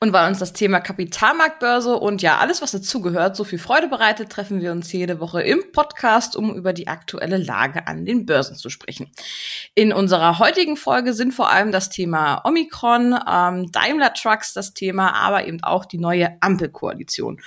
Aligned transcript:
Und 0.00 0.12
weil 0.12 0.28
uns 0.28 0.38
das 0.38 0.52
Thema 0.52 0.80
Kapitalmarktbörse 0.80 1.96
und 1.96 2.22
ja 2.22 2.38
alles, 2.38 2.62
was 2.62 2.72
dazugehört, 2.72 3.36
so 3.36 3.44
viel 3.44 3.58
Freude 3.58 3.88
bereitet, 3.88 4.30
treffen 4.30 4.60
wir 4.60 4.72
uns 4.72 4.92
jede 4.92 5.20
Woche 5.20 5.42
im 5.42 5.72
Podcast, 5.72 6.36
um 6.36 6.54
über 6.54 6.72
die 6.72 6.88
aktuelle 6.88 7.38
Lage 7.38 7.86
an 7.86 8.04
den 8.04 8.26
Börsen 8.26 8.56
zu 8.56 8.70
sprechen. 8.70 9.10
In 9.74 9.92
unserer 9.92 10.38
heutigen 10.38 10.76
Folge 10.76 11.14
sind 11.14 11.32
vor 11.32 11.50
allem 11.50 11.72
das 11.72 11.90
Thema 11.90 12.42
Omikron, 12.44 13.18
ähm, 13.30 13.72
Daimler 13.72 14.12
Trucks 14.14 14.54
das 14.54 14.74
Thema, 14.74 15.14
aber 15.14 15.46
eben 15.46 15.62
auch 15.62 15.84
die 15.84 15.98
neue 15.98 16.36
Ampelkoalition. 16.40 17.40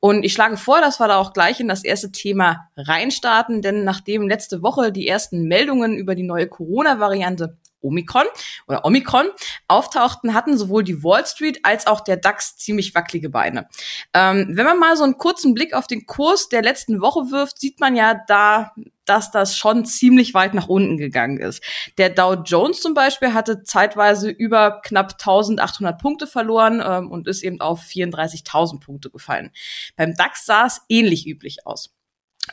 Und 0.00 0.22
ich 0.22 0.34
schlage 0.34 0.58
vor, 0.58 0.80
dass 0.82 1.00
wir 1.00 1.08
da 1.08 1.16
auch 1.16 1.32
gleich 1.32 1.60
in 1.60 1.68
das 1.68 1.82
erste 1.82 2.12
Thema 2.12 2.68
reinstarten, 2.76 3.62
denn 3.62 3.84
nachdem 3.84 4.28
letzte 4.28 4.62
Woche 4.62 4.92
die 4.92 5.08
ersten 5.08 5.44
Meldungen 5.44 5.96
über 5.96 6.14
die 6.14 6.22
neue 6.22 6.46
Corona-Variante 6.46 7.56
Omikron 7.84 8.26
oder 8.66 8.84
Omikron 8.84 9.26
auftauchten, 9.68 10.34
hatten 10.34 10.56
sowohl 10.56 10.84
die 10.84 11.02
Wall 11.02 11.26
Street 11.26 11.60
als 11.62 11.86
auch 11.86 12.00
der 12.00 12.16
DAX 12.16 12.56
ziemlich 12.56 12.94
wackelige 12.94 13.30
Beine. 13.30 13.68
Ähm, 14.12 14.48
wenn 14.50 14.64
man 14.64 14.78
mal 14.78 14.96
so 14.96 15.04
einen 15.04 15.18
kurzen 15.18 15.54
Blick 15.54 15.74
auf 15.74 15.86
den 15.86 16.06
Kurs 16.06 16.48
der 16.48 16.62
letzten 16.62 17.00
Woche 17.00 17.30
wirft, 17.30 17.60
sieht 17.60 17.80
man 17.80 17.94
ja 17.94 18.20
da, 18.26 18.72
dass 19.04 19.30
das 19.30 19.56
schon 19.56 19.84
ziemlich 19.84 20.34
weit 20.34 20.54
nach 20.54 20.68
unten 20.68 20.96
gegangen 20.96 21.38
ist. 21.38 21.62
Der 21.98 22.10
Dow 22.10 22.34
Jones 22.44 22.80
zum 22.80 22.94
Beispiel 22.94 23.34
hatte 23.34 23.62
zeitweise 23.62 24.30
über 24.30 24.80
knapp 24.82 25.12
1800 25.12 26.00
Punkte 26.00 26.26
verloren 26.26 26.82
ähm, 26.84 27.10
und 27.10 27.28
ist 27.28 27.42
eben 27.42 27.60
auf 27.60 27.82
34.000 27.82 28.80
Punkte 28.80 29.10
gefallen. 29.10 29.50
Beim 29.96 30.14
DAX 30.14 30.46
sah 30.46 30.66
es 30.66 30.80
ähnlich 30.88 31.26
üblich 31.26 31.66
aus. 31.66 31.94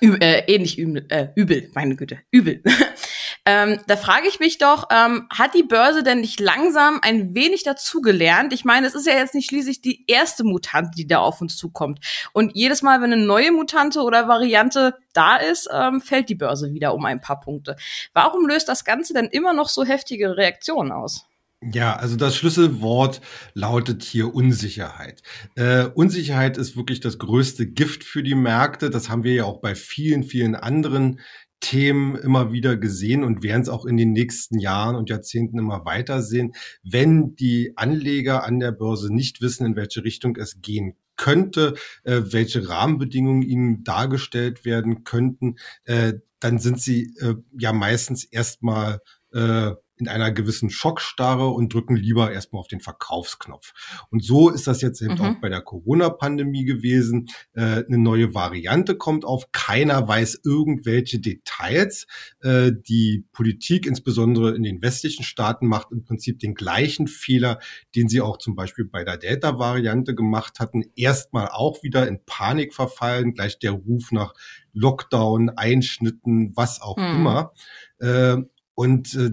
Ü 0.01 0.15
äh, 0.21 0.43
ähnlich 0.47 0.77
übel, 0.77 1.05
äh, 1.09 1.27
übel, 1.35 1.69
meine 1.73 1.95
Güte, 1.95 2.19
übel. 2.31 2.63
Ähm, 3.45 3.79
da 3.87 3.97
frage 3.97 4.27
ich 4.27 4.39
mich 4.39 4.59
doch, 4.59 4.87
ähm, 4.91 5.27
hat 5.31 5.55
die 5.55 5.63
Börse 5.63 6.03
denn 6.03 6.21
nicht 6.21 6.39
langsam 6.39 6.99
ein 7.01 7.33
wenig 7.33 7.63
dazugelernt? 7.63 8.53
Ich 8.53 8.65
meine, 8.65 8.85
es 8.85 8.93
ist 8.93 9.07
ja 9.07 9.13
jetzt 9.13 9.33
nicht 9.33 9.49
schließlich 9.49 9.81
die 9.81 10.03
erste 10.07 10.43
Mutante, 10.43 10.91
die 10.95 11.07
da 11.07 11.19
auf 11.19 11.41
uns 11.41 11.57
zukommt. 11.57 11.99
Und 12.33 12.55
jedes 12.55 12.83
Mal, 12.83 13.01
wenn 13.01 13.11
eine 13.11 13.25
neue 13.25 13.51
Mutante 13.51 14.01
oder 14.01 14.27
Variante 14.27 14.95
da 15.13 15.37
ist, 15.37 15.67
ähm, 15.73 16.01
fällt 16.01 16.29
die 16.29 16.35
Börse 16.35 16.71
wieder 16.71 16.93
um 16.93 17.03
ein 17.05 17.19
paar 17.19 17.39
Punkte. 17.39 17.77
Warum 18.13 18.45
löst 18.45 18.69
das 18.69 18.85
Ganze 18.85 19.13
denn 19.13 19.25
immer 19.25 19.53
noch 19.53 19.69
so 19.69 19.83
heftige 19.83 20.37
Reaktionen 20.37 20.91
aus? 20.91 21.25
Ja, 21.63 21.95
also 21.95 22.15
das 22.15 22.35
Schlüsselwort 22.35 23.21
lautet 23.53 24.01
hier 24.01 24.33
Unsicherheit. 24.33 25.21
Äh, 25.53 25.85
Unsicherheit 25.93 26.57
ist 26.57 26.75
wirklich 26.75 27.01
das 27.01 27.19
größte 27.19 27.67
Gift 27.67 28.03
für 28.03 28.23
die 28.23 28.33
Märkte. 28.33 28.89
Das 28.89 29.09
haben 29.09 29.23
wir 29.23 29.33
ja 29.35 29.45
auch 29.45 29.61
bei 29.61 29.75
vielen, 29.75 30.23
vielen 30.23 30.55
anderen 30.55 31.19
Themen 31.61 32.15
immer 32.15 32.51
wieder 32.51 32.75
gesehen 32.75 33.23
und 33.23 33.43
werden 33.43 33.61
es 33.61 33.69
auch 33.69 33.85
in 33.85 33.95
den 33.95 34.11
nächsten 34.11 34.59
Jahren 34.59 34.95
und 34.95 35.09
Jahrzehnten 35.09 35.57
immer 35.57 35.85
weiter 35.85 36.21
sehen, 36.21 36.53
wenn 36.83 37.35
die 37.35 37.73
Anleger 37.77 38.43
an 38.43 38.59
der 38.59 38.71
Börse 38.71 39.13
nicht 39.13 39.41
wissen, 39.41 39.65
in 39.65 39.75
welche 39.75 40.03
Richtung 40.03 40.35
es 40.35 40.61
gehen 40.61 40.95
könnte, 41.15 41.75
äh, 42.03 42.21
welche 42.25 42.67
Rahmenbedingungen 42.67 43.43
ihnen 43.43 43.83
dargestellt 43.83 44.65
werden 44.65 45.03
könnten, 45.03 45.55
äh, 45.85 46.13
dann 46.39 46.57
sind 46.57 46.81
sie 46.81 47.13
äh, 47.19 47.35
ja 47.57 47.71
meistens 47.71 48.23
erstmal 48.23 48.99
äh, 49.31 49.71
in 50.01 50.07
einer 50.07 50.31
gewissen 50.31 50.69
Schockstarre 50.71 51.47
und 51.47 51.73
drücken 51.73 51.95
lieber 51.95 52.31
erstmal 52.31 52.59
auf 52.59 52.67
den 52.67 52.81
Verkaufsknopf. 52.81 53.73
Und 54.09 54.23
so 54.23 54.49
ist 54.49 54.65
das 54.65 54.81
jetzt 54.81 55.01
eben 55.01 55.13
mhm. 55.13 55.21
auch 55.21 55.35
bei 55.39 55.47
der 55.47 55.61
Corona-Pandemie 55.61 56.65
gewesen. 56.65 57.29
Äh, 57.53 57.85
eine 57.85 57.99
neue 57.99 58.33
Variante 58.33 58.97
kommt 58.97 59.25
auf. 59.25 59.51
Keiner 59.51 60.07
weiß 60.07 60.41
irgendwelche 60.43 61.19
Details. 61.19 62.07
Äh, 62.41 62.71
die 62.73 63.25
Politik, 63.31 63.85
insbesondere 63.85 64.55
in 64.55 64.63
den 64.63 64.81
westlichen 64.81 65.23
Staaten, 65.23 65.67
macht 65.67 65.91
im 65.91 66.03
Prinzip 66.03 66.39
den 66.39 66.55
gleichen 66.55 67.07
Fehler, 67.07 67.59
den 67.95 68.09
sie 68.09 68.21
auch 68.21 68.37
zum 68.37 68.55
Beispiel 68.55 68.85
bei 68.85 69.03
der 69.03 69.17
Delta-Variante 69.17 70.15
gemacht 70.15 70.59
hatten. 70.59 70.83
Erstmal 70.95 71.47
auch 71.49 71.83
wieder 71.83 72.07
in 72.07 72.25
Panik 72.25 72.73
verfallen, 72.73 73.35
gleich 73.35 73.59
der 73.59 73.71
Ruf 73.71 74.11
nach 74.11 74.33
Lockdown, 74.73 75.49
Einschnitten, 75.51 76.53
was 76.55 76.81
auch 76.81 76.97
mhm. 76.97 77.03
immer. 77.03 77.53
Äh, 77.99 78.37
und 78.73 79.13
äh, 79.13 79.31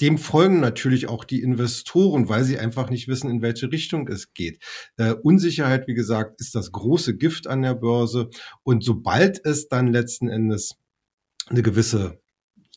dem 0.00 0.18
folgen 0.18 0.60
natürlich 0.60 1.08
auch 1.08 1.24
die 1.24 1.42
Investoren, 1.42 2.28
weil 2.28 2.44
sie 2.44 2.58
einfach 2.58 2.90
nicht 2.90 3.08
wissen, 3.08 3.30
in 3.30 3.42
welche 3.42 3.70
Richtung 3.72 4.08
es 4.08 4.32
geht. 4.32 4.62
Äh, 4.96 5.12
Unsicherheit, 5.12 5.86
wie 5.88 5.94
gesagt, 5.94 6.40
ist 6.40 6.54
das 6.54 6.72
große 6.72 7.16
Gift 7.16 7.46
an 7.46 7.62
der 7.62 7.74
Börse. 7.74 8.30
Und 8.62 8.84
sobald 8.84 9.44
es 9.44 9.68
dann 9.68 9.88
letzten 9.88 10.28
Endes 10.28 10.76
eine 11.48 11.62
gewisse 11.62 12.20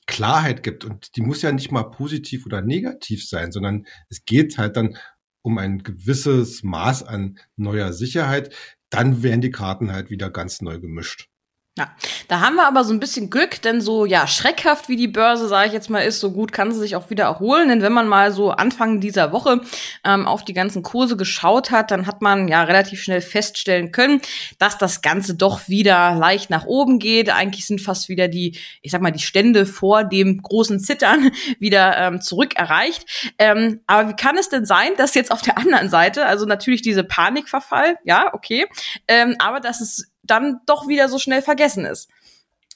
Klarheit 0.08 0.64
gibt, 0.64 0.84
und 0.84 1.16
die 1.16 1.22
muss 1.22 1.42
ja 1.42 1.52
nicht 1.52 1.72
mal 1.72 1.84
positiv 1.84 2.46
oder 2.46 2.62
negativ 2.62 3.28
sein, 3.28 3.52
sondern 3.52 3.86
es 4.10 4.26
geht 4.26 4.58
halt 4.58 4.76
dann 4.76 4.98
um 5.44 5.58
ein 5.58 5.84
gewisses 5.84 6.64
Maß 6.64 7.04
an 7.04 7.40
neuer 7.56 7.94
Sicherheit, 7.94 8.54
dann 8.90 9.24
werden 9.24 9.42
die 9.42 9.52
Karten 9.52 9.92
halt 9.92 10.10
wieder 10.10 10.30
ganz 10.30 10.62
neu 10.62 10.80
gemischt. 10.80 11.31
Ja, 11.78 11.90
da 12.28 12.42
haben 12.42 12.56
wir 12.56 12.68
aber 12.68 12.84
so 12.84 12.92
ein 12.94 13.00
bisschen 13.00 13.30
Glück, 13.30 13.62
denn 13.62 13.80
so 13.80 14.04
ja 14.04 14.28
schreckhaft 14.28 14.90
wie 14.90 14.98
die 14.98 15.08
Börse, 15.08 15.48
sage 15.48 15.68
ich 15.68 15.74
jetzt 15.74 15.90
mal, 15.90 16.02
ist, 16.02 16.20
so 16.20 16.34
gut 16.34 16.52
kann 16.52 16.74
sie 16.74 16.80
sich 16.80 16.98
auch 16.98 17.10
wieder 17.10 17.24
erholen. 17.24 17.70
Denn 17.70 17.82
wenn 17.82 17.94
man 17.94 18.10
mal 18.10 18.34
so 18.34 18.52
Anfang 18.52 19.00
dieser 19.00 19.32
Woche 19.32 19.62
ähm, 20.04 20.28
auf 20.28 20.44
die 20.44 20.52
ganzen 20.52 20.84
Kurse 20.84 21.16
geschaut 21.16 21.72
hat, 21.72 21.90
dann 21.90 22.08
hat 22.08 22.22
man 22.22 22.50
ja 22.50 22.64
relativ 22.64 23.02
schnell 23.02 23.22
feststellen 23.22 23.94
können, 23.94 24.20
dass 24.60 24.78
das 24.78 25.02
Ganze 25.02 25.34
doch 25.34 25.70
wieder 25.70 26.14
leicht 26.16 26.50
nach 26.50 26.66
oben 26.66 27.00
geht. 27.00 27.30
Eigentlich 27.30 27.66
sind 27.66 27.80
fast 27.80 28.10
wieder 28.10 28.28
die, 28.28 28.60
ich 28.82 28.92
sag 28.92 29.02
mal, 29.02 29.12
die 29.12 29.20
Stände 29.20 29.66
vor 29.66 30.04
dem 30.04 30.42
großen 30.42 30.82
Zittern 30.82 31.32
wieder 31.60 31.98
ähm, 31.98 32.20
zurück 32.20 32.54
erreicht. 32.58 33.34
Ähm, 33.38 33.80
aber 33.88 34.10
wie 34.10 34.16
kann 34.18 34.38
es 34.38 34.50
denn 34.50 34.66
sein, 34.66 34.90
dass 34.98 35.16
jetzt 35.16 35.32
auf 35.32 35.42
der 35.42 35.58
anderen 35.58 35.90
Seite, 35.90 36.26
also 36.26 36.46
natürlich 36.46 36.82
diese 36.82 37.06
Panikverfall, 37.06 37.96
ja, 38.04 38.34
okay, 38.34 38.68
ähm, 39.08 39.38
aber 39.40 39.62
dass 39.62 39.80
es 39.80 40.11
dann 40.32 40.60
doch 40.66 40.88
wieder 40.88 41.10
so 41.10 41.20
schnell 41.20 41.42
vergessen 41.42 41.86
ist. 41.86 42.10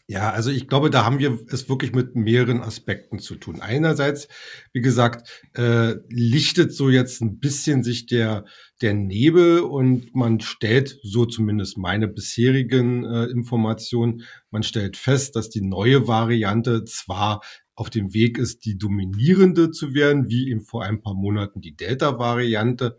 Ja, 0.07 0.29
also 0.29 0.51
ich 0.51 0.67
glaube, 0.67 0.91
da 0.91 1.03
haben 1.03 1.17
wir 1.17 1.39
es 1.49 1.67
wirklich 1.67 1.91
mit 1.91 2.15
mehreren 2.15 2.61
Aspekten 2.61 3.17
zu 3.17 3.35
tun. 3.37 3.59
Einerseits, 3.59 4.27
wie 4.71 4.81
gesagt, 4.81 5.43
äh, 5.55 5.95
lichtet 6.09 6.73
so 6.73 6.91
jetzt 6.91 7.21
ein 7.21 7.39
bisschen 7.39 7.81
sich 7.81 8.05
der, 8.05 8.45
der 8.83 8.93
Nebel 8.93 9.61
und 9.61 10.13
man 10.13 10.41
stellt, 10.41 10.99
so 11.01 11.25
zumindest 11.25 11.79
meine 11.79 12.07
bisherigen 12.07 13.03
äh, 13.03 13.25
Informationen, 13.25 14.21
man 14.51 14.61
stellt 14.61 14.95
fest, 14.95 15.35
dass 15.35 15.49
die 15.49 15.61
neue 15.61 16.07
Variante 16.07 16.83
zwar 16.83 17.41
auf 17.73 17.89
dem 17.89 18.13
Weg 18.13 18.37
ist, 18.37 18.63
die 18.65 18.77
dominierende 18.77 19.71
zu 19.71 19.95
werden, 19.95 20.29
wie 20.29 20.51
eben 20.51 20.61
vor 20.61 20.83
ein 20.83 21.01
paar 21.01 21.15
Monaten 21.15 21.61
die 21.61 21.75
Delta-Variante, 21.75 22.97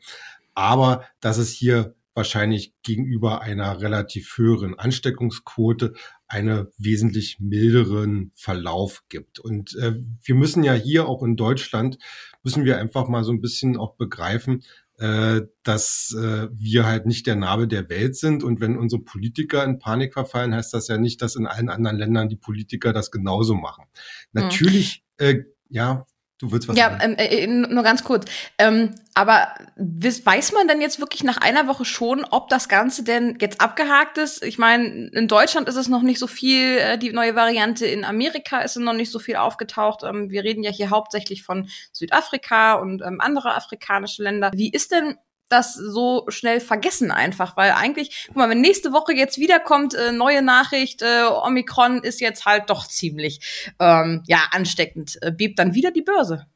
aber 0.54 1.04
dass 1.20 1.38
es 1.38 1.50
hier 1.50 1.94
wahrscheinlich 2.16 2.72
gegenüber 2.82 3.42
einer 3.42 3.80
relativ 3.80 4.36
höheren 4.36 4.78
Ansteckungsquote 4.78 5.92
einen 6.26 6.68
wesentlich 6.78 7.38
milderen 7.38 8.32
Verlauf 8.34 9.04
gibt. 9.08 9.38
Und 9.38 9.76
äh, 9.76 10.02
wir 10.22 10.34
müssen 10.34 10.64
ja 10.64 10.72
hier 10.72 11.06
auch 11.06 11.22
in 11.22 11.36
Deutschland, 11.36 11.98
müssen 12.42 12.64
wir 12.64 12.78
einfach 12.78 13.06
mal 13.06 13.22
so 13.22 13.32
ein 13.32 13.42
bisschen 13.42 13.76
auch 13.76 13.96
begreifen, 13.96 14.64
äh, 14.98 15.42
dass 15.62 16.16
äh, 16.18 16.48
wir 16.52 16.86
halt 16.86 17.04
nicht 17.04 17.26
der 17.26 17.36
Nabel 17.36 17.68
der 17.68 17.88
Welt 17.90 18.16
sind. 18.16 18.42
Und 18.42 18.60
wenn 18.60 18.78
unsere 18.78 19.02
Politiker 19.02 19.62
in 19.62 19.78
Panik 19.78 20.14
verfallen, 20.14 20.54
heißt 20.54 20.72
das 20.72 20.88
ja 20.88 20.96
nicht, 20.96 21.20
dass 21.20 21.36
in 21.36 21.46
allen 21.46 21.68
anderen 21.68 21.98
Ländern 21.98 22.30
die 22.30 22.36
Politiker 22.36 22.94
das 22.94 23.10
genauso 23.10 23.54
machen. 23.54 23.84
Mhm. 24.32 24.40
Natürlich, 24.40 25.04
äh, 25.18 25.42
ja, 25.68 26.06
Du 26.38 26.52
willst 26.52 26.68
was 26.68 26.76
Ja, 26.76 26.98
ähm, 27.00 27.14
äh, 27.16 27.44
äh, 27.44 27.46
nur 27.46 27.82
ganz 27.82 28.04
kurz. 28.04 28.26
Ähm, 28.58 28.94
aber 29.14 29.54
weiß 29.76 30.52
man 30.52 30.68
denn 30.68 30.82
jetzt 30.82 31.00
wirklich 31.00 31.24
nach 31.24 31.38
einer 31.38 31.66
Woche 31.66 31.86
schon, 31.86 32.24
ob 32.24 32.50
das 32.50 32.68
Ganze 32.68 33.04
denn 33.04 33.38
jetzt 33.40 33.62
abgehakt 33.62 34.18
ist? 34.18 34.44
Ich 34.44 34.58
meine, 34.58 35.08
in 35.08 35.28
Deutschland 35.28 35.66
ist 35.66 35.76
es 35.76 35.88
noch 35.88 36.02
nicht 36.02 36.18
so 36.18 36.26
viel, 36.26 36.76
äh, 36.76 36.98
die 36.98 37.12
neue 37.12 37.34
Variante 37.34 37.86
in 37.86 38.04
Amerika 38.04 38.60
ist 38.60 38.76
noch 38.76 38.92
nicht 38.92 39.10
so 39.10 39.18
viel 39.18 39.36
aufgetaucht. 39.36 40.02
Ähm, 40.02 40.28
wir 40.30 40.44
reden 40.44 40.62
ja 40.62 40.70
hier 40.70 40.90
hauptsächlich 40.90 41.42
von 41.42 41.70
Südafrika 41.92 42.74
und 42.74 43.00
ähm, 43.00 43.22
andere 43.22 43.54
afrikanische 43.54 44.22
Länder. 44.22 44.50
Wie 44.54 44.70
ist 44.70 44.92
denn 44.92 45.16
das 45.48 45.74
so 45.74 46.24
schnell 46.28 46.60
vergessen 46.60 47.10
einfach, 47.10 47.56
weil 47.56 47.72
eigentlich, 47.72 48.24
guck 48.28 48.36
mal, 48.36 48.50
wenn 48.50 48.60
nächste 48.60 48.92
Woche 48.92 49.12
jetzt 49.12 49.38
wiederkommt, 49.38 49.94
äh, 49.94 50.12
neue 50.12 50.42
Nachricht, 50.42 51.02
äh, 51.02 51.24
Omikron 51.24 52.02
ist 52.02 52.20
jetzt 52.20 52.46
halt 52.46 52.70
doch 52.70 52.86
ziemlich 52.86 53.72
ähm, 53.78 54.22
ja 54.26 54.38
ansteckend, 54.50 55.18
äh, 55.22 55.32
bebt 55.32 55.58
dann 55.58 55.74
wieder 55.74 55.90
die 55.90 56.02
Börse. 56.02 56.46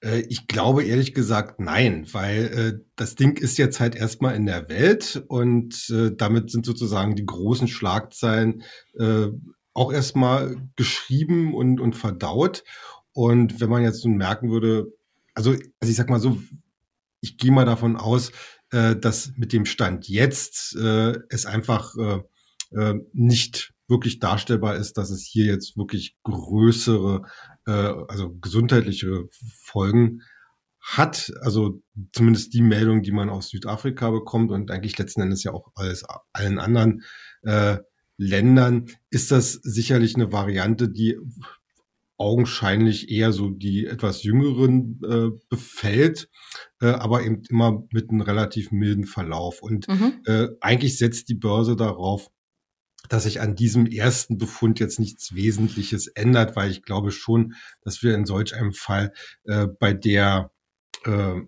Äh, 0.00 0.20
ich 0.28 0.46
glaube 0.46 0.84
ehrlich 0.84 1.14
gesagt 1.14 1.60
nein, 1.60 2.06
weil 2.12 2.44
äh, 2.46 2.84
das 2.96 3.14
Ding 3.14 3.36
ist 3.36 3.58
jetzt 3.58 3.80
halt 3.80 3.94
erstmal 3.94 4.34
in 4.34 4.46
der 4.46 4.68
Welt 4.68 5.22
und 5.28 5.90
äh, 5.90 6.14
damit 6.14 6.50
sind 6.50 6.66
sozusagen 6.66 7.16
die 7.16 7.26
großen 7.26 7.68
Schlagzeilen 7.68 8.62
äh, 8.98 9.26
auch 9.74 9.92
erstmal 9.92 10.56
geschrieben 10.76 11.54
und, 11.54 11.80
und 11.80 11.94
verdaut. 11.94 12.64
Und 13.12 13.60
wenn 13.60 13.70
man 13.70 13.82
jetzt 13.82 14.04
nun 14.04 14.16
merken 14.16 14.50
würde, 14.50 14.92
also, 15.34 15.50
also 15.50 15.90
ich 15.90 15.96
sag 15.96 16.08
mal 16.08 16.20
so, 16.20 16.38
ich 17.26 17.38
gehe 17.38 17.50
mal 17.50 17.64
davon 17.64 17.96
aus, 17.96 18.30
äh, 18.70 18.94
dass 18.96 19.32
mit 19.36 19.52
dem 19.52 19.66
Stand 19.66 20.08
jetzt 20.08 20.76
äh, 20.76 21.14
es 21.28 21.44
einfach 21.44 21.94
äh, 21.96 22.20
äh, 22.70 22.94
nicht 23.12 23.72
wirklich 23.88 24.18
darstellbar 24.18 24.76
ist, 24.76 24.94
dass 24.94 25.10
es 25.10 25.24
hier 25.24 25.46
jetzt 25.46 25.76
wirklich 25.76 26.16
größere, 26.22 27.22
äh, 27.66 27.70
also 27.70 28.34
gesundheitliche 28.36 29.28
Folgen 29.62 30.22
hat. 30.80 31.32
Also 31.40 31.82
zumindest 32.12 32.54
die 32.54 32.62
Meldung, 32.62 33.02
die 33.02 33.12
man 33.12 33.28
aus 33.28 33.48
Südafrika 33.48 34.10
bekommt 34.10 34.50
und 34.50 34.70
eigentlich 34.70 34.98
letzten 34.98 35.22
Endes 35.22 35.42
ja 35.44 35.52
auch 35.52 35.72
alles 35.74 36.04
allen 36.32 36.58
anderen 36.58 37.02
äh, 37.42 37.78
Ländern, 38.18 38.86
ist 39.10 39.30
das 39.30 39.52
sicherlich 39.52 40.14
eine 40.14 40.32
Variante, 40.32 40.88
die 40.88 41.18
augenscheinlich 42.18 43.10
eher 43.10 43.32
so 43.32 43.50
die 43.50 43.86
etwas 43.86 44.22
jüngeren 44.22 45.00
äh, 45.04 45.38
befällt, 45.48 46.28
äh, 46.80 46.86
aber 46.86 47.22
eben 47.22 47.42
immer 47.48 47.84
mit 47.90 48.10
einem 48.10 48.22
relativ 48.22 48.72
milden 48.72 49.04
Verlauf. 49.04 49.62
Und 49.62 49.88
mhm. 49.88 50.20
äh, 50.24 50.48
eigentlich 50.60 50.98
setzt 50.98 51.28
die 51.28 51.34
Börse 51.34 51.76
darauf, 51.76 52.30
dass 53.08 53.24
sich 53.24 53.40
an 53.40 53.54
diesem 53.54 53.86
ersten 53.86 54.38
Befund 54.38 54.80
jetzt 54.80 54.98
nichts 54.98 55.34
Wesentliches 55.34 56.08
ändert, 56.08 56.56
weil 56.56 56.70
ich 56.70 56.82
glaube 56.82 57.12
schon, 57.12 57.54
dass 57.82 58.02
wir 58.02 58.14
in 58.14 58.26
solch 58.26 58.54
einem 58.54 58.72
Fall 58.72 59.12
äh, 59.44 59.66
bei 59.66 59.92
der 59.92 60.50
äh, 61.04 61.40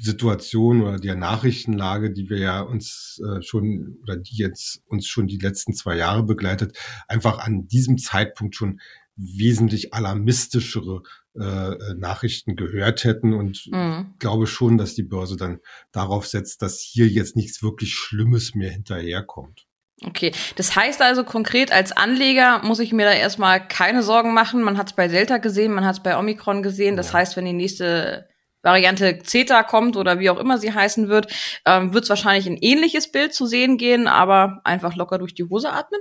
Situation 0.00 0.82
oder 0.82 0.98
der 0.98 1.14
Nachrichtenlage, 1.14 2.12
die 2.12 2.28
wir 2.28 2.38
ja 2.38 2.60
uns 2.60 3.20
äh, 3.24 3.42
schon 3.42 3.98
oder 4.02 4.16
die 4.16 4.36
jetzt 4.36 4.82
uns 4.86 5.06
schon 5.06 5.26
die 5.26 5.38
letzten 5.38 5.74
zwei 5.74 5.96
Jahre 5.96 6.24
begleitet, 6.24 6.76
einfach 7.06 7.38
an 7.38 7.68
diesem 7.68 7.98
Zeitpunkt 7.98 8.56
schon 8.56 8.80
wesentlich 9.16 9.94
alarmistischere 9.94 11.02
äh, 11.38 11.94
Nachrichten 11.96 12.56
gehört 12.56 13.04
hätten 13.04 13.32
und 13.32 13.66
mhm. 13.70 14.14
glaube 14.18 14.46
schon, 14.46 14.78
dass 14.78 14.94
die 14.94 15.02
Börse 15.02 15.36
dann 15.36 15.60
darauf 15.92 16.26
setzt, 16.26 16.62
dass 16.62 16.80
hier 16.80 17.08
jetzt 17.08 17.36
nichts 17.36 17.62
wirklich 17.62 17.94
Schlimmes 17.94 18.54
mehr 18.54 18.70
hinterherkommt. 18.70 19.66
Okay, 20.04 20.32
das 20.56 20.74
heißt 20.74 21.00
also 21.02 21.24
konkret 21.24 21.72
als 21.72 21.92
Anleger 21.92 22.60
muss 22.64 22.80
ich 22.80 22.92
mir 22.92 23.06
da 23.06 23.12
erstmal 23.12 23.66
keine 23.66 24.02
Sorgen 24.02 24.34
machen. 24.34 24.62
Man 24.62 24.76
hat 24.76 24.88
es 24.88 24.96
bei 24.96 25.08
Delta 25.08 25.38
gesehen, 25.38 25.72
man 25.72 25.84
hat 25.84 25.96
es 25.96 26.02
bei 26.02 26.18
Omikron 26.18 26.62
gesehen. 26.62 26.96
Das 26.96 27.08
ja. 27.08 27.14
heißt, 27.14 27.36
wenn 27.36 27.44
die 27.44 27.52
nächste 27.52 28.28
Variante 28.62 29.20
Zeta 29.22 29.62
kommt 29.62 29.96
oder 29.96 30.18
wie 30.18 30.30
auch 30.30 30.38
immer 30.38 30.58
sie 30.58 30.72
heißen 30.72 31.08
wird, 31.08 31.32
ähm, 31.64 31.94
wird 31.94 32.04
es 32.04 32.10
wahrscheinlich 32.10 32.46
ein 32.46 32.56
ähnliches 32.56 33.12
Bild 33.12 33.34
zu 33.34 33.46
sehen 33.46 33.76
gehen, 33.76 34.08
aber 34.08 34.60
einfach 34.64 34.96
locker 34.96 35.18
durch 35.18 35.34
die 35.34 35.44
Hose 35.44 35.70
atmen? 35.70 36.00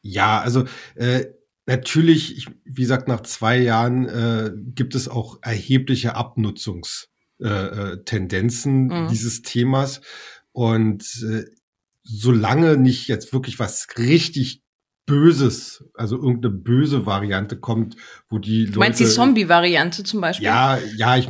Ja, 0.00 0.40
also 0.40 0.64
äh, 0.94 1.24
natürlich, 1.66 2.36
ich, 2.36 2.48
wie 2.64 2.82
gesagt, 2.82 3.08
nach 3.08 3.22
zwei 3.22 3.58
Jahren 3.58 4.08
äh, 4.08 4.52
gibt 4.74 4.94
es 4.94 5.08
auch 5.08 5.38
erhebliche 5.42 6.14
Abnutzungstendenzen 6.14 8.90
äh, 8.90 8.94
äh 8.94 9.00
mhm. 9.00 9.08
dieses 9.08 9.42
Themas. 9.42 10.00
Und 10.52 11.02
äh, 11.28 11.44
solange 12.02 12.76
nicht 12.76 13.08
jetzt 13.08 13.32
wirklich 13.32 13.58
was 13.58 13.88
richtig 13.98 14.60
Böses, 15.06 15.84
also 15.92 16.16
irgendeine 16.16 16.54
böse 16.54 17.04
Variante 17.04 17.58
kommt, 17.58 17.94
wo 18.30 18.38
die 18.38 18.60
Leute. 18.60 18.72
Du 18.72 18.78
meinst 18.78 19.00
die 19.00 19.04
Zombie-Variante 19.04 20.02
zum 20.02 20.22
Beispiel? 20.22 20.46
Ja, 20.46 20.78
ja, 20.96 21.18
ich. 21.18 21.28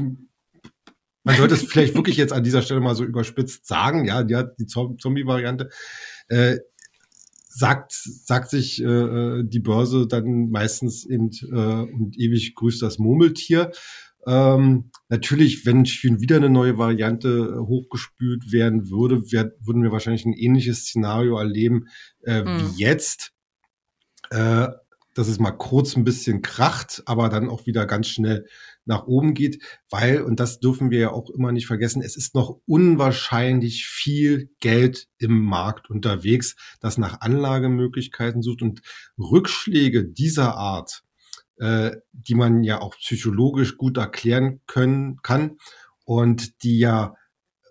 Man 1.26 1.36
sollte 1.36 1.54
es 1.54 1.64
vielleicht 1.64 1.96
wirklich 1.96 2.16
jetzt 2.16 2.32
an 2.32 2.44
dieser 2.44 2.62
Stelle 2.62 2.80
mal 2.80 2.94
so 2.94 3.02
überspitzt 3.02 3.66
sagen, 3.66 4.04
ja, 4.04 4.22
die 4.22 4.36
hat 4.36 4.56
die 4.60 4.66
Zombie-Variante. 4.66 5.70
Äh, 6.28 6.58
sagt, 7.54 7.92
sagt 7.92 8.50
sich 8.50 8.82
äh, 8.82 8.86
äh, 8.86 9.44
die 9.44 9.60
Börse 9.60 10.08
dann 10.08 10.50
meistens 10.50 11.06
eben 11.06 11.30
äh, 11.52 11.92
und 11.92 12.18
ewig 12.18 12.54
grüßt 12.56 12.82
das 12.82 12.98
Murmeltier. 12.98 13.70
Ähm, 14.26 14.90
natürlich, 15.08 15.64
wenn 15.64 15.86
schon 15.86 16.20
wieder 16.20 16.36
eine 16.36 16.50
neue 16.50 16.78
Variante 16.78 17.28
äh, 17.28 17.58
hochgespült 17.60 18.50
werden 18.50 18.90
würde, 18.90 19.30
wär, 19.30 19.52
würden 19.60 19.82
wir 19.82 19.92
wahrscheinlich 19.92 20.24
ein 20.24 20.32
ähnliches 20.32 20.86
Szenario 20.86 21.38
erleben 21.38 21.86
äh, 22.24 22.42
mhm. 22.42 22.58
wie 22.58 22.82
jetzt. 22.82 23.32
Äh, 24.30 24.68
dass 25.16 25.28
es 25.28 25.38
mal 25.38 25.52
kurz 25.52 25.96
ein 25.96 26.02
bisschen 26.02 26.42
kracht, 26.42 27.04
aber 27.06 27.28
dann 27.28 27.48
auch 27.48 27.66
wieder 27.66 27.86
ganz 27.86 28.08
schnell 28.08 28.48
nach 28.86 29.06
oben 29.06 29.34
geht, 29.34 29.62
weil, 29.90 30.22
und 30.22 30.40
das 30.40 30.60
dürfen 30.60 30.90
wir 30.90 30.98
ja 30.98 31.10
auch 31.10 31.30
immer 31.30 31.52
nicht 31.52 31.66
vergessen, 31.66 32.02
es 32.02 32.16
ist 32.16 32.34
noch 32.34 32.60
unwahrscheinlich 32.66 33.86
viel 33.86 34.50
Geld 34.60 35.08
im 35.18 35.44
Markt 35.44 35.90
unterwegs, 35.90 36.56
das 36.80 36.98
nach 36.98 37.20
Anlagemöglichkeiten 37.20 38.42
sucht. 38.42 38.62
Und 38.62 38.82
Rückschläge 39.18 40.04
dieser 40.04 40.56
Art, 40.56 41.02
äh, 41.56 41.92
die 42.12 42.34
man 42.34 42.64
ja 42.64 42.80
auch 42.80 42.96
psychologisch 42.96 43.76
gut 43.76 43.96
erklären 43.96 44.60
können 44.66 45.18
kann 45.22 45.58
und 46.04 46.62
die 46.62 46.78
ja 46.78 47.14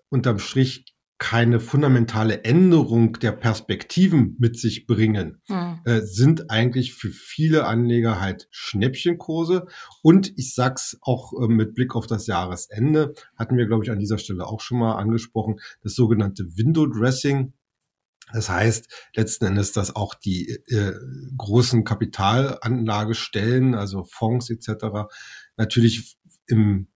unterm 0.08 0.38
Strich 0.38 0.93
keine 1.18 1.60
fundamentale 1.60 2.42
Änderung 2.42 3.14
der 3.20 3.32
Perspektiven 3.32 4.36
mit 4.38 4.58
sich 4.58 4.86
bringen, 4.86 5.40
hm. 5.46 5.80
äh, 5.84 6.00
sind 6.00 6.50
eigentlich 6.50 6.94
für 6.94 7.10
viele 7.10 7.66
Anleger 7.66 8.20
halt 8.20 8.48
Schnäppchenkurse. 8.50 9.66
Und 10.02 10.36
ich 10.36 10.54
sag's 10.54 10.98
auch 11.00 11.32
äh, 11.32 11.46
mit 11.46 11.74
Blick 11.74 11.94
auf 11.94 12.06
das 12.06 12.26
Jahresende, 12.26 13.14
hatten 13.36 13.56
wir, 13.56 13.66
glaube 13.66 13.84
ich, 13.84 13.90
an 13.90 14.00
dieser 14.00 14.18
Stelle 14.18 14.46
auch 14.46 14.60
schon 14.60 14.78
mal 14.78 14.96
angesprochen, 14.96 15.60
das 15.82 15.94
sogenannte 15.94 16.56
Window 16.56 16.86
Dressing. 16.86 17.52
Das 18.32 18.48
heißt 18.48 18.88
letzten 19.14 19.44
Endes, 19.46 19.72
dass 19.72 19.94
auch 19.94 20.14
die 20.14 20.48
äh, 20.66 20.94
großen 21.36 21.84
Kapitalanlagestellen, 21.84 23.74
also 23.74 24.04
Fonds 24.04 24.50
etc., 24.50 25.08
natürlich 25.56 26.16
im 26.46 26.88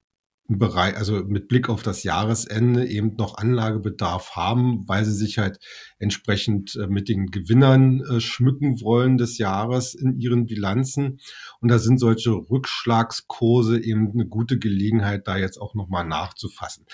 Bereich, 0.57 0.97
also 0.97 1.25
mit 1.25 1.47
Blick 1.49 1.69
auf 1.69 1.83
das 1.83 2.05
Jahresende 2.05 2.87
eben 2.87 3.17
noch 3.17 3.37
Anlagebedarf 3.37 4.35
haben, 4.35 4.89
weil 4.89 5.05
sie 5.05 5.13
sich 5.13 5.37
halt 5.37 5.59
entsprechend 5.99 6.75
äh, 6.77 6.87
mit 6.87 7.11
den 7.11 7.27
Gewinnern 7.27 8.01
äh, 8.01 8.21
schmücken 8.21 8.81
wollen 8.81 9.19
des 9.19 9.37
Jahres 9.37 9.95
in 9.95 10.19
ihren 10.19 10.47
Bilanzen. 10.47 11.21
Und 11.61 11.71
da 11.71 11.79
sind 11.79 11.99
solche 11.99 12.31
Rückschlagskurse 12.31 13.79
eben 13.79 14.13
eine 14.13 14.27
gute 14.27 14.59
Gelegenheit, 14.59 15.29
da 15.29 15.37
jetzt 15.37 15.61
auch 15.61 15.75
nochmal 15.75 16.07
nachzufassen. 16.07 16.87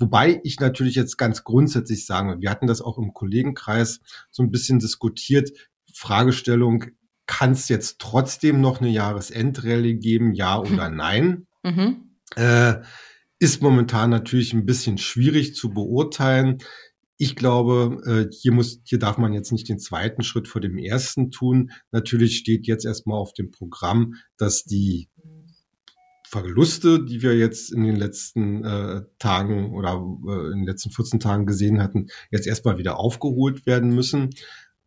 Wobei 0.00 0.40
ich 0.42 0.58
natürlich 0.58 0.96
jetzt 0.96 1.16
ganz 1.16 1.44
grundsätzlich 1.44 2.06
sagen, 2.06 2.40
wir 2.40 2.50
hatten 2.50 2.66
das 2.66 2.82
auch 2.82 2.98
im 2.98 3.14
Kollegenkreis 3.14 4.00
so 4.32 4.42
ein 4.42 4.50
bisschen 4.50 4.80
diskutiert, 4.80 5.50
Fragestellung, 5.94 6.86
kann 7.26 7.52
es 7.52 7.68
jetzt 7.68 8.00
trotzdem 8.00 8.60
noch 8.60 8.80
eine 8.80 8.90
Jahresendrallye 8.90 9.94
geben, 9.94 10.32
ja 10.32 10.58
oder 10.58 10.90
nein? 10.90 11.46
Mhm. 11.62 12.05
Äh, 12.34 12.82
ist 13.38 13.62
momentan 13.62 14.10
natürlich 14.10 14.52
ein 14.52 14.66
bisschen 14.66 14.98
schwierig 14.98 15.54
zu 15.54 15.70
beurteilen. 15.70 16.58
Ich 17.18 17.36
glaube, 17.36 18.02
äh, 18.06 18.34
hier 18.34 18.52
muss, 18.52 18.80
hier 18.84 18.98
darf 18.98 19.18
man 19.18 19.32
jetzt 19.32 19.52
nicht 19.52 19.68
den 19.68 19.78
zweiten 19.78 20.22
Schritt 20.22 20.48
vor 20.48 20.60
dem 20.60 20.78
ersten 20.78 21.30
tun. 21.30 21.70
Natürlich 21.92 22.36
steht 22.38 22.66
jetzt 22.66 22.84
erstmal 22.84 23.18
auf 23.18 23.32
dem 23.32 23.50
Programm, 23.50 24.14
dass 24.36 24.64
die 24.64 25.08
Verluste, 26.28 27.04
die 27.04 27.22
wir 27.22 27.36
jetzt 27.36 27.72
in 27.72 27.84
den 27.84 27.96
letzten 27.96 28.64
äh, 28.64 29.02
Tagen 29.18 29.72
oder 29.72 30.04
äh, 30.26 30.52
in 30.52 30.58
den 30.58 30.66
letzten 30.66 30.90
14 30.90 31.20
Tagen 31.20 31.46
gesehen 31.46 31.80
hatten, 31.80 32.08
jetzt 32.30 32.46
erstmal 32.46 32.78
wieder 32.78 32.98
aufgeholt 32.98 33.64
werden 33.64 33.94
müssen. 33.94 34.30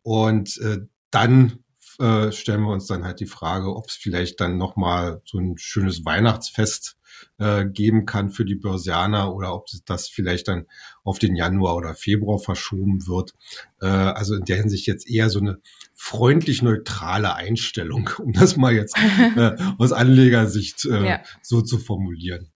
Und 0.02 0.58
äh, 0.58 0.80
dann 1.10 1.64
äh, 2.00 2.32
stellen 2.32 2.62
wir 2.62 2.72
uns 2.72 2.86
dann 2.86 3.04
halt 3.04 3.20
die 3.20 3.26
Frage, 3.26 3.74
ob 3.74 3.86
es 3.88 3.94
vielleicht 3.94 4.40
dann 4.40 4.56
nochmal 4.56 5.20
so 5.24 5.38
ein 5.38 5.58
schönes 5.58 6.04
Weihnachtsfest 6.04 6.96
äh, 7.38 7.66
geben 7.66 8.06
kann 8.06 8.30
für 8.30 8.44
die 8.44 8.54
Börsianer 8.54 9.34
oder 9.34 9.54
ob 9.54 9.66
das 9.86 10.08
vielleicht 10.08 10.48
dann 10.48 10.66
auf 11.04 11.18
den 11.18 11.36
Januar 11.36 11.76
oder 11.76 11.94
Februar 11.94 12.38
verschoben 12.38 13.06
wird. 13.06 13.34
Äh, 13.80 13.86
also 13.86 14.34
in 14.34 14.44
der 14.44 14.56
Hinsicht 14.56 14.86
jetzt 14.86 15.08
eher 15.08 15.30
so 15.30 15.40
eine 15.40 15.58
freundlich 15.94 16.62
neutrale 16.62 17.34
Einstellung, 17.34 18.10
um 18.18 18.32
das 18.32 18.56
mal 18.56 18.74
jetzt 18.74 18.96
äh, 19.36 19.56
aus 19.78 19.92
Anlegersicht 19.92 20.86
äh, 20.86 21.06
ja. 21.06 21.22
so 21.42 21.62
zu 21.62 21.78
formulieren. 21.78 22.50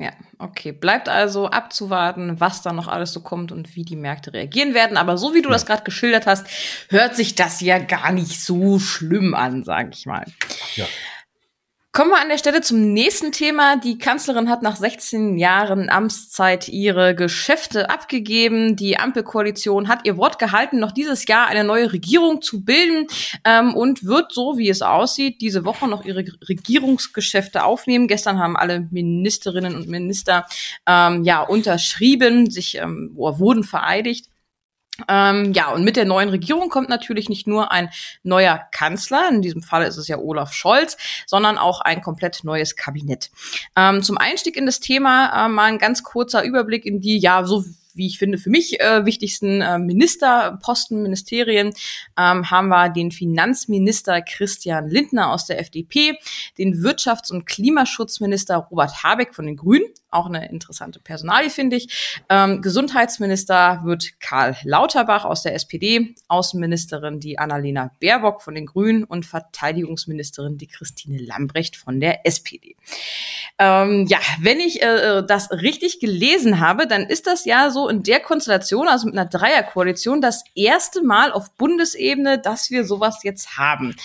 Ja, 0.00 0.12
okay. 0.38 0.70
Bleibt 0.70 1.08
also 1.08 1.48
abzuwarten, 1.48 2.38
was 2.38 2.62
da 2.62 2.72
noch 2.72 2.86
alles 2.86 3.12
so 3.12 3.20
kommt 3.20 3.50
und 3.50 3.74
wie 3.74 3.84
die 3.84 3.96
Märkte 3.96 4.32
reagieren 4.32 4.72
werden. 4.72 4.96
Aber 4.96 5.18
so 5.18 5.34
wie 5.34 5.42
du 5.42 5.48
ja. 5.48 5.54
das 5.54 5.66
gerade 5.66 5.82
geschildert 5.82 6.24
hast, 6.24 6.46
hört 6.88 7.16
sich 7.16 7.34
das 7.34 7.60
ja 7.60 7.80
gar 7.80 8.12
nicht 8.12 8.40
so 8.40 8.78
schlimm 8.78 9.34
an, 9.34 9.64
sage 9.64 9.90
ich 9.92 10.06
mal. 10.06 10.24
Ja. 10.76 10.86
Kommen 11.90 12.10
wir 12.10 12.20
an 12.20 12.28
der 12.28 12.38
Stelle 12.38 12.60
zum 12.60 12.92
nächsten 12.92 13.32
Thema. 13.32 13.76
Die 13.76 13.96
Kanzlerin 13.96 14.50
hat 14.50 14.62
nach 14.62 14.76
16 14.76 15.38
Jahren 15.38 15.88
Amtszeit 15.88 16.68
ihre 16.68 17.14
Geschäfte 17.14 17.88
abgegeben. 17.88 18.76
Die 18.76 18.98
Ampelkoalition 18.98 19.88
hat 19.88 20.00
ihr 20.04 20.18
Wort 20.18 20.38
gehalten, 20.38 20.80
noch 20.80 20.92
dieses 20.92 21.26
Jahr 21.26 21.46
eine 21.46 21.64
neue 21.64 21.90
Regierung 21.90 22.42
zu 22.42 22.62
bilden 22.62 23.06
ähm, 23.44 23.74
und 23.74 24.04
wird, 24.04 24.32
so 24.32 24.58
wie 24.58 24.68
es 24.68 24.82
aussieht, 24.82 25.40
diese 25.40 25.64
Woche 25.64 25.88
noch 25.88 26.04
ihre 26.04 26.24
Regierungsgeschäfte 26.46 27.64
aufnehmen. 27.64 28.06
Gestern 28.06 28.38
haben 28.38 28.56
alle 28.56 28.86
Ministerinnen 28.90 29.74
und 29.74 29.88
Minister 29.88 30.46
ähm, 30.86 31.24
ja 31.24 31.40
unterschrieben, 31.40 32.50
sich 32.50 32.76
ähm, 32.76 33.12
wurden 33.14 33.64
vereidigt. 33.64 34.26
Ähm, 35.06 35.52
ja, 35.52 35.70
und 35.70 35.84
mit 35.84 35.96
der 35.96 36.04
neuen 36.04 36.28
Regierung 36.28 36.68
kommt 36.70 36.88
natürlich 36.88 37.28
nicht 37.28 37.46
nur 37.46 37.70
ein 37.70 37.90
neuer 38.22 38.58
Kanzler, 38.72 39.28
in 39.30 39.42
diesem 39.42 39.62
Fall 39.62 39.84
ist 39.84 39.96
es 39.96 40.08
ja 40.08 40.18
Olaf 40.18 40.52
Scholz, 40.52 40.96
sondern 41.26 41.58
auch 41.58 41.80
ein 41.80 42.00
komplett 42.00 42.42
neues 42.42 42.74
Kabinett. 42.74 43.30
Ähm, 43.76 44.02
zum 44.02 44.18
Einstieg 44.18 44.56
in 44.56 44.66
das 44.66 44.80
Thema 44.80 45.46
äh, 45.46 45.48
mal 45.48 45.64
ein 45.64 45.78
ganz 45.78 46.02
kurzer 46.02 46.42
Überblick 46.42 46.84
in 46.84 47.00
die, 47.00 47.18
ja, 47.18 47.44
so 47.44 47.64
wie 47.98 48.06
ich 48.06 48.18
finde, 48.18 48.38
für 48.38 48.50
mich 48.50 48.80
äh, 48.80 49.04
wichtigsten 49.04 49.60
äh, 49.60 49.78
Ministerposten, 49.78 51.02
Ministerien 51.02 51.74
ähm, 52.16 52.50
haben 52.50 52.68
wir 52.68 52.88
den 52.88 53.10
Finanzminister 53.10 54.22
Christian 54.22 54.88
Lindner 54.88 55.32
aus 55.32 55.46
der 55.46 55.60
FDP, 55.60 56.18
den 56.56 56.82
Wirtschafts- 56.82 57.30
und 57.30 57.44
Klimaschutzminister 57.44 58.56
Robert 58.56 59.02
Habeck 59.02 59.34
von 59.34 59.46
den 59.46 59.56
Grünen, 59.56 59.86
auch 60.10 60.26
eine 60.26 60.48
interessante 60.48 61.00
Personalie, 61.00 61.50
finde 61.50 61.76
ich. 61.76 62.22
Ähm, 62.28 62.62
Gesundheitsminister 62.62 63.82
wird 63.84 64.20
Karl 64.20 64.56
Lauterbach 64.62 65.24
aus 65.24 65.42
der 65.42 65.54
SPD, 65.54 66.14
Außenministerin 66.28 67.20
die 67.20 67.38
Annalena 67.38 67.90
Baerbock 68.00 68.42
von 68.42 68.54
den 68.54 68.66
Grünen 68.66 69.04
und 69.04 69.26
Verteidigungsministerin 69.26 70.56
die 70.56 70.66
Christine 70.66 71.18
Lambrecht 71.18 71.76
von 71.76 72.00
der 72.00 72.26
SPD. 72.26 72.76
Ähm, 73.58 74.06
ja, 74.08 74.18
wenn 74.40 74.60
ich 74.60 74.82
äh, 74.82 75.22
das 75.26 75.50
richtig 75.50 75.98
gelesen 76.00 76.60
habe, 76.60 76.86
dann 76.86 77.06
ist 77.06 77.26
das 77.26 77.44
ja 77.44 77.70
so 77.70 77.88
in 77.88 78.02
der 78.02 78.20
Konstellation, 78.20 78.88
also 78.88 79.06
mit 79.06 79.16
einer 79.16 79.28
Dreierkoalition, 79.28 80.20
das 80.20 80.44
erste 80.54 81.02
Mal 81.02 81.32
auf 81.32 81.54
Bundesebene, 81.56 82.38
dass 82.38 82.70
wir 82.70 82.84
sowas 82.84 83.20
jetzt 83.24 83.58
haben. 83.58 83.96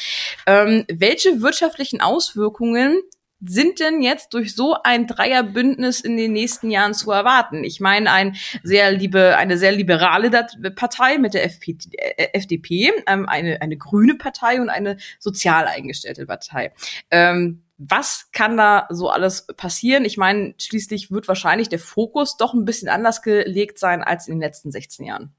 Ähm, 0.48 0.86
welche 0.92 1.42
wirtschaftlichen 1.42 2.02
Auswirkungen 2.02 3.02
sind 3.46 3.80
denn 3.80 4.02
jetzt 4.02 4.34
durch 4.34 4.56
so 4.56 4.76
ein 4.84 5.08
Dreierbündnis 5.08 6.00
in 6.02 6.18
den 6.18 6.34
nächsten 6.34 6.70
Jahren 6.70 6.94
zu 6.94 7.12
erwarten? 7.12 7.64
Ich 7.64 7.80
meine, 7.80 8.12
ein 8.12 8.36
sehr 8.64 8.92
liebe, 8.92 9.38
eine 9.38 9.58
sehr 9.58 9.72
liberale 9.72 10.30
Partei 10.76 11.18
mit 11.18 11.34
der 11.34 11.46
FP, 11.46 11.78
äh, 11.98 12.30
FDP, 12.34 12.92
ähm, 13.08 13.28
eine, 13.28 13.62
eine 13.62 13.78
grüne 13.78 14.16
Partei 14.16 14.62
und 14.62 14.70
eine 14.70 14.98
sozial 15.20 15.66
eingestellte 15.66 16.26
Partei. 16.26 16.74
Ähm, 17.12 17.64
was 17.90 18.30
kann 18.32 18.58
da 18.58 18.88
so 18.90 19.10
alles 19.10 19.48
passieren? 19.58 20.06
Ich 20.06 20.18
meine, 20.18 20.54
schließlich 20.58 21.12
wird 21.12 21.28
wahrscheinlich 21.28 21.70
der 21.70 21.80
Fokus 21.80 22.38
doch 22.38 22.54
ein 22.54 22.66
bisschen 22.66 22.90
anders 22.90 23.22
gelegt 23.22 23.80
sein 23.80 24.04
als 24.04 24.28
in 24.28 24.36
den 24.36 24.42
letzten 24.42 24.72
16 24.72 25.06
Jahren. 25.06 25.36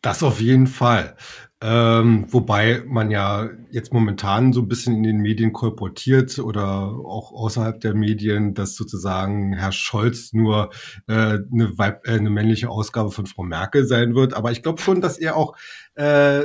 Das 0.00 0.22
auf 0.22 0.40
jeden 0.40 0.66
Fall. 0.66 1.16
Ähm, 1.60 2.26
wobei 2.28 2.82
man 2.86 3.12
ja 3.12 3.48
jetzt 3.70 3.92
momentan 3.92 4.52
so 4.52 4.62
ein 4.62 4.68
bisschen 4.68 4.96
in 4.96 5.04
den 5.04 5.18
Medien 5.18 5.52
kolportiert 5.52 6.40
oder 6.40 6.66
auch 6.66 7.30
außerhalb 7.32 7.80
der 7.80 7.94
Medien, 7.94 8.54
dass 8.54 8.74
sozusagen 8.74 9.52
Herr 9.52 9.70
Scholz 9.70 10.32
nur 10.32 10.70
äh, 11.06 11.12
eine, 11.12 11.72
äh, 11.78 11.94
eine 12.04 12.30
männliche 12.30 12.68
Ausgabe 12.68 13.12
von 13.12 13.26
Frau 13.26 13.44
Merkel 13.44 13.86
sein 13.86 14.16
wird. 14.16 14.34
Aber 14.34 14.50
ich 14.50 14.64
glaube 14.64 14.82
schon, 14.82 15.00
dass 15.00 15.18
er 15.18 15.36
auch 15.36 15.56
äh, 15.94 16.40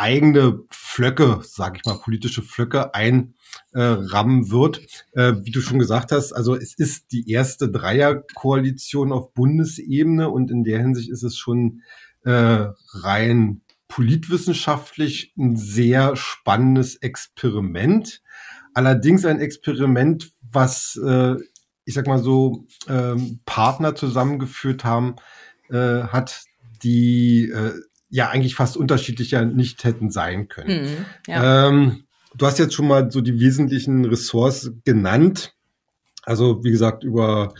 eigene 0.00 0.60
Flöcke, 0.70 1.40
sage 1.42 1.78
ich 1.78 1.84
mal, 1.84 1.98
politische 1.98 2.42
Flöcke 2.42 2.94
einrammen 2.94 4.44
äh, 4.44 4.50
wird. 4.50 4.80
Äh, 5.12 5.34
wie 5.42 5.50
du 5.50 5.60
schon 5.60 5.78
gesagt 5.78 6.10
hast, 6.10 6.32
also 6.32 6.56
es 6.56 6.74
ist 6.74 7.12
die 7.12 7.30
erste 7.30 7.70
Dreierkoalition 7.70 9.12
auf 9.12 9.34
Bundesebene 9.34 10.30
und 10.30 10.50
in 10.50 10.64
der 10.64 10.80
Hinsicht 10.80 11.10
ist 11.10 11.22
es 11.22 11.36
schon 11.36 11.82
äh, 12.24 12.68
rein 12.94 13.60
politwissenschaftlich 13.88 15.34
ein 15.36 15.56
sehr 15.56 16.16
spannendes 16.16 16.96
Experiment. 16.96 18.22
Allerdings 18.72 19.26
ein 19.26 19.40
Experiment, 19.40 20.32
was, 20.40 20.98
äh, 21.04 21.34
ich 21.84 21.94
sag 21.94 22.06
mal 22.06 22.22
so, 22.22 22.66
ähm, 22.88 23.40
Partner 23.44 23.94
zusammengeführt 23.94 24.84
haben, 24.84 25.16
äh, 25.68 26.04
hat, 26.04 26.44
die 26.82 27.50
äh, 27.50 27.74
ja 28.10 28.28
eigentlich 28.28 28.54
fast 28.54 28.76
unterschiedlicher 28.76 29.44
nicht 29.44 29.84
hätten 29.84 30.10
sein 30.10 30.48
können. 30.48 30.82
Mhm, 30.82 31.06
ja. 31.28 31.68
ähm, 31.68 32.04
du 32.34 32.46
hast 32.46 32.58
jetzt 32.58 32.74
schon 32.74 32.88
mal 32.88 33.10
so 33.10 33.20
die 33.20 33.40
wesentlichen 33.40 34.04
Ressorts 34.04 34.72
genannt. 34.84 35.54
Also 36.22 36.62
wie 36.64 36.70
gesagt, 36.70 37.04
über 37.04 37.54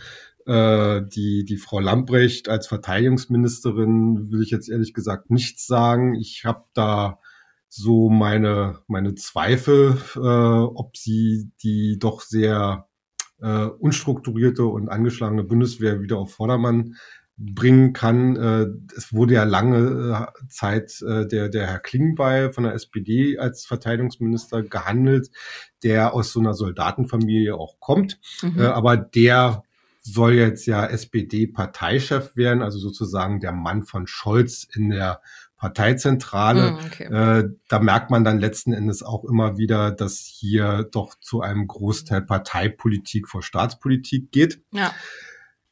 äh, 0.45 1.01
die, 1.07 1.45
die 1.45 1.57
Frau 1.57 1.79
Lambrecht 1.79 2.49
als 2.49 2.67
Verteidigungsministerin 2.67 4.31
will 4.31 4.41
ich 4.41 4.51
jetzt 4.51 4.69
ehrlich 4.69 4.93
gesagt 4.93 5.29
nichts 5.31 5.65
sagen. 5.65 6.15
Ich 6.15 6.43
habe 6.45 6.65
da 6.73 7.19
so 7.69 8.09
meine, 8.09 8.79
meine 8.87 9.15
Zweifel, 9.15 9.97
äh, 10.15 10.19
ob 10.19 10.97
sie 10.97 11.51
die 11.63 11.97
doch 11.99 12.21
sehr 12.21 12.87
äh, 13.41 13.65
unstrukturierte 13.65 14.65
und 14.65 14.89
angeschlagene 14.89 15.43
Bundeswehr 15.43 16.01
wieder 16.01 16.17
auf 16.17 16.33
Vordermann 16.33 16.95
bringen 17.43 17.93
kann. 17.93 18.35
Äh, 18.35 18.67
es 18.95 19.13
wurde 19.13 19.35
ja 19.35 19.43
lange 19.43 20.27
äh, 20.27 20.47
Zeit 20.47 21.01
äh, 21.01 21.27
der, 21.27 21.49
der 21.49 21.67
Herr 21.67 21.79
Klingbeil 21.79 22.53
von 22.53 22.63
der 22.63 22.73
SPD 22.73 23.37
als 23.37 23.65
Verteidigungsminister 23.65 24.63
gehandelt, 24.63 25.31
der 25.83 26.13
aus 26.13 26.31
so 26.31 26.39
einer 26.39 26.53
Soldatenfamilie 26.53 27.55
auch 27.55 27.79
kommt. 27.79 28.19
Mhm. 28.41 28.59
Äh, 28.59 28.65
aber 28.65 28.97
der 28.97 29.63
soll 30.03 30.33
jetzt 30.33 30.65
ja 30.65 30.85
SPD-Parteichef 30.85 32.35
werden, 32.35 32.63
also 32.63 32.79
sozusagen 32.79 33.39
der 33.39 33.51
Mann 33.51 33.83
von 33.83 34.07
Scholz 34.07 34.67
in 34.73 34.89
der 34.89 35.21
Parteizentrale. 35.57 36.71
Mm, 36.71 36.75
okay. 36.87 37.03
äh, 37.03 37.49
da 37.67 37.79
merkt 37.79 38.09
man 38.09 38.23
dann 38.23 38.39
letzten 38.39 38.73
Endes 38.73 39.03
auch 39.03 39.23
immer 39.23 39.59
wieder, 39.59 39.91
dass 39.91 40.21
hier 40.25 40.89
doch 40.91 41.13
zu 41.19 41.41
einem 41.41 41.67
Großteil 41.67 42.23
Parteipolitik 42.23 43.27
vor 43.27 43.43
Staatspolitik 43.43 44.31
geht. 44.31 44.59
Ja. 44.71 44.91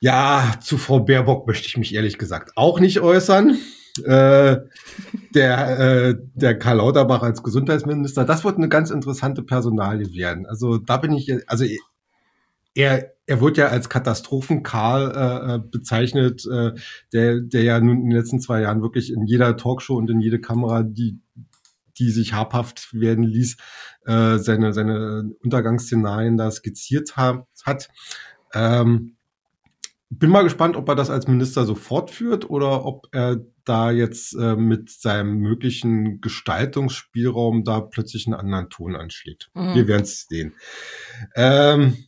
Ja, 0.02 0.56
zu 0.62 0.78
Frau 0.78 1.02
Baerbock 1.02 1.46
möchte 1.46 1.68
ich 1.68 1.78
mich 1.78 1.94
ehrlich 1.94 2.18
gesagt 2.18 2.52
auch 2.56 2.80
nicht 2.80 3.02
äußern. 3.02 3.58
Äh, 4.06 4.58
der, 5.36 5.80
äh, 5.80 6.16
der 6.36 6.58
Karl 6.58 6.78
Lauterbach 6.78 7.22
als 7.22 7.44
Gesundheitsminister, 7.44 8.24
das 8.24 8.46
wird 8.46 8.58
eine 8.58 8.70
ganz 8.70 8.92
interessante 8.92 9.44
Personalie 9.44 10.14
werden. 10.14 10.46
Also 10.46 10.78
da 10.78 10.98
bin 10.98 11.12
ich, 11.12 11.50
also 11.50 11.66
er, 12.76 13.14
er 13.26 13.42
wird 13.42 13.58
ja 13.58 13.68
als 13.68 13.90
Katastrophenkarl 13.90 15.12
äh, 15.12 15.56
äh, 15.56 15.60
bezeichnet, 15.60 16.46
äh, 16.46 16.72
der, 17.12 17.42
der 17.42 17.64
ja 17.64 17.80
nun 17.82 18.04
in 18.04 18.10
den 18.10 18.18
letzten 18.18 18.40
zwei 18.40 18.62
Jahren 18.62 18.82
wirklich 18.82 19.12
in 19.12 19.26
jeder 19.26 19.58
Talkshow 19.58 19.98
und 19.98 20.10
in 20.10 20.22
jede 20.22 20.40
Kamera, 20.40 20.84
die, 20.84 21.20
die 21.98 22.12
sich 22.12 22.32
habhaft 22.32 22.94
werden 22.94 23.26
ließ, 23.26 23.58
äh, 24.06 24.38
seine, 24.38 24.72
seine 24.72 25.32
Untergangsszenarien 25.44 26.38
da 26.38 26.50
skizziert 26.52 27.18
ha 27.18 27.46
hat. 27.66 27.90
Ähm, 28.54 29.18
bin 30.10 30.32
mal 30.32 30.44
gespannt, 30.44 30.76
ob 30.76 30.90
er 30.90 30.96
das 30.96 31.10
als 31.10 31.28
Minister 31.28 31.66
so 31.66 31.76
fortführt 31.76 32.50
oder 32.50 32.86
ob 32.86 33.08
er 33.12 33.46
da 33.64 33.92
jetzt 33.92 34.34
äh, 34.36 34.56
mit 34.56 34.90
seinem 34.90 35.38
möglichen 35.38 36.20
Gestaltungsspielraum 36.22 37.64
da 37.64 37.82
plötzlich 37.82 38.26
einen 38.26 38.34
anderen 38.34 38.70
Ton 38.70 38.96
anschlägt. 38.96 39.52
Mhm. 39.54 39.76
Wir 39.76 39.88
werden 39.88 40.04
es 40.04 40.26
sehen. 40.28 40.56
Ähm, 41.36 42.06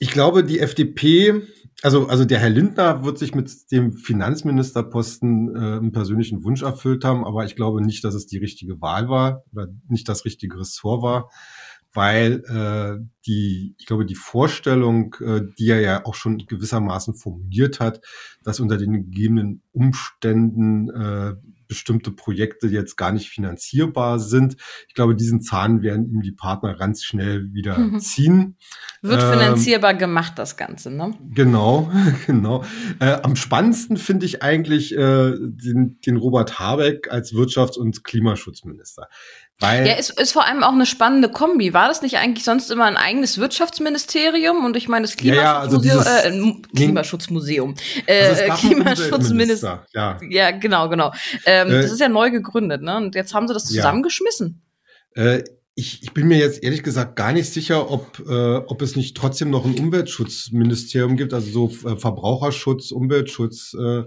ich 0.00 0.10
glaube, 0.10 0.42
die 0.42 0.58
FDP, 0.58 1.42
also, 1.82 2.08
also 2.08 2.24
der 2.24 2.40
Herr 2.40 2.50
Lindner 2.50 3.04
wird 3.04 3.18
sich 3.18 3.34
mit 3.34 3.70
dem 3.70 3.92
Finanzministerposten 3.92 5.54
äh, 5.54 5.58
einen 5.58 5.92
persönlichen 5.92 6.42
Wunsch 6.42 6.62
erfüllt 6.62 7.04
haben, 7.04 7.24
aber 7.24 7.44
ich 7.44 7.54
glaube 7.54 7.84
nicht, 7.84 8.02
dass 8.02 8.14
es 8.14 8.26
die 8.26 8.38
richtige 8.38 8.80
Wahl 8.80 9.08
war 9.08 9.44
oder 9.52 9.68
nicht 9.88 10.08
das 10.08 10.24
richtige 10.24 10.58
Ressort 10.58 11.02
war, 11.02 11.30
weil 11.92 12.42
äh, 12.48 13.04
die, 13.28 13.74
ich 13.78 13.86
glaube, 13.86 14.06
die 14.06 14.14
Vorstellung, 14.14 15.14
äh, 15.20 15.42
die 15.58 15.68
er 15.68 15.80
ja 15.80 16.06
auch 16.06 16.14
schon 16.14 16.38
gewissermaßen 16.38 17.14
formuliert 17.14 17.78
hat, 17.78 18.00
dass 18.42 18.58
unter 18.58 18.78
den 18.78 18.92
gegebenen 18.92 19.62
Umständen 19.72 20.88
äh, 20.90 21.34
bestimmte 21.68 22.10
Projekte 22.10 22.66
jetzt 22.66 22.96
gar 22.96 23.12
nicht 23.12 23.28
finanzierbar 23.28 24.18
sind. 24.18 24.56
Ich 24.88 24.94
glaube, 24.94 25.14
diesen 25.14 25.42
Zahn 25.42 25.82
werden 25.82 26.10
ihm 26.10 26.22
die 26.22 26.32
Partner 26.32 26.74
ganz 26.74 27.04
schnell 27.04 27.52
wieder 27.52 27.78
mhm. 27.78 28.00
ziehen. 28.00 28.56
Wird 29.02 29.22
ähm, 29.22 29.32
finanzierbar 29.32 29.94
gemacht, 29.94 30.32
das 30.36 30.56
Ganze, 30.56 30.90
ne? 30.90 31.12
Genau, 31.34 31.92
genau. 32.26 32.64
Äh, 32.98 33.18
am 33.22 33.36
spannendsten 33.36 33.98
finde 33.98 34.26
ich 34.26 34.42
eigentlich 34.42 34.96
äh, 34.96 35.34
den, 35.38 36.00
den 36.04 36.16
Robert 36.16 36.58
Habeck 36.58 37.12
als 37.12 37.32
Wirtschafts- 37.32 37.78
und 37.78 38.02
Klimaschutzminister. 38.02 39.08
Weil 39.60 39.86
ja, 39.86 39.94
ist, 39.94 40.18
ist 40.18 40.32
vor 40.32 40.46
allem 40.46 40.62
auch 40.62 40.72
eine 40.72 40.86
spannende 40.86 41.28
Kombi. 41.28 41.74
War 41.74 41.88
das 41.88 42.00
nicht 42.00 42.16
eigentlich 42.16 42.44
sonst 42.44 42.70
immer 42.70 42.84
ein 42.84 42.96
eigenes 43.18 43.38
Wirtschaftsministerium? 43.38 44.64
Und 44.64 44.76
ich 44.76 44.88
meine, 44.88 45.06
das 45.06 45.16
Klimaschutzmuseum, 45.16 45.34
ja, 45.36 46.24
ja, 46.24 46.24
also 46.24 46.28
äh, 46.28 46.66
Klimaschutzmuseum, 46.74 47.74
also 48.06 48.42
äh, 48.42 48.48
Klimaschutzminister. 48.50 49.86
Ja. 49.92 50.18
ja, 50.28 50.50
genau, 50.52 50.88
genau. 50.88 51.12
Ähm, 51.44 51.68
äh, 51.68 51.82
das 51.82 51.92
ist 51.92 52.00
ja 52.00 52.08
neu 52.08 52.30
gegründet, 52.30 52.82
ne? 52.82 52.96
Und 52.96 53.14
jetzt 53.14 53.34
haben 53.34 53.48
sie 53.48 53.54
das 53.54 53.64
zusammengeschmissen. 53.64 54.62
Äh, 55.14 55.42
ich, 55.74 56.02
ich 56.02 56.12
bin 56.12 56.26
mir 56.26 56.38
jetzt 56.38 56.62
ehrlich 56.62 56.82
gesagt 56.82 57.14
gar 57.16 57.32
nicht 57.32 57.52
sicher, 57.52 57.90
ob, 57.90 58.20
äh, 58.28 58.56
ob 58.56 58.82
es 58.82 58.96
nicht 58.96 59.16
trotzdem 59.16 59.50
noch 59.50 59.64
ein 59.64 59.78
Umweltschutzministerium 59.78 61.16
gibt, 61.16 61.32
also 61.32 61.50
so 61.50 61.88
äh, 61.88 61.96
Verbraucherschutz, 61.96 62.90
Umweltschutz. 62.90 63.74
Äh, 63.74 64.04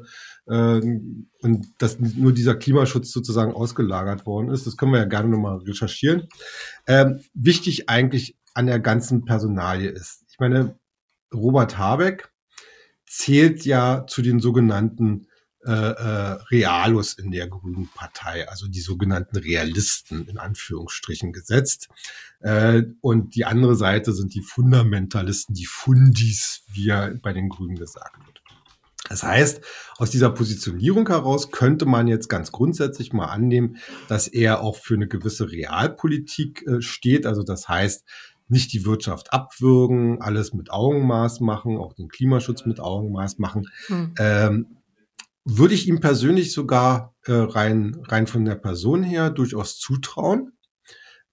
ähm, 0.50 1.30
und 1.42 1.68
dass 1.78 2.00
nur 2.00 2.34
dieser 2.34 2.56
Klimaschutz 2.56 3.12
sozusagen 3.12 3.54
ausgelagert 3.54 4.26
worden 4.26 4.50
ist. 4.50 4.66
Das 4.66 4.76
können 4.76 4.92
wir 4.92 5.00
ja 5.00 5.06
gerne 5.06 5.30
nochmal 5.30 5.58
recherchieren. 5.58 6.28
Ähm, 6.88 7.22
wichtig 7.34 7.90
eigentlich 7.90 8.36
an 8.54 8.68
der 8.68 8.80
ganzen 8.80 9.26
Personalie 9.26 9.90
ist, 9.90 10.26
ich 10.30 10.40
meine, 10.40 10.78
Robert 11.34 11.78
Habeck 11.78 12.32
zählt 13.06 13.66
ja 13.66 14.06
zu 14.08 14.22
den 14.22 14.40
sogenannten 14.40 15.28
äh, 15.64 15.72
äh, 15.72 16.40
Realos 16.50 17.14
in 17.14 17.30
der 17.30 17.48
Grünen 17.48 17.88
Partei, 17.94 18.50
also 18.50 18.68
die 18.68 18.82
sogenannten 18.82 19.38
Realisten 19.38 20.28
in 20.28 20.40
Anführungsstrichen 20.40 21.34
gesetzt. 21.34 21.88
Äh, 22.40 22.84
und 23.02 23.36
die 23.36 23.46
andere 23.46 23.76
Seite 23.76 24.12
sind 24.14 24.34
die 24.34 24.42
Fundamentalisten, 24.42 25.54
die 25.54 25.68
Fundis, 25.68 26.64
wie 26.74 26.86
ja 26.86 27.12
bei 27.22 27.32
den 27.32 27.50
Grünen 27.50 27.76
gesagt 27.76 28.18
wird. 28.26 28.42
Das 29.08 29.24
heißt, 29.24 29.62
aus 29.98 30.10
dieser 30.10 30.30
Positionierung 30.30 31.08
heraus 31.08 31.52
könnte 31.52 31.86
man 31.86 32.08
jetzt 32.08 32.30
ganz 32.30 32.52
grundsätzlich 32.52 33.14
mal 33.14 33.26
annehmen, 33.26 33.78
dass 34.08 34.28
er 34.28 34.62
auch 34.62 34.78
für 34.78 34.94
eine 34.94 35.08
gewisse 35.08 35.52
Realpolitik 35.52 36.66
äh, 36.66 36.82
steht. 36.82 37.26
Also 37.26 37.44
das 37.44 37.68
heißt, 37.68 38.06
nicht 38.52 38.74
die 38.74 38.86
Wirtschaft 38.86 39.34
abwürgen, 39.34 40.22
alles 40.22 40.54
mit 40.54 40.72
Augenmaß 40.72 41.40
machen, 41.40 41.78
auch 41.78 41.94
den 41.94 42.10
Klimaschutz 42.10 42.66
mit 42.66 42.80
Augenmaß 42.80 43.40
machen. 43.40 43.64
Hm. 43.88 44.14
Ähm, 44.20 44.78
würde 45.44 45.74
ich 45.74 45.88
ihm 45.88 46.00
persönlich 46.00 46.54
sogar 46.54 47.16
äh, 47.26 47.32
rein, 47.32 47.98
rein 48.08 48.28
von 48.28 48.46
der 48.46 48.56
Person 48.56 49.04
her 49.04 49.30
durchaus 49.32 49.80
zutrauen. 49.80 50.52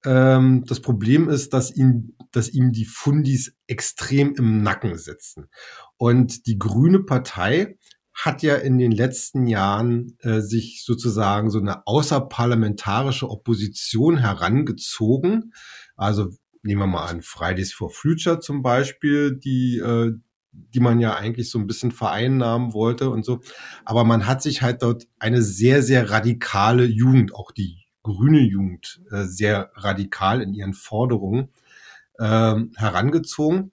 Ähm, 0.04 0.64
das 0.66 0.80
Problem 0.80 1.28
ist, 1.28 1.52
dass 1.52 1.74
ihm, 1.74 2.16
dass 2.30 2.48
ihm 2.48 2.72
die 2.72 2.86
Fundis 2.86 3.54
extrem 3.66 4.34
im 4.36 4.62
Nacken 4.62 4.96
sitzen. 4.96 5.48
Und 5.96 6.46
die 6.46 6.58
Grüne 6.58 7.00
Partei 7.00 7.76
hat 8.14 8.42
ja 8.42 8.56
in 8.56 8.78
den 8.78 8.90
letzten 8.92 9.46
Jahren 9.46 10.16
äh, 10.20 10.40
sich 10.40 10.82
sozusagen 10.84 11.50
so 11.50 11.58
eine 11.58 11.86
außerparlamentarische 11.86 13.28
Opposition 13.28 14.18
herangezogen. 14.18 15.52
Also 15.96 16.30
nehmen 16.62 16.82
wir 16.82 16.86
mal 16.86 17.06
an, 17.06 17.22
Fridays 17.22 17.72
for 17.72 17.90
Future 17.90 18.40
zum 18.40 18.62
Beispiel, 18.62 19.36
die, 19.36 19.78
äh, 19.78 20.12
die 20.52 20.80
man 20.80 21.00
ja 21.00 21.14
eigentlich 21.14 21.50
so 21.50 21.58
ein 21.58 21.66
bisschen 21.66 21.92
vereinnahmen 21.92 22.72
wollte 22.72 23.10
und 23.10 23.24
so. 23.24 23.40
Aber 23.84 24.04
man 24.04 24.26
hat 24.26 24.42
sich 24.42 24.62
halt 24.62 24.82
dort 24.82 25.06
eine 25.18 25.42
sehr, 25.42 25.82
sehr 25.82 26.10
radikale 26.10 26.84
Jugend, 26.84 27.34
auch 27.34 27.52
die 27.52 27.84
grüne 28.02 28.40
Jugend, 28.40 29.00
äh, 29.10 29.24
sehr 29.24 29.70
radikal 29.74 30.42
in 30.42 30.54
ihren 30.54 30.74
Forderungen 30.74 31.50
äh, 32.18 32.56
herangezogen 32.76 33.72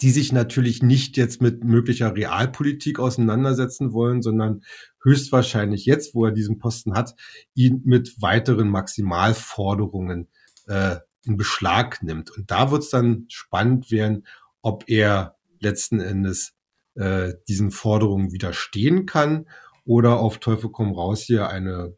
die 0.00 0.10
sich 0.10 0.32
natürlich 0.32 0.82
nicht 0.82 1.16
jetzt 1.16 1.42
mit 1.42 1.64
möglicher 1.64 2.14
Realpolitik 2.14 2.98
auseinandersetzen 2.98 3.92
wollen, 3.92 4.22
sondern 4.22 4.62
höchstwahrscheinlich 5.02 5.84
jetzt, 5.84 6.14
wo 6.14 6.26
er 6.26 6.32
diesen 6.32 6.58
Posten 6.58 6.94
hat, 6.94 7.14
ihn 7.54 7.82
mit 7.84 8.20
weiteren 8.22 8.68
Maximalforderungen 8.68 10.28
äh, 10.66 10.96
in 11.24 11.36
Beschlag 11.36 12.02
nimmt. 12.02 12.30
Und 12.30 12.50
da 12.50 12.70
wird 12.70 12.82
es 12.82 12.90
dann 12.90 13.26
spannend 13.28 13.90
werden, 13.90 14.26
ob 14.62 14.88
er 14.88 15.36
letzten 15.58 16.00
Endes 16.00 16.54
äh, 16.94 17.34
diesen 17.48 17.70
Forderungen 17.70 18.32
widerstehen 18.32 19.06
kann 19.06 19.46
oder 19.84 20.18
auf 20.18 20.38
Teufel 20.38 20.70
komm 20.70 20.92
raus 20.92 21.22
hier 21.22 21.48
eine 21.48 21.96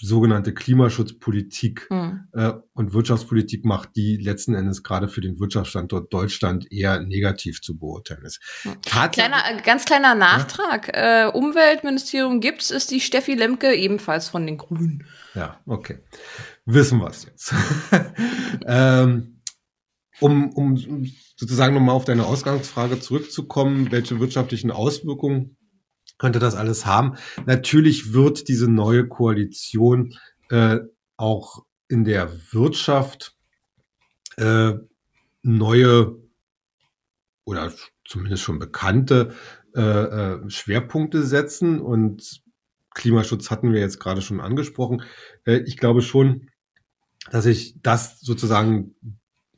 sogenannte 0.00 0.52
Klimaschutzpolitik 0.52 1.86
mhm. 1.90 2.28
äh, 2.32 2.52
und 2.74 2.92
Wirtschaftspolitik 2.92 3.64
macht, 3.64 3.90
die 3.96 4.16
letzten 4.16 4.54
Endes 4.54 4.82
gerade 4.82 5.08
für 5.08 5.20
den 5.20 5.38
Wirtschaftsstandort 5.38 6.12
Deutschland 6.12 6.70
eher 6.70 7.00
negativ 7.00 7.62
zu 7.62 7.78
beurteilen 7.78 8.24
ist. 8.24 8.40
Mhm. 8.64 8.80
Kleiner, 8.82 9.36
äh, 9.48 9.62
ganz 9.62 9.84
kleiner 9.84 10.14
Nachtrag. 10.14 10.88
Ja? 10.94 11.28
Äh, 11.28 11.30
Umweltministerium 11.30 12.40
gibt's, 12.40 12.70
ist 12.70 12.90
die 12.90 13.00
Steffi 13.00 13.34
Lemke 13.34 13.74
ebenfalls 13.74 14.28
von 14.28 14.46
den 14.46 14.58
Grünen. 14.58 15.06
Ja, 15.34 15.60
okay. 15.66 15.98
Wissen 16.66 17.00
wir 17.00 17.08
es 17.08 17.24
jetzt. 17.24 17.54
ähm, 18.66 19.40
um, 20.20 20.50
um 20.52 20.76
sozusagen 21.36 21.74
nochmal 21.74 21.94
auf 21.94 22.04
deine 22.04 22.26
Ausgangsfrage 22.26 23.00
zurückzukommen, 23.00 23.90
welche 23.90 24.20
wirtschaftlichen 24.20 24.70
Auswirkungen 24.70 25.56
könnte 26.18 26.38
das 26.38 26.54
alles 26.54 26.86
haben. 26.86 27.16
Natürlich 27.46 28.12
wird 28.12 28.48
diese 28.48 28.68
neue 28.68 29.08
Koalition 29.08 30.14
äh, 30.50 30.78
auch 31.16 31.64
in 31.88 32.04
der 32.04 32.30
Wirtschaft 32.52 33.36
äh, 34.36 34.74
neue 35.42 36.16
oder 37.44 37.72
zumindest 38.06 38.42
schon 38.42 38.58
bekannte 38.58 39.34
äh, 39.74 39.80
äh, 39.80 40.50
Schwerpunkte 40.50 41.24
setzen. 41.24 41.80
Und 41.80 42.42
Klimaschutz 42.94 43.50
hatten 43.50 43.72
wir 43.72 43.80
jetzt 43.80 44.00
gerade 44.00 44.22
schon 44.22 44.40
angesprochen. 44.40 45.02
Äh, 45.44 45.58
ich 45.66 45.76
glaube 45.76 46.00
schon, 46.00 46.48
dass 47.30 47.46
ich 47.46 47.76
das 47.82 48.20
sozusagen 48.20 48.94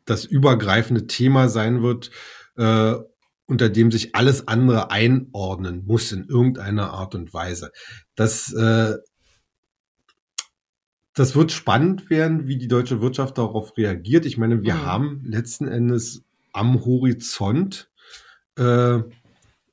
das 0.05 0.25
übergreifende 0.25 1.07
Thema 1.07 1.49
sein 1.49 1.83
wird, 1.83 2.11
äh, 2.57 2.95
unter 3.47 3.69
dem 3.69 3.93
sich 3.93 4.15
alles 4.15 4.49
andere 4.49 4.91
einordnen 4.91 5.85
muss 5.87 6.13
in 6.13 6.25
irgendeiner 6.25 6.93
Art 6.93 7.15
und 7.15 7.33
Weise. 7.33 7.71
Das, 8.15 8.53
äh, 8.53 8.95
das 11.15 11.35
wird 11.35 11.53
spannend 11.53 12.11
werden, 12.11 12.47
wie 12.47 12.59
die 12.59 12.69
deutsche 12.69 13.01
Wirtschaft 13.01 13.39
darauf 13.39 13.77
reagiert. 13.77 14.27
Ich 14.27 14.37
meine, 14.37 14.63
wir 14.63 14.75
mhm. 14.75 14.83
haben 14.83 15.23
letzten 15.25 15.69
Endes 15.69 16.25
am 16.53 16.85
Horizont 16.85 17.91
äh, 18.59 18.97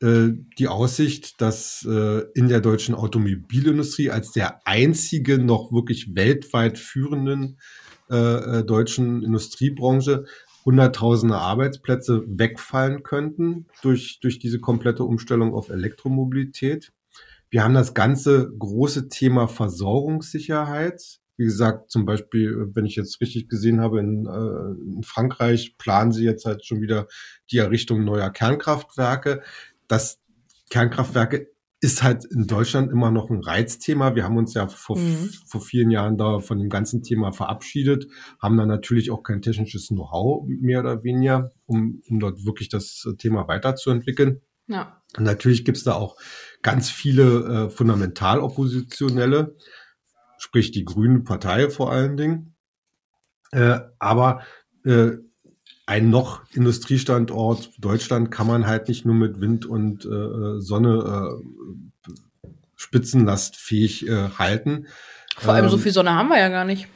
äh, 0.04 0.34
die 0.60 0.68
Aussicht, 0.68 1.42
dass 1.42 1.88
äh, 1.90 2.24
in 2.34 2.50
der 2.50 2.60
deutschen 2.60 2.94
Automobilindustrie 2.94 4.10
als 4.10 4.32
der 4.34 4.68
einzige 4.68 5.38
noch 5.38 5.72
wirklich 5.72 6.14
weltweit 6.14 6.78
führenden 6.78 7.58
äh, 8.10 8.60
äh 8.60 8.64
deutschen 8.64 9.24
Industriebranche 9.24 10.26
Hunderttausende 10.66 11.36
Arbeitsplätze 11.36 12.24
wegfallen 12.26 13.04
könnten 13.04 13.68
durch, 13.82 14.20
durch 14.22 14.40
diese 14.40 14.60
komplette 14.60 15.04
Umstellung 15.04 15.54
auf 15.54 15.70
Elektromobilität. 15.70 16.94
Wir 17.50 17.64
haben 17.64 17.74
das 17.74 17.94
ganze 17.94 18.52
große 18.58 19.10
Thema 19.10 19.48
Versorgungssicherheit. 19.48 21.20
Wie 21.36 21.46
gesagt, 21.46 21.92
zum 21.92 22.06
Beispiel, 22.06 22.70
wenn 22.74 22.86
ich 22.86 22.96
jetzt 22.96 23.20
richtig 23.20 23.50
gesehen 23.50 23.82
habe, 23.82 24.00
in, 24.00 24.26
äh, 24.26 24.96
in 24.96 25.04
Frankreich 25.04 25.78
planen 25.78 26.12
sie 26.12 26.24
jetzt 26.24 26.46
halt 26.46 26.66
schon 26.66 26.82
wieder 26.82 27.08
die 27.52 27.58
Errichtung 27.58 28.06
neuer 28.06 28.30
Kernkraftwerke. 28.30 29.42
Das 29.88 30.20
Kernkraftwerke 30.70 31.53
ist 31.84 32.02
halt 32.02 32.24
in 32.24 32.48
Deutschland 32.48 32.92
immer 32.92 33.12
noch 33.12 33.30
ein 33.30 33.42
Reizthema. 33.42 34.16
Wir 34.16 34.24
haben 34.24 34.38
uns 34.38 34.54
ja 34.54 34.70
vor, 34.70 34.98
mhm. 34.98 35.30
vor 35.46 35.60
vielen 35.60 35.92
Jahren 35.92 36.18
da 36.18 36.40
von 36.40 36.58
dem 36.58 36.70
ganzen 36.70 37.04
Thema 37.04 37.34
verabschiedet, 37.34 38.08
haben 38.42 38.56
da 38.56 38.66
natürlich 38.66 39.12
auch 39.12 39.22
kein 39.22 39.42
technisches 39.42 39.90
Know-how 39.90 40.48
mehr 40.48 40.80
oder 40.80 41.04
weniger, 41.04 41.52
um, 41.66 42.02
um 42.08 42.22
dort 42.22 42.46
wirklich 42.46 42.70
das 42.70 43.06
Thema 43.18 43.50
weiterzuentwickeln. 43.50 44.42
Ja. 44.68 45.02
Und 45.18 45.26
natürlich 45.26 45.66
gibt's 45.66 45.84
da 45.84 45.96
auch 45.96 46.16
ganz 46.62 46.90
viele 46.90 47.66
äh, 47.66 47.70
Fundamentaloppositionelle, 47.70 49.58
sprich 50.38 50.72
die 50.72 50.86
Grüne 50.86 51.20
Partei 51.20 51.70
vor 51.70 51.92
allen 51.92 52.16
Dingen. 52.16 52.56
Äh, 53.52 53.82
aber 54.00 54.44
äh, 54.86 55.18
ein 55.94 56.10
noch 56.10 56.42
Industriestandort 56.54 57.70
Deutschland 57.78 58.32
kann 58.32 58.48
man 58.48 58.66
halt 58.66 58.88
nicht 58.88 59.06
nur 59.06 59.14
mit 59.14 59.40
Wind 59.40 59.68
und 59.68 60.04
äh, 60.06 60.60
Sonne 60.60 61.40
äh, 62.08 62.12
spitzenlastfähig 62.76 64.08
äh, 64.08 64.30
halten. 64.40 64.88
Vor 65.38 65.54
allem 65.54 65.66
ähm, 65.66 65.70
so 65.70 65.78
viel 65.78 65.92
Sonne 65.92 66.16
haben 66.16 66.30
wir 66.30 66.40
ja 66.40 66.50
gar 66.50 66.66
nicht. 66.66 66.88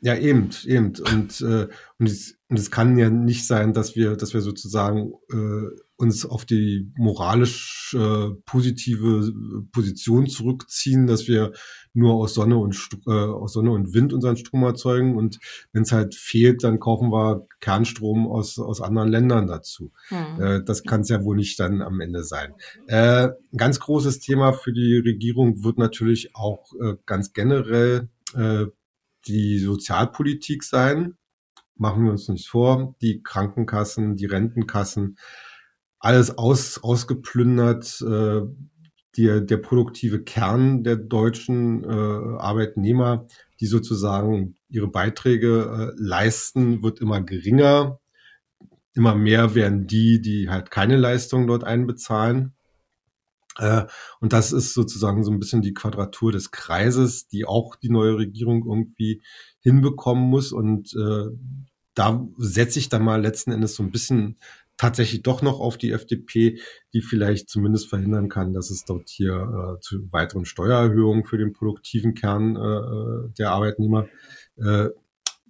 Ja, 0.00 0.16
eben, 0.16 0.50
eben. 0.64 0.94
Und, 1.12 1.40
äh, 1.42 1.68
und, 2.00 2.08
es, 2.08 2.38
und 2.48 2.58
es 2.58 2.72
kann 2.72 2.98
ja 2.98 3.08
nicht 3.08 3.46
sein, 3.46 3.72
dass 3.72 3.94
wir, 3.94 4.16
dass 4.16 4.34
wir 4.34 4.40
sozusagen 4.40 5.12
äh, 5.30 5.68
uns 6.00 6.24
auf 6.24 6.44
die 6.46 6.90
moralisch 6.96 7.94
äh, 7.98 8.30
positive 8.46 9.32
Position 9.70 10.26
zurückziehen, 10.26 11.06
dass 11.06 11.28
wir 11.28 11.52
nur 11.92 12.14
aus 12.14 12.34
Sonne 12.34 12.56
und 12.56 12.76
äh, 13.06 13.10
aus 13.10 13.52
Sonne 13.52 13.72
und 13.72 13.92
Wind 13.92 14.12
unseren 14.12 14.36
Strom 14.36 14.62
erzeugen 14.62 15.16
und 15.16 15.38
wenn 15.72 15.82
es 15.82 15.92
halt 15.92 16.14
fehlt, 16.14 16.64
dann 16.64 16.80
kaufen 16.80 17.12
wir 17.12 17.46
Kernstrom 17.60 18.26
aus 18.26 18.58
aus 18.58 18.80
anderen 18.80 19.10
Ländern 19.10 19.46
dazu. 19.46 19.92
Hm. 20.08 20.40
Äh, 20.40 20.64
das 20.64 20.84
kann 20.84 21.02
es 21.02 21.10
ja 21.10 21.22
wohl 21.22 21.36
nicht 21.36 21.60
dann 21.60 21.82
am 21.82 22.00
Ende 22.00 22.24
sein. 22.24 22.54
Äh, 22.86 23.28
ein 23.28 23.56
ganz 23.56 23.78
großes 23.78 24.20
Thema 24.20 24.52
für 24.52 24.72
die 24.72 24.96
Regierung 24.96 25.62
wird 25.62 25.78
natürlich 25.78 26.34
auch 26.34 26.72
äh, 26.80 26.94
ganz 27.04 27.32
generell 27.34 28.08
äh, 28.34 28.66
die 29.26 29.58
Sozialpolitik 29.58 30.64
sein. 30.64 31.18
Machen 31.76 32.04
wir 32.04 32.12
uns 32.12 32.28
nicht 32.28 32.48
vor. 32.48 32.94
Die 33.00 33.22
Krankenkassen, 33.22 34.16
die 34.16 34.26
Rentenkassen, 34.26 35.16
alles 36.00 36.36
aus, 36.36 36.82
ausgeplündert. 36.82 38.00
Äh, 38.00 38.42
der, 39.16 39.40
der 39.40 39.56
produktive 39.56 40.22
Kern 40.22 40.84
der 40.84 40.96
deutschen 40.96 41.84
äh, 41.84 41.88
Arbeitnehmer, 42.38 43.26
die 43.58 43.66
sozusagen 43.66 44.56
ihre 44.68 44.88
Beiträge 44.88 45.92
äh, 45.92 46.00
leisten, 46.00 46.82
wird 46.82 47.00
immer 47.00 47.20
geringer. 47.20 47.98
Immer 48.94 49.14
mehr 49.14 49.54
werden 49.54 49.86
die, 49.86 50.20
die 50.20 50.48
halt 50.48 50.70
keine 50.70 50.96
Leistung 50.96 51.46
dort 51.46 51.64
einbezahlen. 51.64 52.54
Äh, 53.58 53.84
und 54.20 54.32
das 54.32 54.52
ist 54.52 54.74
sozusagen 54.74 55.24
so 55.24 55.30
ein 55.30 55.40
bisschen 55.40 55.62
die 55.62 55.74
Quadratur 55.74 56.32
des 56.32 56.50
Kreises, 56.50 57.26
die 57.26 57.44
auch 57.44 57.76
die 57.76 57.90
neue 57.90 58.16
Regierung 58.16 58.64
irgendwie 58.64 59.22
hinbekommen 59.60 60.28
muss. 60.28 60.52
Und 60.52 60.94
äh, 60.94 61.26
da 61.94 62.26
setze 62.38 62.78
ich 62.78 62.88
dann 62.88 63.04
mal 63.04 63.20
letzten 63.20 63.50
Endes 63.50 63.74
so 63.74 63.82
ein 63.82 63.90
bisschen 63.90 64.38
tatsächlich 64.80 65.22
doch 65.22 65.42
noch 65.42 65.60
auf 65.60 65.76
die 65.76 65.92
FDP, 65.92 66.58
die 66.94 67.02
vielleicht 67.02 67.50
zumindest 67.50 67.90
verhindern 67.90 68.30
kann, 68.30 68.54
dass 68.54 68.70
es 68.70 68.86
dort 68.86 69.10
hier 69.10 69.34
äh, 69.34 69.80
zu 69.80 70.10
weiteren 70.10 70.46
Steuererhöhungen 70.46 71.26
für 71.26 71.36
den 71.36 71.52
produktiven 71.52 72.14
Kern 72.14 72.56
äh, 72.56 73.30
der 73.38 73.50
Arbeitnehmer 73.50 74.08
äh, 74.56 74.88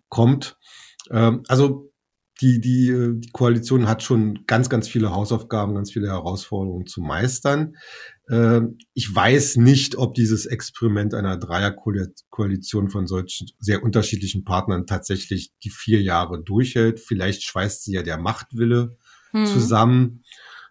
kommt. 0.08 0.58
Ähm, 1.12 1.44
also 1.46 1.92
die, 2.40 2.60
die, 2.60 3.20
die 3.20 3.30
Koalition 3.30 3.86
hat 3.86 4.02
schon 4.02 4.46
ganz, 4.46 4.68
ganz 4.68 4.88
viele 4.88 5.12
Hausaufgaben, 5.12 5.76
ganz 5.76 5.92
viele 5.92 6.08
Herausforderungen 6.08 6.86
zu 6.86 7.00
meistern. 7.00 7.76
Ähm, 8.28 8.78
ich 8.94 9.14
weiß 9.14 9.58
nicht, 9.58 9.96
ob 9.96 10.14
dieses 10.14 10.46
Experiment 10.46 11.14
einer 11.14 11.36
Dreierkoalition 11.36 12.88
von 12.90 13.06
solchen 13.06 13.46
sehr 13.60 13.84
unterschiedlichen 13.84 14.42
Partnern 14.42 14.86
tatsächlich 14.86 15.52
die 15.62 15.70
vier 15.70 16.02
Jahre 16.02 16.42
durchhält. 16.42 16.98
Vielleicht 16.98 17.44
schweißt 17.44 17.84
sie 17.84 17.92
ja 17.92 18.02
der 18.02 18.18
Machtwille 18.18 18.96
hm. 19.30 19.46
zusammen. 19.46 20.24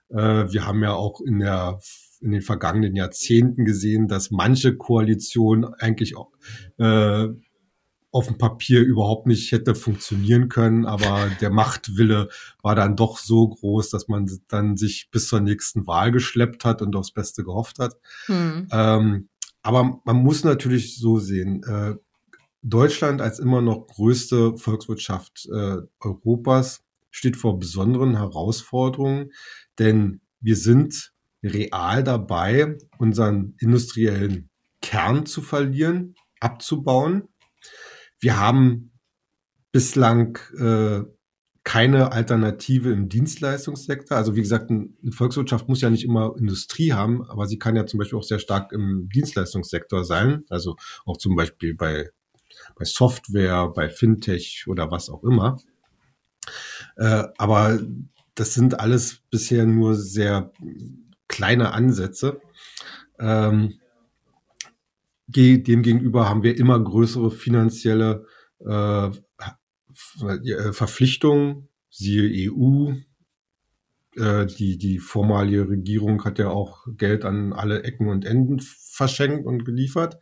Äh, 0.10 0.52
wir 0.52 0.66
haben 0.66 0.84
ja 0.84 0.94
auch 0.94 1.22
in 1.22 1.40
der 1.40 1.80
in 2.22 2.32
den 2.32 2.42
vergangenen 2.42 2.96
Jahrzehnten 2.96 3.66
gesehen, 3.66 4.08
dass 4.08 4.32
manche 4.32 4.76
Koalitionen 4.76 5.66
eigentlich 5.66 6.18
auch, 6.18 6.32
äh, 6.78 7.28
auf 8.12 8.28
dem 8.28 8.38
Papier 8.38 8.82
überhaupt 8.82 9.28
nicht 9.28 9.52
hätte 9.52 9.76
funktionieren 9.76 10.50
können, 10.50 10.86
aber 10.86 11.30
der 11.42 11.52
Machtwille 11.52 12.30
war 12.62 12.76
dann 12.76 12.96
doch 12.96 13.20
so 13.20 13.48
groß, 13.48 13.90
dass 13.90 14.08
man 14.08 14.30
dann 14.48 14.78
sich 14.78 15.10
bis 15.12 15.28
zur 15.28 15.42
nächsten 15.42 15.86
Wahl 15.86 16.12
geschleppt 16.12 16.66
hat 16.66 16.82
und 16.82 16.96
aufs 16.96 17.12
Beste 17.12 17.44
gehofft 17.44 17.78
hat. 17.80 17.98
Hm. 18.26 18.68
Ähm, 18.72 19.30
aber 19.62 20.02
man 20.06 20.16
muss 20.18 20.44
natürlich 20.44 20.98
so 20.98 21.20
sehen, 21.20 21.64
äh, 21.64 21.96
Deutschland 22.62 23.22
als 23.22 23.40
immer 23.40 23.62
noch 23.62 23.88
größte 23.88 24.58
Volkswirtschaft 24.58 25.48
äh, 25.52 25.78
Europas 26.00 26.84
steht 27.12 27.38
vor 27.38 27.60
besonderen 27.60 28.18
Herausforderungen, 28.18 29.32
denn 29.78 30.22
wir 30.40 30.56
sind 30.56 31.12
real 31.44 32.04
dabei, 32.04 32.78
unseren 32.98 33.56
industriellen 33.60 34.50
Kern 34.82 35.26
zu 35.26 35.42
verlieren, 35.42 36.16
abzubauen. 36.40 37.28
Wir 38.20 38.38
haben 38.38 38.92
bislang 39.72 40.38
äh, 40.58 41.02
keine 41.64 42.12
Alternative 42.12 42.92
im 42.92 43.10
Dienstleistungssektor. 43.10 44.18
Also 44.18 44.36
wie 44.36 44.42
gesagt, 44.42 44.72
eine 44.72 44.90
Volkswirtschaft 45.12 45.68
muss 45.68 45.82
ja 45.82 45.90
nicht 45.90 46.04
immer 46.04 46.36
Industrie 46.38 46.94
haben, 46.94 47.24
aber 47.30 47.46
sie 47.48 47.60
kann 47.60 47.76
ja 47.76 47.86
zum 47.86 48.00
Beispiel 48.00 48.18
auch 48.18 48.24
sehr 48.24 48.40
stark 48.40 48.72
im 48.72 49.10
Dienstleistungssektor 49.14 50.04
sein. 50.04 50.46
Also 50.50 50.78
auch 51.06 51.18
zum 51.18 51.36
Beispiel 51.36 51.76
bei, 51.76 52.10
bei 52.76 52.86
Software, 52.86 53.68
bei 53.70 53.90
Fintech 53.90 54.66
oder 54.68 54.90
was 54.90 55.10
auch 55.10 55.24
immer. 55.24 55.58
Äh, 57.00 57.30
aber 57.38 57.80
das 58.36 58.54
sind 58.54 58.80
alles 58.82 59.22
bisher 59.32 59.66
nur 59.66 59.96
sehr 59.96 60.52
kleine 61.30 61.72
Ansätze. 61.72 62.42
Ähm, 63.20 63.80
Demgegenüber 65.28 66.28
haben 66.28 66.44
wir 66.44 66.58
immer 66.58 66.84
größere 66.84 67.32
finanzielle 67.32 68.26
äh, 68.66 69.08
äh 69.08 70.74
Verpflichtungen, 70.74 71.70
siehe 71.90 72.52
EU. 72.52 72.94
Äh, 74.16 74.48
die, 74.48 74.78
die 74.78 75.00
vormalige 75.00 75.70
Regierung 75.70 76.26
hat 76.26 76.40
ja 76.40 76.50
auch 76.50 76.86
Geld 76.98 77.26
an 77.26 77.54
alle 77.54 77.84
Ecken 77.84 78.10
und 78.10 78.26
Enden 78.26 78.60
verschenkt 78.60 79.46
und 79.46 79.64
geliefert. 79.66 80.18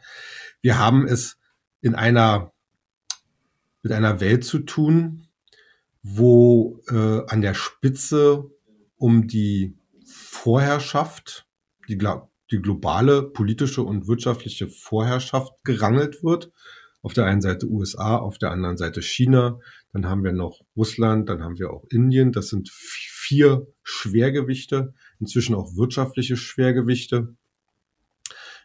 Wir 0.61 0.77
haben 0.77 1.07
es 1.07 1.39
in 1.81 1.95
einer, 1.95 2.51
mit 3.81 3.93
einer 3.93 4.19
Welt 4.19 4.43
zu 4.43 4.59
tun, 4.59 5.26
wo 6.15 6.79
äh, 6.89 7.21
an 7.27 7.41
der 7.41 7.53
Spitze 7.53 8.49
um 8.95 9.27
die 9.27 9.77
Vorherrschaft, 10.05 11.45
die 11.89 11.97
die 12.51 12.61
globale 12.61 13.23
politische 13.23 13.83
und 13.83 14.07
wirtschaftliche 14.07 14.69
Vorherrschaft 14.69 15.53
gerangelt 15.63 16.23
wird. 16.23 16.51
Auf 17.01 17.13
der 17.13 17.25
einen 17.25 17.41
Seite 17.41 17.67
USA, 17.67 18.17
auf 18.17 18.37
der 18.37 18.51
anderen 18.51 18.77
Seite 18.77 19.01
China, 19.01 19.59
dann 19.91 20.07
haben 20.07 20.23
wir 20.23 20.31
noch 20.31 20.61
Russland, 20.75 21.29
dann 21.29 21.43
haben 21.43 21.59
wir 21.59 21.71
auch 21.71 21.85
Indien. 21.89 22.31
Das 22.31 22.47
sind 22.47 22.69
vier 22.69 23.67
Schwergewichte, 23.83 24.93
inzwischen 25.19 25.55
auch 25.55 25.75
wirtschaftliche 25.75 26.37
Schwergewichte, 26.37 27.35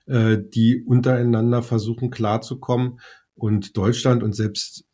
äh, 0.07 0.39
die 0.41 0.83
untereinander 0.85 1.63
versuchen 1.63 2.11
klarzukommen. 2.11 3.01
Und 3.35 3.77
Deutschland 3.77 4.23
und 4.23 4.35
selbst 4.35 4.85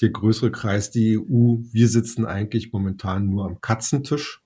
der 0.00 0.10
größere 0.10 0.50
Kreis, 0.50 0.90
die 0.90 1.18
EU, 1.18 1.58
wir 1.70 1.88
sitzen 1.88 2.26
eigentlich 2.26 2.72
momentan 2.72 3.28
nur 3.28 3.44
am 3.46 3.60
Katzentisch 3.60 4.42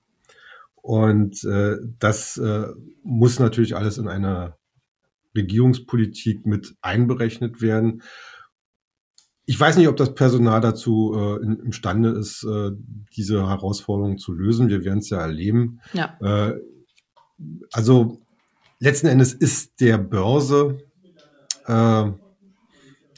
und 0.81 1.43
äh, 1.43 1.77
das 1.99 2.37
äh, 2.37 2.67
muss 3.03 3.39
natürlich 3.39 3.75
alles 3.75 3.97
in 3.97 4.07
einer 4.07 4.57
Regierungspolitik 5.35 6.45
mit 6.45 6.75
einberechnet 6.81 7.61
werden. 7.61 8.01
Ich 9.45 9.59
weiß 9.59 9.77
nicht, 9.77 9.87
ob 9.87 9.97
das 9.97 10.15
Personal 10.15 10.61
dazu 10.61 11.13
äh, 11.15 11.43
in, 11.43 11.59
imstande 11.59 12.09
ist, 12.09 12.43
äh, 12.43 12.71
diese 13.15 13.47
Herausforderungen 13.47 14.17
zu 14.17 14.33
lösen. 14.33 14.69
Wir 14.69 14.83
werden 14.83 14.99
es 14.99 15.09
ja 15.09 15.19
erleben. 15.19 15.81
Ja. 15.93 16.17
Äh, 16.21 16.59
also 17.71 18.21
letzten 18.79 19.07
Endes 19.07 19.33
ist 19.33 19.81
der 19.81 19.97
Börse, 19.97 20.79
äh, 21.65 22.11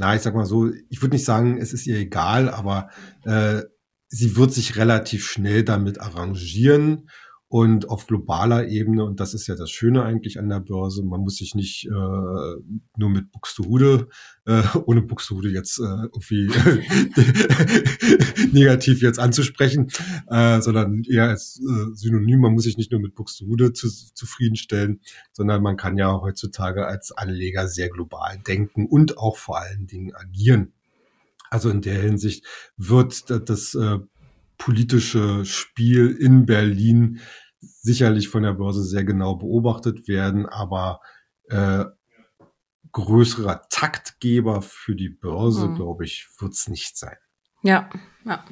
na, 0.01 0.15
ich 0.15 0.23
sag 0.23 0.33
mal 0.33 0.47
so, 0.47 0.67
ich 0.89 1.03
würde 1.03 1.13
nicht 1.15 1.25
sagen, 1.25 1.59
es 1.59 1.73
ist 1.73 1.85
ihr 1.85 1.95
egal, 1.95 2.49
aber 2.49 2.89
äh, 3.23 3.61
sie 4.07 4.35
wird 4.35 4.51
sich 4.51 4.75
relativ 4.75 5.27
schnell 5.27 5.63
damit 5.63 6.01
arrangieren 6.01 7.07
und 7.51 7.89
auf 7.89 8.07
globaler 8.07 8.69
Ebene, 8.69 9.03
und 9.03 9.19
das 9.19 9.33
ist 9.33 9.47
ja 9.47 9.55
das 9.55 9.69
Schöne 9.69 10.03
eigentlich 10.03 10.39
an 10.39 10.47
der 10.47 10.61
Börse, 10.61 11.03
man 11.03 11.19
muss 11.19 11.35
sich 11.35 11.53
nicht 11.53 11.85
äh, 11.85 11.89
nur 11.89 13.09
mit 13.09 13.29
Buxtehude, 13.33 14.07
äh, 14.45 14.63
ohne 14.85 15.01
Buxtehude 15.01 15.49
jetzt 15.49 15.77
äh, 15.77 15.83
irgendwie 15.83 16.47
negativ 18.53 19.01
jetzt 19.01 19.19
anzusprechen, 19.19 19.91
äh, 20.27 20.61
sondern 20.61 21.03
eher 21.03 21.27
als 21.27 21.59
äh, 21.59 21.93
Synonym, 21.93 22.39
man 22.39 22.53
muss 22.53 22.63
sich 22.63 22.77
nicht 22.77 22.93
nur 22.93 23.01
mit 23.01 23.15
Buxtehude 23.15 23.73
zu, 23.73 23.89
zufriedenstellen, 23.89 25.01
sondern 25.33 25.61
man 25.61 25.75
kann 25.75 25.97
ja 25.97 26.21
heutzutage 26.21 26.87
als 26.87 27.11
Anleger 27.11 27.67
sehr 27.67 27.89
global 27.89 28.39
denken 28.47 28.85
und 28.85 29.17
auch 29.17 29.35
vor 29.35 29.59
allen 29.59 29.87
Dingen 29.87 30.15
agieren. 30.15 30.71
Also 31.49 31.69
in 31.69 31.81
der 31.81 32.01
Hinsicht 32.01 32.45
wird 32.77 33.29
das 33.29 33.75
äh, 33.75 33.99
politische 34.61 35.43
Spiel 35.43 36.11
in 36.11 36.45
Berlin 36.45 37.19
sicherlich 37.61 38.29
von 38.29 38.43
der 38.43 38.53
Börse 38.53 38.83
sehr 38.83 39.03
genau 39.03 39.35
beobachtet 39.35 40.07
werden, 40.07 40.45
aber 40.45 41.01
äh, 41.49 41.85
größerer 42.91 43.67
Taktgeber 43.69 44.61
für 44.61 44.95
die 44.95 45.09
Börse, 45.09 45.67
mhm. 45.67 45.75
glaube 45.75 46.05
ich, 46.05 46.27
wird 46.39 46.53
es 46.53 46.67
nicht 46.67 46.97
sein. 46.97 47.17
Ja, 47.63 47.89
ja. 48.25 48.43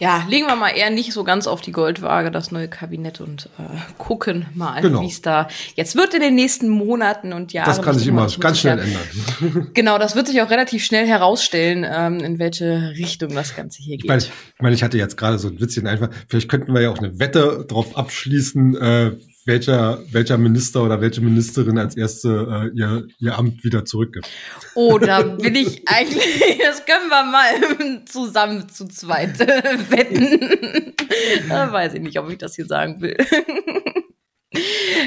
Ja, 0.00 0.26
legen 0.28 0.46
wir 0.46 0.56
mal 0.56 0.70
eher 0.70 0.90
nicht 0.90 1.12
so 1.12 1.22
ganz 1.22 1.46
auf 1.46 1.60
die 1.60 1.70
Goldwaage 1.70 2.32
das 2.32 2.50
neue 2.50 2.66
Kabinett 2.66 3.20
und 3.20 3.48
äh, 3.58 3.62
gucken 3.96 4.46
mal, 4.54 4.82
genau. 4.82 5.02
wie 5.02 5.06
es 5.06 5.22
da 5.22 5.46
jetzt 5.76 5.94
wird 5.94 6.14
in 6.14 6.20
den 6.20 6.34
nächsten 6.34 6.68
Monaten 6.68 7.32
und 7.32 7.52
Jahren. 7.52 7.68
Das 7.68 7.80
kann 7.80 7.96
sich 7.96 8.08
immer 8.08 8.28
ganz 8.40 8.58
schnell 8.58 8.80
ändern. 8.80 9.70
genau, 9.74 9.98
das 9.98 10.16
wird 10.16 10.26
sich 10.26 10.42
auch 10.42 10.50
relativ 10.50 10.84
schnell 10.84 11.06
herausstellen, 11.06 11.86
ähm, 11.88 12.18
in 12.18 12.40
welche 12.40 12.90
Richtung 12.96 13.32
das 13.34 13.54
Ganze 13.54 13.82
hier 13.82 13.96
geht. 13.96 14.04
Ich 14.04 14.08
meine, 14.08 14.22
ich, 14.22 14.32
meine, 14.60 14.74
ich 14.74 14.82
hatte 14.82 14.98
jetzt 14.98 15.16
gerade 15.16 15.38
so 15.38 15.46
ein 15.46 15.60
Witzchen 15.60 15.86
einfach, 15.86 16.10
vielleicht 16.28 16.48
könnten 16.48 16.74
wir 16.74 16.82
ja 16.82 16.90
auch 16.90 16.98
eine 16.98 17.18
Wette 17.20 17.64
drauf 17.68 17.96
abschließen, 17.96 18.76
äh, 18.76 19.12
welcher, 19.46 20.02
welcher 20.10 20.38
Minister 20.38 20.82
oder 20.82 21.00
welche 21.00 21.20
Ministerin 21.20 21.78
als 21.78 21.96
erste 21.96 22.70
äh, 22.74 22.78
ihr, 22.78 23.06
ihr 23.18 23.38
Amt 23.38 23.62
wieder 23.64 23.84
zurückgibt. 23.84 24.28
Oh, 24.74 24.98
da 24.98 25.22
bin 25.22 25.54
ich 25.54 25.86
eigentlich, 25.86 26.58
das 26.62 26.84
können 26.86 27.08
wir 27.08 27.24
mal 27.24 28.04
zusammen 28.06 28.68
zu 28.68 28.86
zweit 28.88 29.40
äh, 29.40 29.78
wetten. 29.90 30.94
da 31.48 31.72
weiß 31.72 31.94
ich 31.94 32.00
nicht, 32.00 32.18
ob 32.18 32.30
ich 32.30 32.38
das 32.38 32.54
hier 32.54 32.66
sagen 32.66 33.00
will. 33.00 33.16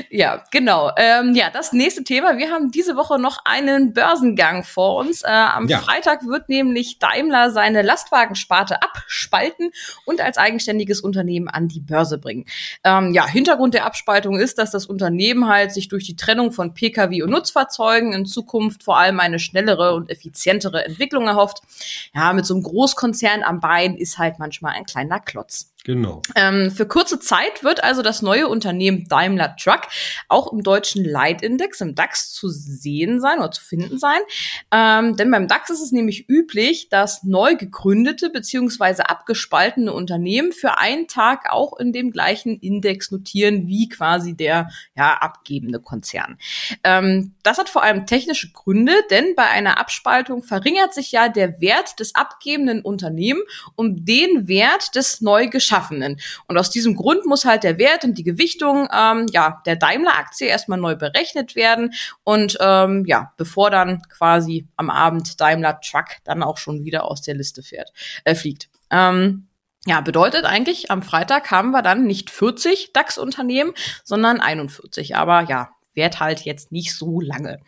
Ja, 0.10 0.44
genau. 0.52 0.92
Ähm, 0.98 1.34
ja, 1.36 1.50
das 1.50 1.74
nächste 1.74 2.04
Thema. 2.04 2.38
Wir 2.38 2.52
haben 2.52 2.72
diese 2.72 2.96
Woche 2.96 3.20
noch 3.20 3.40
einen 3.46 3.94
Börsengang 3.94 4.64
vor 4.64 4.96
uns. 4.98 5.22
Äh, 5.22 5.28
am 5.28 5.68
ja. 5.68 5.80
Freitag 5.80 6.26
wird 6.26 6.50
nämlich 6.50 7.00
Daimler 7.00 7.52
seine 7.52 7.82
Lastwagensparte 7.82 8.82
abspalten 8.82 9.72
und 10.06 10.22
als 10.22 10.38
eigenständiges 10.38 11.02
Unternehmen 11.02 11.48
an 11.48 11.68
die 11.68 11.80
Börse 11.80 12.18
bringen. 12.18 12.46
Ähm, 12.84 13.14
ja, 13.14 13.28
Hintergrund 13.28 13.74
der 13.74 13.86
Abspaltung 13.86 14.40
ist, 14.40 14.58
dass 14.58 14.72
das 14.72 14.86
Unternehmen 14.86 15.48
halt 15.48 15.72
sich 15.72 15.88
durch 15.88 16.06
die 16.06 16.16
Trennung 16.16 16.52
von 16.52 16.74
Pkw 16.74 17.24
und 17.24 17.30
Nutzfahrzeugen 17.30 18.14
in 18.14 18.26
Zukunft 18.26 18.84
vor 18.84 18.98
allem 18.98 19.20
eine 19.20 19.40
schnellere 19.40 19.96
und 19.96 20.10
effizientere 20.10 20.86
Entwicklung 20.86 21.28
erhofft. 21.28 21.62
Ja, 22.14 22.34
mit 22.34 22.46
so 22.46 22.54
einem 22.54 22.64
Großkonzern 22.64 23.44
am 23.44 23.60
Bein 23.60 23.96
ist 23.96 24.18
halt 24.18 24.40
manchmal 24.40 24.74
ein 24.74 24.86
kleiner 24.86 25.20
Klotz. 25.20 25.72
Genau. 25.88 26.22
Ähm, 26.36 26.70
für 26.70 26.86
kurze 26.86 27.18
Zeit 27.18 27.64
wird 27.64 27.82
also 27.82 28.02
das 28.02 28.22
neue 28.22 28.50
Unternehmen 28.50 29.06
Daimler 29.08 29.56
Truck 29.56 29.84
auch 30.28 30.52
im 30.52 30.62
deutschen 30.62 31.06
Leitindex, 31.06 31.80
im 31.80 31.96
DAX, 31.96 32.34
zu 32.34 32.50
sehen 32.50 33.22
sein 33.22 33.40
oder 33.40 33.52
zu 33.52 33.64
finden 33.64 33.98
sein. 33.98 34.20
Ähm, 34.70 35.16
denn 35.16 35.32
beim 35.32 35.48
DAX 35.48 35.70
ist 35.70 35.80
es 35.80 35.94
nämlich 35.94 36.28
üblich, 36.28 36.90
dass 36.90 37.24
neu 37.24 37.56
gegründete 37.56 38.30
bzw. 38.30 39.04
abgespaltene 39.04 39.94
Unternehmen 39.94 40.52
für 40.52 40.78
einen 40.78 41.08
Tag 41.08 41.50
auch 41.50 41.80
in 41.80 41.94
dem 41.94 42.12
gleichen 42.12 42.60
Index 42.60 43.10
notieren 43.10 43.70
wie 43.70 43.88
quasi 43.88 44.36
der 44.36 44.70
ja, 44.94 45.14
abgebende 45.14 45.80
Konzern. 45.80 46.38
Ähm, 46.84 47.34
das 47.44 47.60
hat 47.60 47.70
vor 47.70 47.84
allem 47.84 48.06
technische 48.06 48.52
Gründe, 48.52 48.92
denn 49.10 49.36
bei 49.38 49.46
einer 49.46 49.80
Abspaltung 49.80 50.44
verringert 50.44 50.94
sich 50.94 51.14
ja 51.14 51.30
der 51.30 51.62
Wert 51.62 52.02
des 52.02 52.14
abgebenden 52.14 52.82
Unternehmens 52.82 53.46
um 53.76 54.04
den 54.04 54.50
Wert 54.50 54.94
des 54.94 55.22
neu 55.22 55.48
geschaffenen 55.48 55.77
Schaffenden. 55.78 56.20
Und 56.48 56.58
aus 56.58 56.70
diesem 56.70 56.96
Grund 56.96 57.26
muss 57.26 57.46
halt 57.46 57.64
der 57.64 57.78
Wert 57.78 58.04
und 58.04 58.18
die 58.18 58.24
Gewichtung 58.24 58.88
ähm, 58.92 59.28
ja, 59.32 59.62
der 59.66 59.76
Daimler-Aktie 59.76 60.48
erstmal 60.48 60.80
neu 60.80 60.96
berechnet 60.96 61.56
werden. 61.56 61.94
Und 62.24 62.58
ähm, 62.60 63.04
ja, 63.06 63.34
bevor 63.38 63.70
dann 63.70 64.02
quasi 64.10 64.68
am 64.76 64.90
Abend 64.90 65.40
Daimler 65.40 65.80
Truck 65.82 66.18
dann 66.24 66.44
auch 66.44 66.58
schon 66.58 66.84
wieder 66.84 67.06
aus 67.06 67.22
der 67.22 67.36
Liste 67.36 67.62
fährt, 67.62 67.92
äh, 68.24 68.36
fliegt. 68.36 68.70
Ähm, 68.90 69.48
ja, 69.86 70.02
bedeutet 70.02 70.44
eigentlich, 70.44 70.92
am 70.92 71.02
Freitag 71.02 71.50
haben 71.52 71.72
wir 71.72 71.82
dann 71.82 72.04
nicht 72.06 72.30
40 72.30 72.92
DAX-Unternehmen, 72.92 73.74
sondern 74.04 74.42
41. 74.42 75.16
Aber 75.16 75.44
ja, 75.44 75.70
währt 75.98 76.22
halt 76.22 76.42
jetzt 76.42 76.72
nicht 76.72 76.96
so 76.96 77.20
lange. 77.20 77.60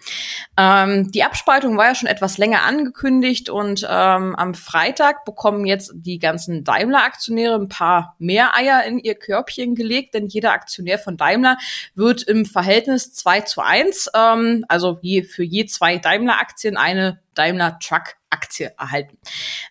Ähm, 0.56 1.12
die 1.12 1.24
Abspaltung 1.24 1.76
war 1.76 1.88
ja 1.88 1.96
schon 1.96 2.08
etwas 2.08 2.38
länger 2.38 2.64
angekündigt 2.64 3.50
und 3.50 3.86
ähm, 3.90 4.36
am 4.36 4.54
Freitag 4.54 5.26
bekommen 5.26 5.66
jetzt 5.66 5.92
die 5.96 6.20
ganzen 6.20 6.64
Daimler-Aktionäre 6.64 7.56
ein 7.56 7.68
paar 7.68 8.16
mehr 8.20 8.56
Eier 8.56 8.86
in 8.86 9.00
ihr 9.00 9.16
Körbchen 9.16 9.76
gelegt, 9.76 10.14
denn 10.14 10.28
jeder 10.28 10.54
Aktionär 10.54 11.00
von 11.00 11.18
Daimler 11.18 11.58
wird 11.96 12.24
im 12.24 12.46
Verhältnis 12.46 13.14
2 13.14 13.42
zu 13.42 13.62
1, 13.62 14.12
ähm, 14.16 14.64
also 14.70 15.00
je, 15.02 15.24
für 15.24 15.44
je 15.44 15.66
zwei 15.66 15.98
Daimler-Aktien 15.98 16.78
eine 16.78 17.20
Daimler-Truck-Aktie 17.34 18.74
erhalten. 18.78 19.18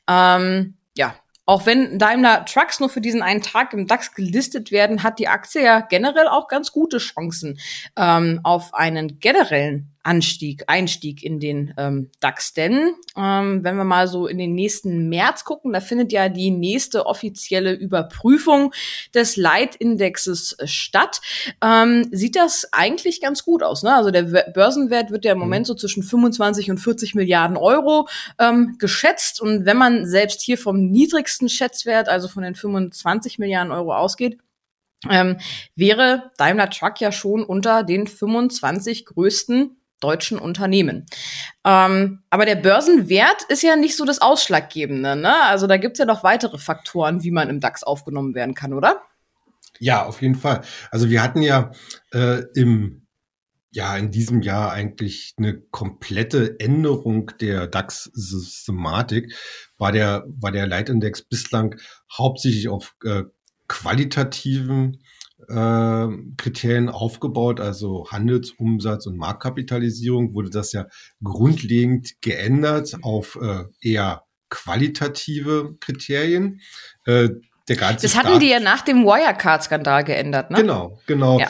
Ähm, 0.08 0.76
ja, 0.96 1.14
auch 1.48 1.64
wenn 1.64 1.98
Daimler 1.98 2.44
Trucks 2.44 2.78
nur 2.78 2.90
für 2.90 3.00
diesen 3.00 3.22
einen 3.22 3.40
Tag 3.40 3.72
im 3.72 3.86
DAX 3.86 4.12
gelistet 4.12 4.70
werden, 4.70 5.02
hat 5.02 5.18
die 5.18 5.28
Aktie 5.28 5.64
ja 5.64 5.80
generell 5.80 6.28
auch 6.28 6.46
ganz 6.46 6.72
gute 6.72 6.98
Chancen 6.98 7.58
ähm, 7.96 8.40
auf 8.42 8.74
einen 8.74 9.18
generellen 9.18 9.90
Anstieg, 10.08 10.64
Einstieg 10.68 11.22
in 11.22 11.38
den 11.38 11.74
ähm, 11.76 12.10
DAX. 12.20 12.54
Denn 12.54 12.94
ähm, 13.14 13.62
wenn 13.62 13.76
wir 13.76 13.84
mal 13.84 14.08
so 14.08 14.26
in 14.26 14.38
den 14.38 14.54
nächsten 14.54 15.10
März 15.10 15.44
gucken, 15.44 15.74
da 15.74 15.80
findet 15.80 16.12
ja 16.12 16.30
die 16.30 16.50
nächste 16.50 17.04
offizielle 17.04 17.74
Überprüfung 17.74 18.72
des 19.14 19.36
Leitindexes 19.36 20.56
statt, 20.64 21.20
ähm, 21.62 22.08
sieht 22.10 22.36
das 22.36 22.72
eigentlich 22.72 23.20
ganz 23.20 23.44
gut 23.44 23.62
aus. 23.62 23.82
Ne? 23.82 23.94
Also 23.94 24.10
der 24.10 24.22
Börsenwert 24.22 25.10
wird 25.10 25.26
ja 25.26 25.32
im 25.32 25.38
Moment 25.38 25.66
so 25.66 25.74
zwischen 25.74 26.02
25 26.02 26.70
und 26.70 26.78
40 26.78 27.14
Milliarden 27.14 27.58
Euro 27.58 28.08
ähm, 28.38 28.76
geschätzt. 28.78 29.42
Und 29.42 29.66
wenn 29.66 29.76
man 29.76 30.06
selbst 30.06 30.40
hier 30.40 30.56
vom 30.56 30.88
niedrigsten 30.88 31.50
Schätzwert, 31.50 32.08
also 32.08 32.28
von 32.28 32.42
den 32.42 32.54
25 32.54 33.38
Milliarden 33.38 33.72
Euro 33.72 33.94
ausgeht, 33.94 34.38
ähm, 35.08 35.36
wäre 35.76 36.32
Daimler 36.38 36.70
Truck 36.70 37.00
ja 37.00 37.12
schon 37.12 37.44
unter 37.44 37.84
den 37.84 38.06
25 38.06 39.04
größten 39.04 39.77
deutschen 40.00 40.38
Unternehmen. 40.38 41.06
Ähm, 41.64 42.22
aber 42.30 42.46
der 42.46 42.56
Börsenwert 42.56 43.42
ist 43.48 43.62
ja 43.62 43.76
nicht 43.76 43.96
so 43.96 44.04
das 44.04 44.20
Ausschlaggebende. 44.20 45.16
Ne? 45.16 45.42
Also 45.44 45.66
da 45.66 45.76
gibt's 45.76 45.98
ja 45.98 46.04
noch 46.04 46.22
weitere 46.22 46.58
Faktoren, 46.58 47.22
wie 47.22 47.30
man 47.30 47.48
im 47.48 47.60
DAX 47.60 47.82
aufgenommen 47.82 48.34
werden 48.34 48.54
kann, 48.54 48.72
oder? 48.72 49.02
Ja, 49.78 50.06
auf 50.06 50.22
jeden 50.22 50.34
Fall. 50.34 50.62
Also 50.90 51.10
wir 51.10 51.22
hatten 51.22 51.42
ja 51.42 51.72
äh, 52.12 52.42
im 52.54 53.06
ja 53.70 53.96
in 53.96 54.10
diesem 54.10 54.40
Jahr 54.42 54.72
eigentlich 54.72 55.34
eine 55.36 55.60
komplette 55.60 56.58
Änderung 56.58 57.32
der 57.40 57.66
DAX-Systematik. 57.66 59.34
War 59.76 59.92
der 59.92 60.24
war 60.26 60.52
der 60.52 60.66
Leitindex 60.66 61.22
bislang 61.22 61.76
hauptsächlich 62.16 62.68
auf 62.68 62.94
äh, 63.04 63.24
qualitativen 63.68 65.02
äh, 65.48 66.08
Kriterien 66.36 66.88
aufgebaut, 66.88 67.60
also 67.60 68.06
Handelsumsatz 68.10 69.06
und 69.06 69.16
Marktkapitalisierung, 69.16 70.34
wurde 70.34 70.50
das 70.50 70.72
ja 70.72 70.86
grundlegend 71.22 72.20
geändert 72.20 72.96
auf 73.02 73.38
äh, 73.40 73.64
eher 73.80 74.24
qualitative 74.50 75.76
Kriterien. 75.80 76.60
Äh, 77.04 77.30
der 77.68 77.76
ganze 77.76 78.06
das 78.06 78.16
hatten 78.16 78.40
die 78.40 78.48
ja 78.48 78.60
nach 78.60 78.80
dem 78.80 79.04
Wirecard-Skandal 79.04 80.04
geändert, 80.04 80.50
ne? 80.50 80.58
Genau, 80.58 80.98
genau. 81.06 81.38
Ja. 81.38 81.48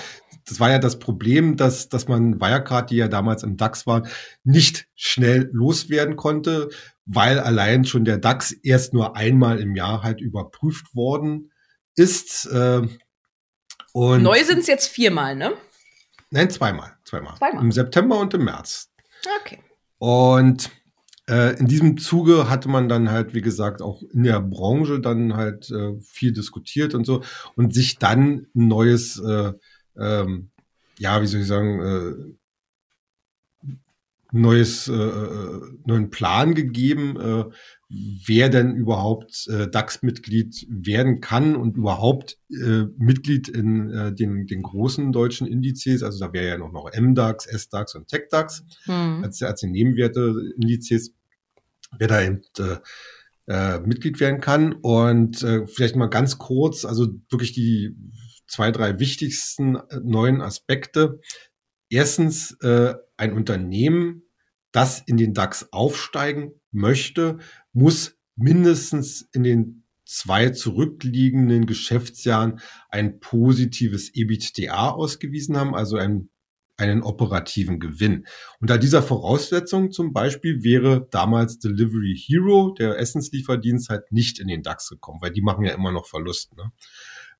Das 0.48 0.60
war 0.60 0.70
ja 0.70 0.78
das 0.78 0.98
Problem, 0.98 1.56
dass, 1.56 1.88
dass 1.88 2.08
man 2.08 2.40
Wirecard, 2.40 2.90
die 2.90 2.96
ja 2.96 3.08
damals 3.08 3.42
im 3.42 3.56
DAX 3.56 3.86
waren, 3.86 4.08
nicht 4.44 4.86
schnell 4.94 5.50
loswerden 5.52 6.16
konnte, 6.16 6.70
weil 7.04 7.38
allein 7.38 7.84
schon 7.84 8.04
der 8.04 8.18
DAX 8.18 8.52
erst 8.52 8.94
nur 8.94 9.14
einmal 9.14 9.60
im 9.60 9.76
Jahr 9.76 10.02
halt 10.02 10.20
überprüft 10.20 10.94
worden 10.94 11.52
ist. 11.96 12.48
Und 13.98 14.22
Neu 14.22 14.44
sind 14.44 14.60
es 14.60 14.68
jetzt 14.68 14.86
viermal, 14.86 15.34
ne? 15.34 15.54
Nein, 16.30 16.48
zweimal, 16.50 16.92
zweimal. 17.04 17.36
Zweimal. 17.36 17.64
Im 17.64 17.72
September 17.72 18.20
und 18.20 18.32
im 18.32 18.44
März. 18.44 18.92
Okay. 19.40 19.58
Und 19.98 20.70
äh, 21.28 21.58
in 21.58 21.66
diesem 21.66 21.98
Zuge 21.98 22.48
hatte 22.48 22.68
man 22.68 22.88
dann 22.88 23.10
halt, 23.10 23.34
wie 23.34 23.40
gesagt, 23.40 23.82
auch 23.82 24.00
in 24.12 24.22
der 24.22 24.40
Branche 24.40 25.00
dann 25.00 25.34
halt 25.34 25.68
äh, 25.72 26.00
viel 26.00 26.32
diskutiert 26.32 26.94
und 26.94 27.06
so 27.06 27.24
und 27.56 27.74
sich 27.74 27.98
dann 27.98 28.46
ein 28.54 28.68
neues, 28.68 29.18
äh, 29.18 29.52
ähm, 29.98 30.50
ja, 30.98 31.20
wie 31.20 31.26
soll 31.26 31.40
ich 31.40 31.48
sagen, 31.48 31.80
äh, 31.80 32.36
neues, 34.32 34.88
äh, 34.88 34.92
äh, 34.92 35.60
neuen 35.86 36.10
Plan 36.10 36.54
gegeben, 36.54 37.18
äh, 37.18 37.44
wer 37.88 38.48
denn 38.50 38.76
überhaupt 38.76 39.46
äh, 39.48 39.68
DAX-Mitglied 39.68 40.66
werden 40.68 41.20
kann 41.20 41.56
und 41.56 41.76
überhaupt 41.76 42.38
äh, 42.50 42.84
Mitglied 42.98 43.48
in 43.48 43.90
äh, 43.90 44.14
den, 44.14 44.46
den 44.46 44.62
großen 44.62 45.12
deutschen 45.12 45.46
Indizes. 45.46 46.02
Also 46.02 46.18
da 46.24 46.32
wäre 46.32 46.48
ja 46.48 46.58
noch, 46.58 46.72
noch 46.72 46.90
MDAX, 46.94 47.46
SDAX 47.46 47.94
und 47.94 48.08
TechDAX 48.08 48.64
hm. 48.84 49.24
als, 49.24 49.42
als 49.42 49.60
die 49.60 49.68
Nebenwerte-Indizes, 49.68 51.14
wer 51.98 52.08
da 52.08 52.22
eben 52.22 52.42
äh, 52.58 52.76
äh, 53.46 53.80
Mitglied 53.80 54.20
werden 54.20 54.40
kann. 54.40 54.74
Und 54.74 55.42
äh, 55.42 55.66
vielleicht 55.66 55.96
mal 55.96 56.08
ganz 56.08 56.36
kurz, 56.36 56.84
also 56.84 57.08
wirklich 57.30 57.52
die 57.52 57.96
zwei, 58.46 58.70
drei 58.70 58.98
wichtigsten 58.98 59.76
äh, 59.76 60.00
neuen 60.02 60.40
Aspekte. 60.40 61.20
Erstens, 61.90 62.52
äh, 62.62 62.94
ein 63.16 63.32
Unternehmen, 63.32 64.22
das 64.72 65.00
in 65.00 65.16
den 65.16 65.34
DAX 65.34 65.72
aufsteigen 65.72 66.52
möchte, 66.70 67.38
muss 67.72 68.16
mindestens 68.36 69.28
in 69.32 69.42
den 69.42 69.84
zwei 70.04 70.50
zurückliegenden 70.50 71.66
Geschäftsjahren 71.66 72.60
ein 72.88 73.20
positives 73.20 74.10
EBITDA 74.14 74.90
ausgewiesen 74.90 75.56
haben, 75.56 75.74
also 75.74 75.96
ein, 75.96 76.30
einen 76.76 77.02
operativen 77.02 77.78
Gewinn. 77.78 78.26
Unter 78.60 78.78
dieser 78.78 79.02
Voraussetzung 79.02 79.90
zum 79.90 80.12
Beispiel 80.12 80.62
wäre 80.62 81.06
damals 81.10 81.58
Delivery 81.58 82.16
Hero, 82.16 82.74
der 82.78 82.98
Essenslieferdienst, 82.98 83.90
halt 83.90 84.10
nicht 84.12 84.38
in 84.38 84.48
den 84.48 84.62
DAX 84.62 84.88
gekommen, 84.88 85.20
weil 85.20 85.32
die 85.32 85.42
machen 85.42 85.64
ja 85.64 85.74
immer 85.74 85.92
noch 85.92 86.06
Verlust. 86.06 86.56
Ne? 86.56 86.72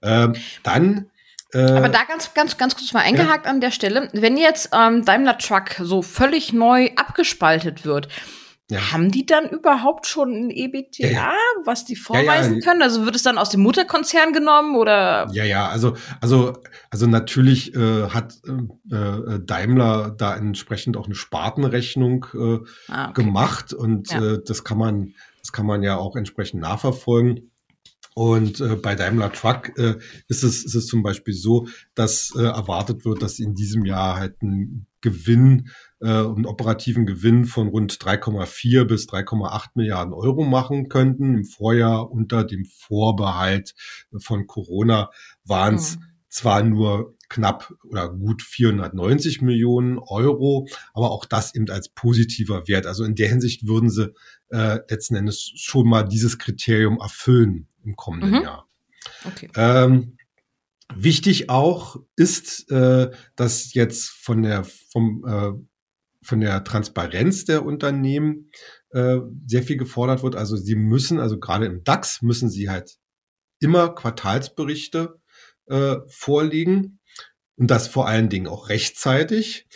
Ähm, 0.02 0.34
dann 0.62 1.10
Aber 1.54 1.88
da 1.88 2.04
ganz, 2.04 2.34
ganz, 2.34 2.58
ganz 2.58 2.76
kurz 2.76 2.92
mal 2.92 3.00
eingehakt 3.00 3.46
ja. 3.46 3.50
an 3.50 3.60
der 3.60 3.70
Stelle. 3.70 4.10
Wenn 4.12 4.36
jetzt 4.36 4.70
ähm, 4.72 5.04
Daimler 5.04 5.38
Truck 5.38 5.76
so 5.80 6.02
völlig 6.02 6.52
neu 6.52 6.90
abgespaltet 6.96 7.84
wird, 7.84 8.08
ja. 8.70 8.92
Haben 8.92 9.10
die 9.10 9.24
dann 9.24 9.48
überhaupt 9.48 10.06
schon 10.06 10.30
ein 10.30 10.50
EBTA, 10.50 11.06
ja, 11.06 11.10
ja. 11.10 11.32
was 11.64 11.86
die 11.86 11.96
vorweisen 11.96 12.60
können? 12.60 12.82
Also 12.82 13.06
wird 13.06 13.16
es 13.16 13.22
dann 13.22 13.38
aus 13.38 13.48
dem 13.48 13.62
Mutterkonzern 13.62 14.34
genommen 14.34 14.76
oder? 14.76 15.26
Ja, 15.32 15.44
ja, 15.44 15.68
also 15.68 15.96
also 16.20 16.52
also 16.90 17.06
natürlich 17.06 17.74
äh, 17.74 18.10
hat 18.10 18.34
äh, 18.46 18.94
äh 18.94 19.40
Daimler 19.42 20.10
da 20.10 20.36
entsprechend 20.36 20.98
auch 20.98 21.06
eine 21.06 21.14
Spartenrechnung 21.14 22.26
äh, 22.34 22.58
ah, 22.92 23.08
okay. 23.08 23.22
gemacht 23.22 23.72
und 23.72 24.12
äh, 24.12 24.38
das 24.46 24.64
kann 24.64 24.76
man 24.76 25.14
das 25.40 25.52
kann 25.52 25.64
man 25.64 25.82
ja 25.82 25.96
auch 25.96 26.14
entsprechend 26.14 26.60
nachverfolgen. 26.60 27.47
Und 28.18 28.60
äh, 28.60 28.74
bei 28.74 28.96
Daimler 28.96 29.30
Truck 29.30 29.78
äh, 29.78 29.94
ist, 30.26 30.42
es, 30.42 30.64
ist 30.64 30.74
es 30.74 30.88
zum 30.88 31.04
Beispiel 31.04 31.34
so, 31.34 31.68
dass 31.94 32.34
äh, 32.34 32.42
erwartet 32.42 33.04
wird, 33.04 33.22
dass 33.22 33.38
in 33.38 33.54
diesem 33.54 33.84
Jahr 33.84 34.16
halt 34.16 34.42
ein 34.42 34.88
Gewinn, 35.02 35.68
äh, 36.00 36.08
einen 36.08 36.44
operativen 36.44 37.06
Gewinn 37.06 37.44
von 37.44 37.68
rund 37.68 37.92
3,4 37.92 38.86
bis 38.86 39.06
3,8 39.06 39.68
Milliarden 39.76 40.12
Euro 40.12 40.42
machen 40.42 40.88
könnten. 40.88 41.36
Im 41.36 41.44
Vorjahr 41.44 42.10
unter 42.10 42.42
dem 42.42 42.64
Vorbehalt 42.64 43.76
von 44.18 44.48
Corona 44.48 45.12
waren 45.44 45.76
es 45.76 45.98
mhm. 45.98 46.02
zwar 46.28 46.64
nur 46.64 47.14
knapp 47.28 47.72
oder 47.84 48.08
gut 48.08 48.42
490 48.42 49.42
Millionen 49.42 50.00
Euro, 50.00 50.66
aber 50.92 51.12
auch 51.12 51.24
das 51.24 51.54
eben 51.54 51.70
als 51.70 51.88
positiver 51.90 52.66
Wert. 52.66 52.86
Also 52.86 53.04
in 53.04 53.14
der 53.14 53.28
Hinsicht 53.28 53.68
würden 53.68 53.90
sie 53.90 54.12
äh, 54.48 54.80
letzten 54.88 55.14
Endes 55.14 55.52
schon 55.54 55.88
mal 55.88 56.02
dieses 56.02 56.36
Kriterium 56.38 56.98
erfüllen 57.00 57.68
im 57.88 57.96
kommenden 57.96 58.30
mhm. 58.30 58.42
Jahr. 58.42 58.68
Okay. 59.24 59.48
Ähm, 59.56 60.16
wichtig 60.94 61.50
auch 61.50 61.96
ist, 62.16 62.70
äh, 62.70 63.10
dass 63.36 63.72
jetzt 63.74 64.08
von 64.08 64.42
der 64.42 64.64
vom 64.64 65.24
äh, 65.26 65.52
von 66.22 66.40
der 66.40 66.62
Transparenz 66.64 67.44
der 67.44 67.64
Unternehmen 67.64 68.50
äh, 68.90 69.18
sehr 69.46 69.62
viel 69.62 69.76
gefordert 69.76 70.22
wird. 70.22 70.36
Also 70.36 70.56
sie 70.56 70.74
müssen, 70.74 71.20
also 71.20 71.38
gerade 71.38 71.66
im 71.66 71.84
DAX 71.84 72.22
müssen 72.22 72.50
sie 72.50 72.68
halt 72.68 72.98
immer 73.60 73.94
Quartalsberichte 73.94 75.20
äh, 75.66 75.96
vorlegen 76.08 77.00
und 77.56 77.70
das 77.70 77.88
vor 77.88 78.08
allen 78.08 78.28
Dingen 78.28 78.46
auch 78.46 78.68
rechtzeitig. 78.68 79.68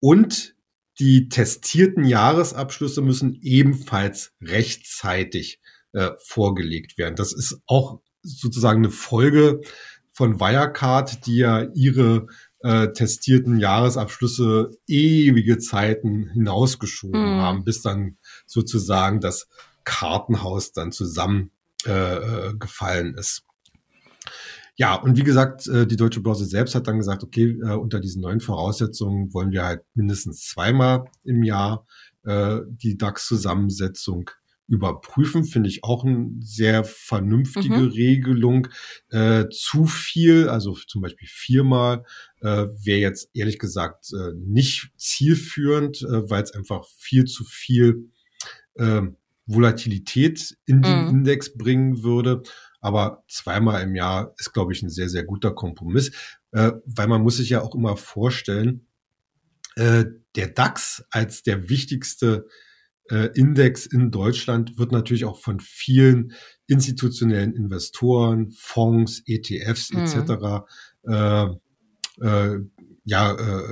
Und 0.00 0.54
die 1.00 1.28
testierten 1.28 2.04
Jahresabschlüsse 2.04 3.02
müssen 3.02 3.38
ebenfalls 3.42 4.34
rechtzeitig 4.40 5.60
äh, 5.92 6.10
vorgelegt 6.18 6.98
werden. 6.98 7.16
Das 7.16 7.32
ist 7.32 7.60
auch 7.66 8.00
sozusagen 8.22 8.80
eine 8.84 8.90
Folge 8.90 9.60
von 10.12 10.40
Wirecard, 10.40 11.26
die 11.26 11.36
ja 11.36 11.62
ihre 11.74 12.26
äh, 12.60 12.88
testierten 12.88 13.58
Jahresabschlüsse 13.58 14.70
ewige 14.86 15.58
Zeiten 15.58 16.28
hinausgeschoben 16.30 17.20
mhm. 17.20 17.40
haben, 17.40 17.64
bis 17.64 17.82
dann 17.82 18.18
sozusagen 18.46 19.20
das 19.20 19.48
Kartenhaus 19.84 20.72
dann 20.72 20.92
zusammengefallen 20.92 21.50
äh, 21.86 22.48
äh, 22.48 22.54
gefallen 22.54 23.14
ist. 23.14 23.44
Ja, 24.76 24.94
und 24.94 25.16
wie 25.16 25.24
gesagt, 25.24 25.66
äh, 25.68 25.86
die 25.86 25.96
Deutsche 25.96 26.20
Börse 26.20 26.44
selbst 26.44 26.74
hat 26.74 26.86
dann 26.86 26.98
gesagt, 26.98 27.22
okay, 27.22 27.62
unter 27.62 28.00
diesen 28.00 28.22
neuen 28.22 28.40
Voraussetzungen 28.40 29.32
wollen 29.32 29.50
wir 29.52 29.64
halt 29.64 29.82
mindestens 29.94 30.46
zweimal 30.46 31.04
im 31.24 31.42
Jahr 31.42 31.86
die 32.24 32.98
DAX-Zusammensetzung 32.98 34.28
überprüfen, 34.68 35.44
finde 35.44 35.70
ich 35.70 35.82
auch 35.82 36.04
eine 36.04 36.30
sehr 36.40 36.84
vernünftige 36.84 37.78
mhm. 37.78 37.88
Regelung. 37.88 38.68
Äh, 39.10 39.46
zu 39.50 39.86
viel, 39.86 40.48
also 40.48 40.74
zum 40.74 41.00
Beispiel 41.00 41.28
viermal, 41.28 42.04
äh, 42.40 42.66
wäre 42.84 43.00
jetzt 43.00 43.30
ehrlich 43.32 43.58
gesagt 43.58 44.12
äh, 44.12 44.34
nicht 44.36 44.90
zielführend, 44.96 46.02
äh, 46.02 46.30
weil 46.30 46.42
es 46.42 46.52
einfach 46.52 46.86
viel 46.86 47.24
zu 47.24 47.44
viel 47.44 48.10
äh, 48.74 49.02
Volatilität 49.46 50.56
in 50.66 50.82
den 50.82 51.04
mhm. 51.04 51.08
Index 51.08 51.56
bringen 51.56 52.02
würde. 52.02 52.42
Aber 52.80 53.24
zweimal 53.26 53.82
im 53.82 53.96
Jahr 53.96 54.34
ist, 54.38 54.52
glaube 54.52 54.72
ich, 54.72 54.82
ein 54.82 54.90
sehr, 54.90 55.08
sehr 55.08 55.24
guter 55.24 55.50
Kompromiss, 55.52 56.12
äh, 56.52 56.72
weil 56.84 57.08
man 57.08 57.22
muss 57.22 57.38
sich 57.38 57.48
ja 57.48 57.62
auch 57.62 57.74
immer 57.74 57.96
vorstellen, 57.96 58.86
äh, 59.76 60.04
der 60.36 60.48
DAX 60.48 61.04
als 61.10 61.42
der 61.42 61.70
wichtigste 61.70 62.46
äh, 63.10 63.30
Index 63.34 63.86
in 63.86 64.10
Deutschland 64.10 64.78
wird 64.78 64.92
natürlich 64.92 65.24
auch 65.24 65.38
von 65.38 65.60
vielen 65.60 66.32
institutionellen 66.66 67.54
Investoren, 67.54 68.50
Fonds, 68.50 69.22
ETFs 69.26 69.90
etc. 69.90 70.64
Mhm. 71.04 71.12
Äh, 71.12 71.46
äh, 72.20 72.58
ja, 73.04 73.32
äh, 73.32 73.62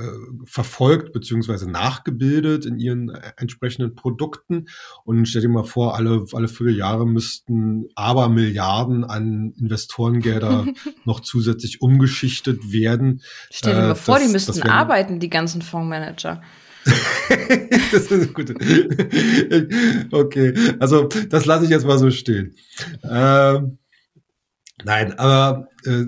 verfolgt 0.45 1.13
beziehungsweise 1.13 1.69
nachgebildet 1.69 2.65
in 2.65 2.79
ihren 2.79 3.09
äh, 3.09 3.33
entsprechenden 3.37 3.93
Produkten. 3.93 4.65
Und 5.03 5.27
stell 5.27 5.43
dir 5.43 5.49
mal 5.49 5.63
vor, 5.63 5.95
alle, 5.95 6.25
alle 6.33 6.47
Vierteljahre 6.47 7.05
müssten 7.05 7.85
aber 7.93 8.29
Milliarden 8.29 9.03
an 9.03 9.53
Investorengelder 9.59 10.65
noch 11.05 11.19
zusätzlich 11.19 11.83
umgeschichtet 11.83 12.71
werden. 12.71 13.21
Stell 13.51 13.75
dir 13.75 13.81
mal 13.81 13.91
äh, 13.91 13.95
vor, 13.95 14.15
das, 14.15 14.25
die 14.25 14.31
müssten 14.31 14.63
arbeiten, 14.63 15.19
die 15.19 15.29
ganzen 15.29 15.61
Fondsmanager. 15.61 16.41
das 17.91 18.11
ist 18.11 18.33
gut. 18.33 18.51
okay, 20.11 20.53
also 20.79 21.03
das 21.29 21.45
lasse 21.45 21.65
ich 21.65 21.69
jetzt 21.69 21.85
mal 21.85 21.99
so 21.99 22.11
stehen. 22.11 22.55
Ähm, 23.03 23.77
nein, 24.83 25.17
aber 25.19 25.67
äh, 25.85 26.05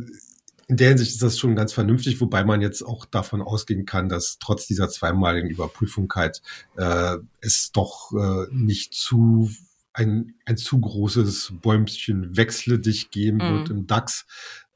in 0.70 0.78
der 0.78 0.90
Hinsicht 0.90 1.12
ist 1.12 1.24
das 1.24 1.40
schon 1.40 1.56
ganz 1.56 1.74
vernünftig, 1.74 2.22
wobei 2.22 2.44
man 2.44 2.62
jetzt 2.62 2.84
auch 2.84 3.06
davon 3.06 3.42
ausgehen 3.42 3.86
kann, 3.86 4.08
dass 4.08 4.38
trotz 4.40 4.68
dieser 4.68 4.88
zweimaligen 4.88 5.50
Überprüfung 5.50 6.12
halt 6.16 6.44
äh, 6.78 7.18
es 7.42 7.72
doch 7.72 8.12
äh, 8.14 8.46
nicht 8.52 8.94
zu 8.94 9.50
ein, 9.94 10.36
ein 10.46 10.58
zu 10.58 10.80
großes 10.80 11.54
Bäumchen 11.62 12.38
wechsle 12.38 12.80
dich 12.80 13.10
geben 13.10 13.38
mm. 13.38 13.42
wird 13.42 13.70
im 13.72 13.88
DAX, 13.88 14.28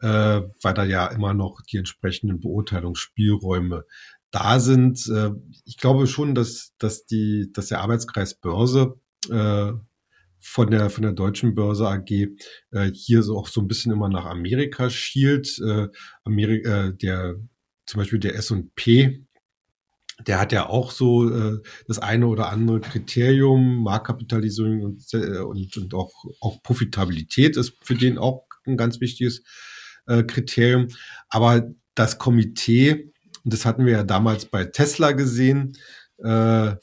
äh, 0.02 0.42
weil 0.62 0.74
da 0.74 0.84
ja 0.84 1.08
immer 1.08 1.34
noch 1.34 1.62
die 1.62 1.78
entsprechenden 1.78 2.40
Beurteilungsspielräume 2.40 3.86
da 4.34 4.60
sind. 4.60 5.08
Äh, 5.08 5.32
ich 5.64 5.78
glaube 5.78 6.08
schon, 6.08 6.36
dass, 6.36 6.74
dass 6.80 7.06
die, 7.06 7.52
dass 7.54 7.68
der 7.68 7.80
Arbeitskreis 7.80 8.36
Börse 8.36 9.00
äh, 9.30 9.72
von 10.40 10.72
der, 10.72 10.90
von 10.90 11.04
der 11.04 11.14
deutschen 11.14 11.56
Börse 11.56 11.88
AG 11.88 12.12
äh, 12.72 12.92
hier 12.92 13.24
so 13.24 13.38
auch 13.38 13.48
so 13.48 13.62
ein 13.62 13.68
bisschen 13.68 13.94
immer 13.94 14.10
nach 14.10 14.26
Amerika 14.26 14.90
schielt. 14.90 15.60
Äh, 15.60 15.88
Amerika, 16.26 16.88
äh, 16.88 16.94
der, 16.94 17.36
zum 17.86 18.00
Beispiel 18.00 18.20
der 18.20 18.36
S&P, 18.36 19.24
der 20.28 20.40
hat 20.40 20.52
ja 20.52 20.68
auch 20.68 20.92
so 20.92 21.30
äh, 21.30 21.60
das 21.88 22.00
eine 22.00 22.28
oder 22.28 22.50
andere 22.50 22.82
Kriterium, 22.82 23.84
Marktkapitalisierung 23.84 24.82
und, 24.82 25.14
äh, 25.14 25.40
und, 25.40 25.78
und 25.78 25.94
auch, 25.94 26.12
auch 26.42 26.62
Profitabilität 26.64 27.56
ist 27.56 27.78
für 27.84 27.96
den 27.96 28.18
auch 28.18 28.46
ein 28.66 28.78
ganz 28.78 29.00
wichtiges 29.00 29.44
äh, 30.08 30.24
Kriterium. 30.24 30.88
Aber 31.30 31.70
das 31.96 32.18
Komitee, 32.18 33.13
und 33.44 33.54
das 33.54 33.66
hatten 33.66 33.86
wir 33.86 33.94
ja 33.94 34.04
damals 34.04 34.46
bei 34.46 34.66
Tesla 34.66 35.12
gesehen, 35.12 35.78
äh, 36.18 36.76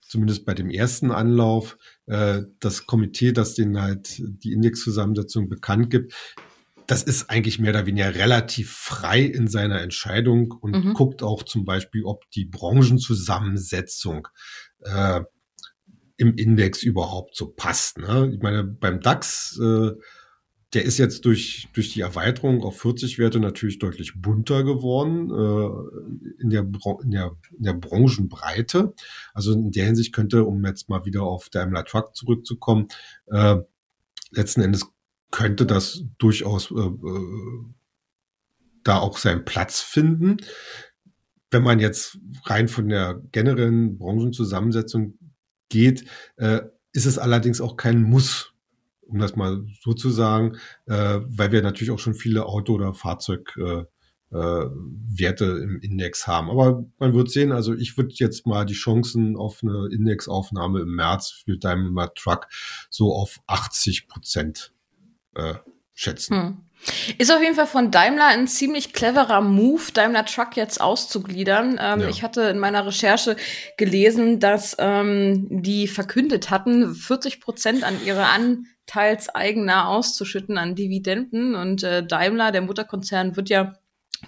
zumindest 0.00 0.44
bei 0.44 0.54
dem 0.54 0.70
ersten 0.70 1.12
Anlauf, 1.12 1.78
äh, 2.06 2.42
das 2.58 2.86
Komitee, 2.86 3.32
das 3.32 3.54
den 3.54 3.80
halt 3.80 4.18
die 4.18 4.52
Indexzusammensetzung 4.52 5.48
bekannt 5.48 5.90
gibt, 5.90 6.14
das 6.90 7.04
ist 7.04 7.30
eigentlich 7.30 7.60
mehr 7.60 7.70
oder 7.70 7.86
weniger 7.86 8.16
relativ 8.16 8.72
frei 8.72 9.20
in 9.20 9.46
seiner 9.46 9.80
Entscheidung 9.80 10.50
und 10.50 10.84
mhm. 10.84 10.94
guckt 10.94 11.22
auch 11.22 11.44
zum 11.44 11.64
Beispiel, 11.64 12.02
ob 12.04 12.28
die 12.32 12.46
Branchenzusammensetzung 12.46 14.26
äh, 14.80 15.20
im 16.16 16.34
Index 16.34 16.82
überhaupt 16.82 17.36
so 17.36 17.46
passt. 17.46 17.98
Ne? 17.98 18.32
Ich 18.34 18.42
meine, 18.42 18.64
beim 18.64 19.00
DAX 19.00 19.56
äh, 19.62 19.92
der 20.72 20.84
ist 20.84 20.98
jetzt 20.98 21.24
durch, 21.24 21.68
durch 21.72 21.92
die 21.92 22.00
Erweiterung 22.00 22.62
auf 22.62 22.80
40 22.80 23.18
Werte 23.18 23.40
natürlich 23.40 23.78
deutlich 23.78 24.12
bunter 24.20 24.62
geworden 24.62 25.30
äh, 25.30 26.42
in, 26.42 26.50
der, 26.50 26.62
in, 27.02 27.10
der, 27.10 27.36
in 27.56 27.64
der 27.64 27.74
Branchenbreite. 27.74 28.94
Also 29.34 29.52
in 29.52 29.72
der 29.72 29.86
Hinsicht 29.86 30.12
könnte, 30.12 30.44
um 30.44 30.64
jetzt 30.64 30.88
mal 30.88 31.04
wieder 31.04 31.24
auf 31.24 31.48
Daimler 31.48 31.84
Truck 31.84 32.14
zurückzukommen, 32.14 32.86
äh, 33.26 33.56
letzten 34.30 34.60
Endes 34.60 34.86
könnte 35.32 35.66
das 35.66 36.04
durchaus 36.18 36.70
äh, 36.70 36.74
äh, 36.74 37.64
da 38.84 38.98
auch 38.98 39.18
seinen 39.18 39.44
Platz 39.44 39.80
finden. 39.80 40.36
Wenn 41.50 41.64
man 41.64 41.80
jetzt 41.80 42.18
rein 42.44 42.68
von 42.68 42.88
der 42.88 43.20
generellen 43.32 43.98
Branchenzusammensetzung 43.98 45.18
geht, 45.68 46.04
äh, 46.36 46.60
ist 46.92 47.06
es 47.06 47.18
allerdings 47.18 47.60
auch 47.60 47.76
kein 47.76 48.02
Muss 48.02 48.49
um 49.10 49.18
das 49.18 49.36
mal 49.36 49.64
so 49.80 49.92
zu 49.92 50.10
sagen, 50.10 50.56
äh, 50.86 51.20
weil 51.26 51.52
wir 51.52 51.62
natürlich 51.62 51.90
auch 51.90 51.98
schon 51.98 52.14
viele 52.14 52.46
Auto- 52.46 52.74
oder 52.74 52.94
Fahrzeugwerte 52.94 53.88
äh, 54.32 55.58
äh, 55.58 55.62
im 55.62 55.80
Index 55.80 56.26
haben. 56.26 56.50
Aber 56.50 56.84
man 56.98 57.14
wird 57.14 57.30
sehen, 57.30 57.52
also 57.52 57.74
ich 57.74 57.96
würde 57.96 58.14
jetzt 58.14 58.46
mal 58.46 58.64
die 58.64 58.74
Chancen 58.74 59.36
auf 59.36 59.62
eine 59.62 59.88
Indexaufnahme 59.92 60.80
im 60.80 60.94
März 60.94 61.42
für 61.44 61.58
Daimler 61.58 62.14
Truck 62.14 62.46
so 62.88 63.12
auf 63.12 63.40
80 63.46 64.08
Prozent 64.08 64.72
äh, 65.34 65.54
schätzen. 65.94 66.36
Hm. 66.36 66.58
Ist 67.18 67.30
auf 67.30 67.42
jeden 67.42 67.54
Fall 67.54 67.66
von 67.66 67.90
Daimler 67.90 68.26
ein 68.26 68.46
ziemlich 68.46 68.92
cleverer 68.92 69.40
Move, 69.40 69.92
Daimler 69.92 70.24
Truck 70.24 70.56
jetzt 70.56 70.80
auszugliedern. 70.80 71.78
Ähm, 71.80 72.00
ja. 72.00 72.08
Ich 72.08 72.22
hatte 72.22 72.42
in 72.42 72.58
meiner 72.58 72.86
Recherche 72.86 73.36
gelesen, 73.76 74.40
dass 74.40 74.76
ähm, 74.78 75.46
die 75.50 75.88
verkündet 75.88 76.50
hatten, 76.50 76.94
40 76.94 77.40
Prozent 77.40 77.84
an 77.84 77.94
ihre 78.04 78.26
Anteilseigner 78.26 79.88
auszuschütten 79.88 80.56
an 80.56 80.74
Dividenden. 80.74 81.54
Und 81.54 81.82
äh, 81.82 82.04
Daimler, 82.04 82.50
der 82.50 82.62
Mutterkonzern, 82.62 83.36
wird 83.36 83.50
ja 83.50 83.74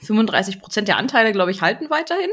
35 0.00 0.60
Prozent 0.60 0.88
der 0.88 0.96
Anteile, 0.96 1.32
glaube 1.32 1.50
ich, 1.50 1.60
halten 1.60 1.90
weiterhin. 1.90 2.30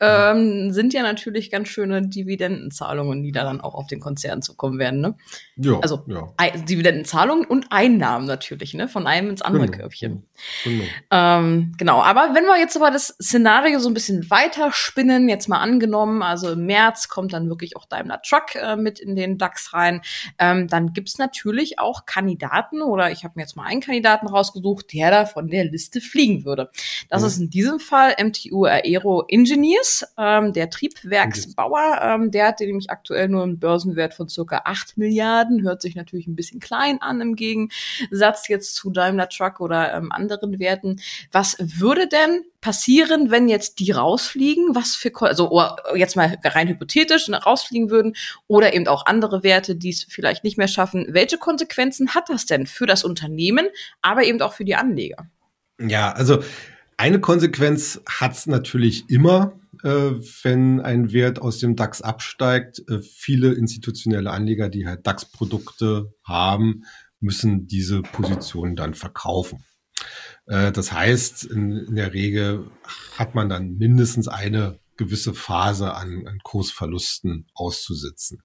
Ähm, 0.00 0.72
sind 0.72 0.92
ja 0.92 1.02
natürlich 1.02 1.50
ganz 1.50 1.68
schöne 1.68 2.02
Dividendenzahlungen, 2.02 3.22
die 3.22 3.32
da 3.32 3.44
dann 3.44 3.60
auch 3.60 3.74
auf 3.74 3.86
den 3.86 4.00
Konzern 4.00 4.42
zukommen 4.42 4.78
werden. 4.78 5.00
Ne? 5.00 5.14
Ja, 5.56 5.78
also 5.80 6.04
ja. 6.06 6.32
Dividendenzahlungen 6.68 7.44
und 7.46 7.66
Einnahmen 7.70 8.26
natürlich, 8.26 8.74
ne? 8.74 8.88
Von 8.88 9.06
einem 9.06 9.30
ins 9.30 9.42
andere 9.42 9.66
genau. 9.66 9.78
Körbchen. 9.78 10.24
Genau. 10.64 10.84
Ähm, 11.10 11.72
genau. 11.78 12.02
Aber 12.02 12.34
wenn 12.34 12.44
wir 12.44 12.58
jetzt 12.58 12.76
aber 12.76 12.90
das 12.90 13.08
Szenario 13.20 13.78
so 13.78 13.88
ein 13.88 13.94
bisschen 13.94 14.30
weiter 14.30 14.72
spinnen, 14.72 15.28
jetzt 15.28 15.48
mal 15.48 15.58
angenommen, 15.58 16.22
also 16.22 16.52
im 16.52 16.66
März 16.66 17.08
kommt 17.08 17.32
dann 17.32 17.48
wirklich 17.48 17.76
auch 17.76 17.86
Daimler 17.86 18.20
Truck 18.22 18.54
äh, 18.54 18.76
mit 18.76 19.00
in 19.00 19.16
den 19.16 19.38
DAX 19.38 19.72
rein, 19.72 20.02
ähm, 20.38 20.68
dann 20.68 20.92
gibt's 20.92 21.18
natürlich 21.18 21.78
auch 21.78 22.06
Kandidaten 22.06 22.82
oder 22.82 23.10
ich 23.10 23.24
habe 23.24 23.34
mir 23.36 23.42
jetzt 23.42 23.56
mal 23.56 23.64
einen 23.64 23.80
Kandidaten 23.80 24.26
rausgesucht, 24.26 24.92
der 24.92 25.10
da 25.10 25.26
von 25.26 25.48
der 25.48 25.64
Liste 25.64 26.00
fliegen 26.00 26.44
würde. 26.44 26.70
Das 27.08 27.22
mhm. 27.22 27.26
ist 27.28 27.38
in 27.38 27.50
diesem 27.50 27.80
Fall 27.80 28.14
MTU 28.22 28.64
Aero 28.64 29.24
Engineers, 29.28 30.06
ähm, 30.18 30.52
der 30.52 30.70
Triebwerksbauer. 30.70 32.00
Ähm, 32.02 32.30
der 32.30 32.48
hat 32.48 32.60
nämlich 32.60 32.90
aktuell 32.90 33.28
nur 33.28 33.42
einen 33.42 33.58
Börsenwert 33.58 34.14
von 34.14 34.28
circa 34.28 34.62
8 34.64 34.96
Milliarden. 34.96 35.62
Hört 35.62 35.82
sich 35.82 35.94
natürlich 35.94 36.26
ein 36.26 36.36
bisschen 36.36 36.60
klein 36.60 37.00
an 37.00 37.20
im 37.20 37.36
Gegensatz 37.36 38.48
jetzt 38.48 38.74
zu 38.74 38.90
Daimler 38.90 39.28
Truck 39.28 39.60
oder 39.60 39.94
ähm, 39.94 40.12
anderen 40.12 40.58
Werten. 40.58 41.00
Was 41.32 41.56
würde 41.58 42.08
denn 42.08 42.44
passieren, 42.60 43.30
wenn 43.30 43.48
jetzt 43.48 43.78
die 43.78 43.90
rausfliegen? 43.90 44.74
Was 44.74 44.94
für, 44.94 45.12
also 45.22 45.50
oh, 45.50 45.94
jetzt 45.94 46.16
mal 46.16 46.36
rein 46.44 46.68
hypothetisch 46.68 47.28
rausfliegen 47.30 47.90
würden 47.90 48.14
oder 48.46 48.74
eben 48.74 48.86
auch 48.86 49.06
andere 49.06 49.42
Werte, 49.42 49.76
die 49.76 49.90
es 49.90 50.04
vielleicht 50.08 50.44
nicht 50.44 50.58
mehr 50.58 50.68
schaffen. 50.68 51.06
Welche 51.10 51.38
Konsequenzen 51.38 52.14
hat 52.14 52.28
das 52.28 52.46
denn 52.46 52.66
für 52.66 52.86
das 52.86 53.04
Unternehmen, 53.04 53.68
aber 54.02 54.24
eben 54.24 54.40
auch 54.42 54.52
für 54.52 54.64
die 54.64 54.76
Anleger? 54.76 55.26
Ja, 55.80 56.12
also 56.12 56.42
eine 57.00 57.18
Konsequenz 57.18 57.98
hat 58.06 58.32
es 58.32 58.46
natürlich 58.46 59.08
immer, 59.08 59.58
äh, 59.82 59.88
wenn 60.42 60.80
ein 60.80 61.12
Wert 61.12 61.40
aus 61.40 61.58
dem 61.58 61.74
DAX 61.74 62.02
absteigt. 62.02 62.82
Äh, 62.90 62.98
viele 63.00 63.54
institutionelle 63.54 64.30
Anleger, 64.30 64.68
die 64.68 64.86
halt 64.86 65.06
DAX-Produkte 65.06 66.12
haben, 66.24 66.84
müssen 67.18 67.66
diese 67.66 68.02
Position 68.02 68.76
dann 68.76 68.92
verkaufen. 68.92 69.64
Äh, 70.44 70.72
das 70.72 70.92
heißt, 70.92 71.44
in, 71.44 71.70
in, 71.78 71.94
der 71.94 72.12
Regel 72.12 72.70
hat 73.16 73.34
man 73.34 73.48
dann 73.48 73.78
mindestens 73.78 74.28
eine 74.28 74.78
gewisse 74.98 75.32
Phase 75.32 75.94
an, 75.94 76.26
an 76.26 76.38
Kursverlusten 76.42 77.46
auszusitzen. 77.54 78.42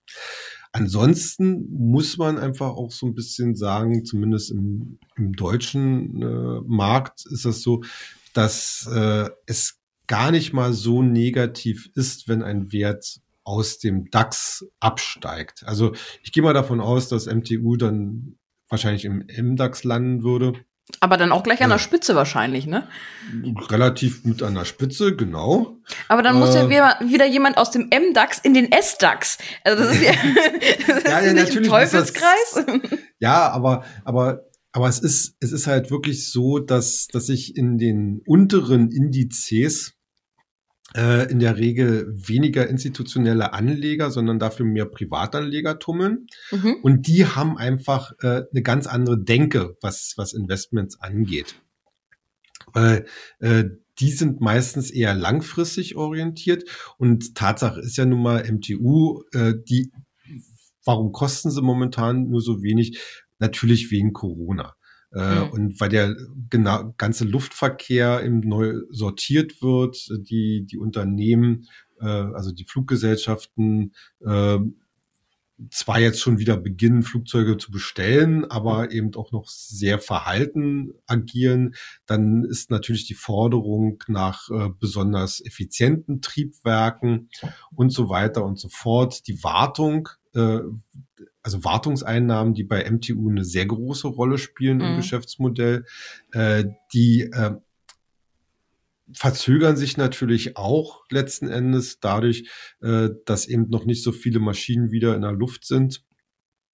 Ansonsten 0.71 1.67
muss 1.73 2.17
man 2.17 2.37
einfach 2.37 2.69
auch 2.69 2.93
so 2.93 3.05
ein 3.05 3.15
bisschen 3.15 3.53
sagen, 3.55 4.05
zumindest 4.05 4.51
im, 4.51 4.97
im 5.17 5.33
deutschen 5.33 6.21
äh, 6.21 6.61
Markt 6.65 7.25
ist 7.29 7.43
das 7.43 7.61
so, 7.61 7.81
dass 8.37 8.87
äh, 8.93 9.29
es 9.45 9.79
gar 10.07 10.31
nicht 10.31 10.53
mal 10.53 10.73
so 10.73 11.01
negativ 11.01 11.89
ist, 11.95 12.27
wenn 12.27 12.43
ein 12.43 12.71
Wert 12.71 13.19
aus 13.43 13.79
dem 13.79 14.09
DAX 14.09 14.65
absteigt. 14.79 15.63
Also 15.65 15.93
ich 16.23 16.31
gehe 16.31 16.43
mal 16.43 16.53
davon 16.53 16.81
aus, 16.81 17.07
dass 17.07 17.27
MTU 17.27 17.77
dann 17.77 18.37
wahrscheinlich 18.69 19.05
im 19.05 19.25
MDAX 19.27 19.83
landen 19.83 20.23
würde. 20.23 20.53
Aber 20.99 21.17
dann 21.17 21.31
auch 21.31 21.41
gleich 21.41 21.63
an 21.63 21.71
der 21.71 21.79
Spitze 21.79 22.15
wahrscheinlich, 22.15 22.67
ne? 22.67 22.87
Relativ 23.71 24.23
mit 24.23 24.43
an 24.43 24.53
der 24.53 24.65
Spitze, 24.65 25.15
genau. 25.15 25.77
Aber 26.09 26.21
dann 26.21 26.37
muss 26.37 26.53
äh, 26.53 26.59
ja 26.71 26.99
wieder, 26.99 27.25
jemand 27.25 27.57
aus 27.57 27.71
dem 27.71 27.87
M-DAX 27.89 28.37
in 28.39 28.53
den 28.53 28.71
S-DAX. 28.71 29.39
Also 29.63 29.83
das 29.83 29.95
ist 29.95 30.03
ja, 30.03 30.11
das 30.87 31.03
ja, 31.03 31.19
ist 31.19 31.25
ja 31.25 31.33
nicht 31.33 31.33
natürlich 31.33 31.55
ein 31.57 31.63
Teufelskreis. 31.63 32.53
Das, 32.53 32.99
ja, 33.17 33.49
aber, 33.49 33.83
aber, 34.03 34.44
aber 34.75 34.89
es 34.89 34.99
ist, 34.99 35.37
es 35.39 35.53
ist 35.53 35.67
halt 35.67 35.89
wirklich 35.89 36.29
so, 36.29 36.59
dass, 36.59 37.07
dass 37.07 37.29
ich 37.29 37.55
in 37.55 37.77
den 37.77 38.21
unteren 38.25 38.91
Indizes 38.91 39.93
äh, 40.93 41.31
in 41.31 41.39
der 41.39 41.55
Regel 41.55 42.11
weniger 42.13 42.67
institutionelle 42.67 43.53
Anleger, 43.53 44.11
sondern 44.11 44.37
dafür 44.37 44.65
mehr 44.65 44.85
Privatanleger 44.85 45.79
tummeln. 45.79 46.27
Mhm. 46.51 46.75
Und 46.83 47.07
die 47.07 47.25
haben 47.25 47.57
einfach 47.57 48.11
äh, 48.19 48.41
eine 48.51 48.63
ganz 48.63 48.85
andere 48.85 49.17
Denke, 49.17 49.77
was, 49.79 50.15
was 50.17 50.33
Investments 50.33 50.99
angeht. 50.99 51.55
Weil 52.73 53.05
äh, 53.39 53.63
die 53.99 54.11
sind 54.11 54.41
meistens 54.41 54.91
eher 54.91 55.15
langfristig 55.15 55.95
orientiert. 55.95 56.65
Und 56.97 57.33
Tatsache 57.35 57.79
ist 57.79 57.95
ja 57.95 58.05
nun 58.05 58.21
mal 58.21 58.43
MTU, 58.51 59.23
äh, 59.31 59.53
die, 59.69 59.93
warum 60.83 61.13
kosten 61.13 61.49
sie 61.49 61.61
momentan 61.61 62.27
nur 62.27 62.41
so 62.41 62.61
wenig? 62.61 62.99
Natürlich 63.39 63.91
wegen 63.91 64.13
Corona. 64.13 64.75
Mhm. 65.11 65.49
Und 65.51 65.79
weil 65.79 65.89
der 65.89 66.15
genau, 66.49 66.93
ganze 66.97 67.23
Luftverkehr 67.23 68.21
eben 68.23 68.41
neu 68.41 68.73
sortiert 68.89 69.61
wird, 69.61 70.09
die, 70.11 70.65
die 70.65 70.77
Unternehmen, 70.77 71.67
äh, 72.01 72.05
also 72.05 72.51
die 72.51 72.65
Fluggesellschaften, 72.65 73.93
äh, 74.25 74.59
zwar 75.69 75.99
jetzt 75.99 76.19
schon 76.19 76.37
wieder 76.37 76.57
beginnen, 76.57 77.03
Flugzeuge 77.03 77.57
zu 77.57 77.71
bestellen, 77.71 78.43
aber 78.45 78.91
eben 78.91 79.15
auch 79.15 79.31
noch 79.31 79.47
sehr 79.47 79.99
verhalten 79.99 80.93
agieren, 81.05 81.75
dann 82.05 82.43
ist 82.43 82.69
natürlich 82.69 83.07
die 83.07 83.13
Forderung 83.13 84.03
nach 84.07 84.49
äh, 84.49 84.69
besonders 84.79 85.43
effizienten 85.45 86.21
Triebwerken 86.21 87.29
und 87.73 87.91
so 87.91 88.09
weiter 88.09 88.43
und 88.43 88.59
so 88.59 88.67
fort. 88.69 89.27
Die 89.27 89.43
Wartung 89.43 90.09
äh, 90.33 90.59
also 91.45 91.63
Wartungseinnahmen, 91.63 92.55
die 92.55 92.63
bei 92.63 92.89
MTU 92.89 93.29
eine 93.29 93.45
sehr 93.45 93.67
große 93.67 94.07
Rolle 94.07 94.39
spielen 94.39 94.77
mhm. 94.77 94.83
im 94.83 94.95
Geschäftsmodell, 94.97 95.85
äh, 96.31 96.65
die 96.91 97.29
äh, 97.31 97.51
verzögern 99.13 99.77
sich 99.77 99.95
natürlich 99.95 100.57
auch 100.57 101.03
letzten 101.11 101.47
Endes 101.47 101.99
dadurch, 101.99 102.49
äh, 102.81 103.09
dass 103.27 103.45
eben 103.45 103.69
noch 103.69 103.85
nicht 103.85 104.01
so 104.01 104.11
viele 104.11 104.39
Maschinen 104.39 104.89
wieder 104.89 105.15
in 105.15 105.21
der 105.21 105.33
Luft 105.33 105.67
sind, 105.67 106.03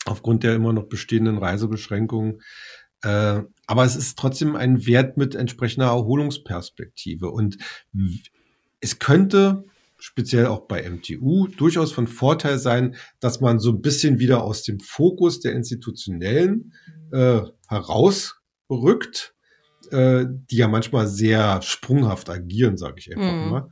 aufgrund 0.06 0.44
der 0.44 0.56
immer 0.56 0.72
noch 0.72 0.88
bestehenden 0.88 1.38
Reisebeschränkungen. 1.38 2.42
Äh, 3.02 3.42
aber 3.68 3.84
es 3.84 3.98
ist 3.98 4.18
trotzdem 4.18 4.56
ein 4.56 4.86
Wert 4.86 5.18
mit 5.18 5.36
entsprechender 5.36 5.88
Erholungsperspektive. 5.88 7.30
Und 7.30 7.58
es 8.80 9.00
könnte 9.00 9.66
speziell 10.02 10.48
auch 10.48 10.62
bei 10.68 10.90
MTU, 10.90 11.48
durchaus 11.48 11.92
von 11.92 12.08
Vorteil 12.08 12.58
sein, 12.58 12.96
dass 13.20 13.40
man 13.40 13.60
so 13.60 13.72
ein 13.72 13.82
bisschen 13.82 14.18
wieder 14.18 14.44
aus 14.44 14.64
dem 14.64 14.80
Fokus 14.80 15.40
der 15.40 15.54
Institutionellen 15.54 16.74
äh, 17.12 17.42
herausrückt, 17.68 19.36
äh, 19.92 20.26
die 20.28 20.58
ja 20.58 20.68
manchmal 20.68 21.08
sehr 21.08 21.62
sprunghaft 21.62 22.30
agieren, 22.30 22.78
sage 22.78 22.96
ich 22.98 23.16
einfach 23.16 23.32
mhm. 23.32 23.50
mal, 23.52 23.70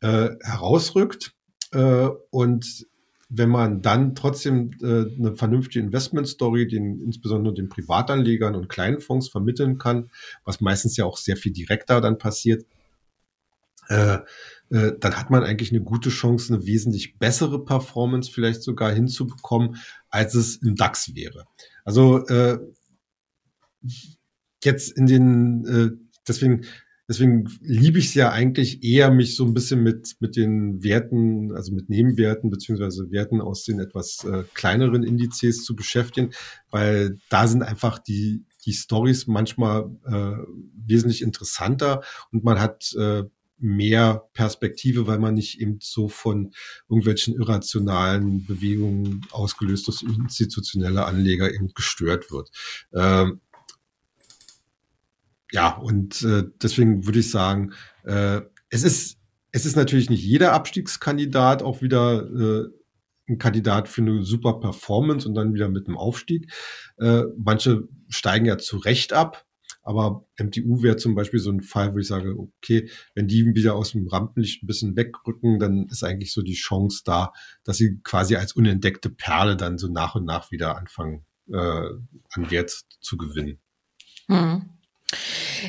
äh, 0.00 0.30
herausrückt. 0.42 1.34
Äh, 1.72 2.08
und 2.30 2.86
wenn 3.28 3.48
man 3.48 3.82
dann 3.82 4.14
trotzdem 4.14 4.70
äh, 4.82 5.06
eine 5.18 5.34
vernünftige 5.34 5.84
Investment-Story 5.84 6.68
den, 6.68 7.00
insbesondere 7.00 7.54
den 7.54 7.68
Privatanlegern 7.68 8.54
und 8.54 8.68
kleinen 8.68 9.00
Fonds 9.00 9.28
vermitteln 9.28 9.78
kann, 9.78 10.10
was 10.44 10.60
meistens 10.60 10.96
ja 10.96 11.06
auch 11.06 11.16
sehr 11.16 11.36
viel 11.36 11.52
direkter 11.52 12.00
dann 12.00 12.18
passiert, 12.18 12.66
äh, 13.88 14.18
äh, 14.72 14.92
dann 14.98 15.16
hat 15.16 15.30
man 15.30 15.44
eigentlich 15.44 15.70
eine 15.70 15.82
gute 15.82 16.08
Chance, 16.08 16.54
eine 16.54 16.66
wesentlich 16.66 17.18
bessere 17.18 17.62
Performance 17.64 18.30
vielleicht 18.30 18.62
sogar 18.62 18.92
hinzubekommen, 18.92 19.76
als 20.08 20.34
es 20.34 20.56
im 20.56 20.74
DAX 20.76 21.14
wäre. 21.14 21.44
Also 21.84 22.26
äh, 22.26 22.58
jetzt 24.64 24.96
in 24.96 25.06
den, 25.06 25.66
äh, 25.66 25.90
deswegen, 26.26 26.64
deswegen 27.06 27.50
liebe 27.60 27.98
ich 27.98 28.06
es 28.06 28.14
ja 28.14 28.30
eigentlich 28.30 28.82
eher, 28.82 29.10
mich 29.10 29.36
so 29.36 29.44
ein 29.44 29.52
bisschen 29.52 29.82
mit, 29.82 30.16
mit 30.20 30.36
den 30.36 30.82
Werten, 30.82 31.52
also 31.54 31.74
mit 31.74 31.90
Nebenwerten 31.90 32.48
beziehungsweise 32.48 33.10
Werten 33.10 33.42
aus 33.42 33.64
den 33.64 33.78
etwas 33.78 34.24
äh, 34.24 34.44
kleineren 34.54 35.02
Indizes 35.02 35.64
zu 35.64 35.76
beschäftigen, 35.76 36.30
weil 36.70 37.18
da 37.28 37.46
sind 37.46 37.62
einfach 37.62 37.98
die, 37.98 38.44
die 38.64 38.72
Stories 38.72 39.26
manchmal 39.26 39.90
äh, 40.06 40.42
wesentlich 40.86 41.20
interessanter 41.20 42.02
und 42.30 42.44
man 42.44 42.58
hat 42.58 42.94
äh, 42.94 43.24
mehr 43.62 44.28
Perspektive, 44.34 45.06
weil 45.06 45.18
man 45.18 45.34
nicht 45.34 45.60
eben 45.60 45.78
so 45.80 46.08
von 46.08 46.52
irgendwelchen 46.88 47.34
irrationalen 47.34 48.44
Bewegungen 48.44 49.24
ausgelöst 49.30 49.86
durch 49.86 50.02
institutionelle 50.02 51.04
Anleger 51.04 51.52
eben 51.52 51.72
gestört 51.74 52.30
wird. 52.30 52.50
Ähm, 52.92 53.40
ja, 55.52 55.76
und 55.76 56.22
äh, 56.22 56.44
deswegen 56.62 57.06
würde 57.06 57.20
ich 57.20 57.30
sagen, 57.30 57.72
äh, 58.04 58.40
es 58.68 58.82
ist 58.82 59.18
es 59.52 59.66
ist 59.66 59.76
natürlich 59.76 60.10
nicht 60.10 60.24
jeder 60.24 60.54
Abstiegskandidat 60.54 61.62
auch 61.62 61.82
wieder 61.82 62.26
äh, 62.26 62.68
ein 63.28 63.38
Kandidat 63.38 63.88
für 63.88 64.00
eine 64.00 64.22
super 64.24 64.58
Performance 64.60 65.28
und 65.28 65.34
dann 65.34 65.54
wieder 65.54 65.68
mit 65.68 65.86
einem 65.86 65.98
Aufstieg. 65.98 66.50
Äh, 66.98 67.24
manche 67.36 67.86
steigen 68.08 68.46
ja 68.46 68.58
zu 68.58 68.78
Recht 68.78 69.12
ab, 69.12 69.44
aber 69.82 70.24
MTU 70.38 70.82
wäre 70.82 70.96
zum 70.96 71.14
Beispiel 71.14 71.40
so 71.40 71.50
ein 71.50 71.60
Fall, 71.60 71.94
wo 71.94 71.98
ich 71.98 72.06
sage, 72.06 72.36
okay, 72.38 72.88
wenn 73.14 73.28
die 73.28 73.54
wieder 73.54 73.74
aus 73.74 73.92
dem 73.92 74.06
Rampenlicht 74.06 74.62
ein 74.62 74.66
bisschen 74.66 74.96
wegrücken, 74.96 75.58
dann 75.58 75.86
ist 75.88 76.04
eigentlich 76.04 76.32
so 76.32 76.42
die 76.42 76.54
Chance 76.54 77.02
da, 77.04 77.32
dass 77.64 77.78
sie 77.78 78.00
quasi 78.02 78.36
als 78.36 78.52
unentdeckte 78.52 79.10
Perle 79.10 79.56
dann 79.56 79.78
so 79.78 79.88
nach 79.88 80.14
und 80.14 80.24
nach 80.24 80.50
wieder 80.50 80.76
anfangen, 80.78 81.24
äh, 81.48 81.56
an 81.56 82.50
Wert 82.50 82.70
zu 83.00 83.16
gewinnen. 83.16 83.58
Hm. 84.28 84.70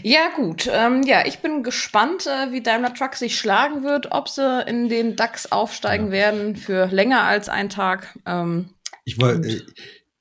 Ja, 0.03 0.29
gut. 0.35 0.69
Ähm, 0.71 1.03
ja, 1.03 1.25
ich 1.25 1.39
bin 1.39 1.63
gespannt, 1.63 2.27
äh, 2.27 2.51
wie 2.51 2.61
Daimler 2.61 2.93
Truck 2.93 3.15
sich 3.15 3.37
schlagen 3.37 3.83
wird, 3.83 4.11
ob 4.11 4.29
sie 4.29 4.63
in 4.67 4.89
den 4.89 5.15
DAX 5.15 5.51
aufsteigen 5.51 6.07
ja. 6.07 6.11
werden 6.11 6.55
für 6.55 6.85
länger 6.87 7.23
als 7.23 7.49
einen 7.49 7.69
Tag. 7.69 8.17
Ähm, 8.25 8.69
ich 9.05 9.19
wollte 9.19 9.47
äh, 9.47 9.61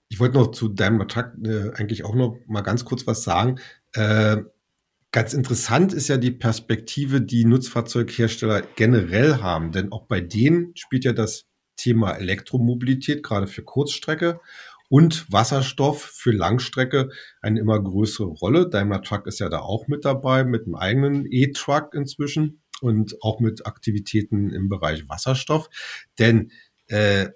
ich 0.09 0.20
wollte 0.20 0.36
noch 0.36 0.51
zu 0.51 0.68
Daimler 0.68 1.09
Truck 1.09 1.32
äh, 1.43 1.72
eigentlich 1.74 2.05
auch 2.05 2.14
noch 2.14 2.36
mal 2.47 2.61
ganz 2.61 2.84
kurz 2.84 3.07
was 3.07 3.22
sagen. 3.22 3.59
Äh, 3.95 4.38
ganz 5.11 5.34
interessant 5.34 5.93
ist 5.93 6.09
ja 6.09 6.16
die 6.16 6.30
Perspektive, 6.30 7.20
die 7.20 7.45
Nutzfahrzeughersteller 7.45 8.62
generell 8.76 9.36
haben, 9.36 9.72
denn 9.72 9.93
auch 9.93 10.07
bei 10.07 10.20
denen 10.20 10.74
spielt 10.76 11.05
ja 11.05 11.12
das 11.12 11.45
Thema 11.76 12.12
Elektromobilität 12.12 13.22
gerade 13.22 13.47
für 13.47 13.62
Kurzstrecke 13.62 14.40
und 14.88 15.30
Wasserstoff 15.32 16.03
für 16.03 16.32
Langstrecke 16.32 17.11
eine 17.40 17.61
immer 17.61 17.82
größere 17.82 18.26
Rolle. 18.26 18.68
Daimler 18.68 19.03
Truck 19.03 19.26
ist 19.26 19.40
ja 19.40 19.49
da 19.49 19.61
auch 19.61 19.88
mit 19.88 20.05
dabei, 20.05 20.45
mit 20.45 20.66
einem 20.66 20.74
eigenen 20.74 21.26
E-Truck 21.30 21.95
inzwischen 21.95 22.62
und 22.82 23.16
auch 23.22 23.40
mit 23.40 23.66
Aktivitäten 23.66 24.51
im 24.51 24.68
Bereich 24.68 25.09
Wasserstoff. 25.09 25.70
Denn 26.18 26.53
äh, 26.88 27.30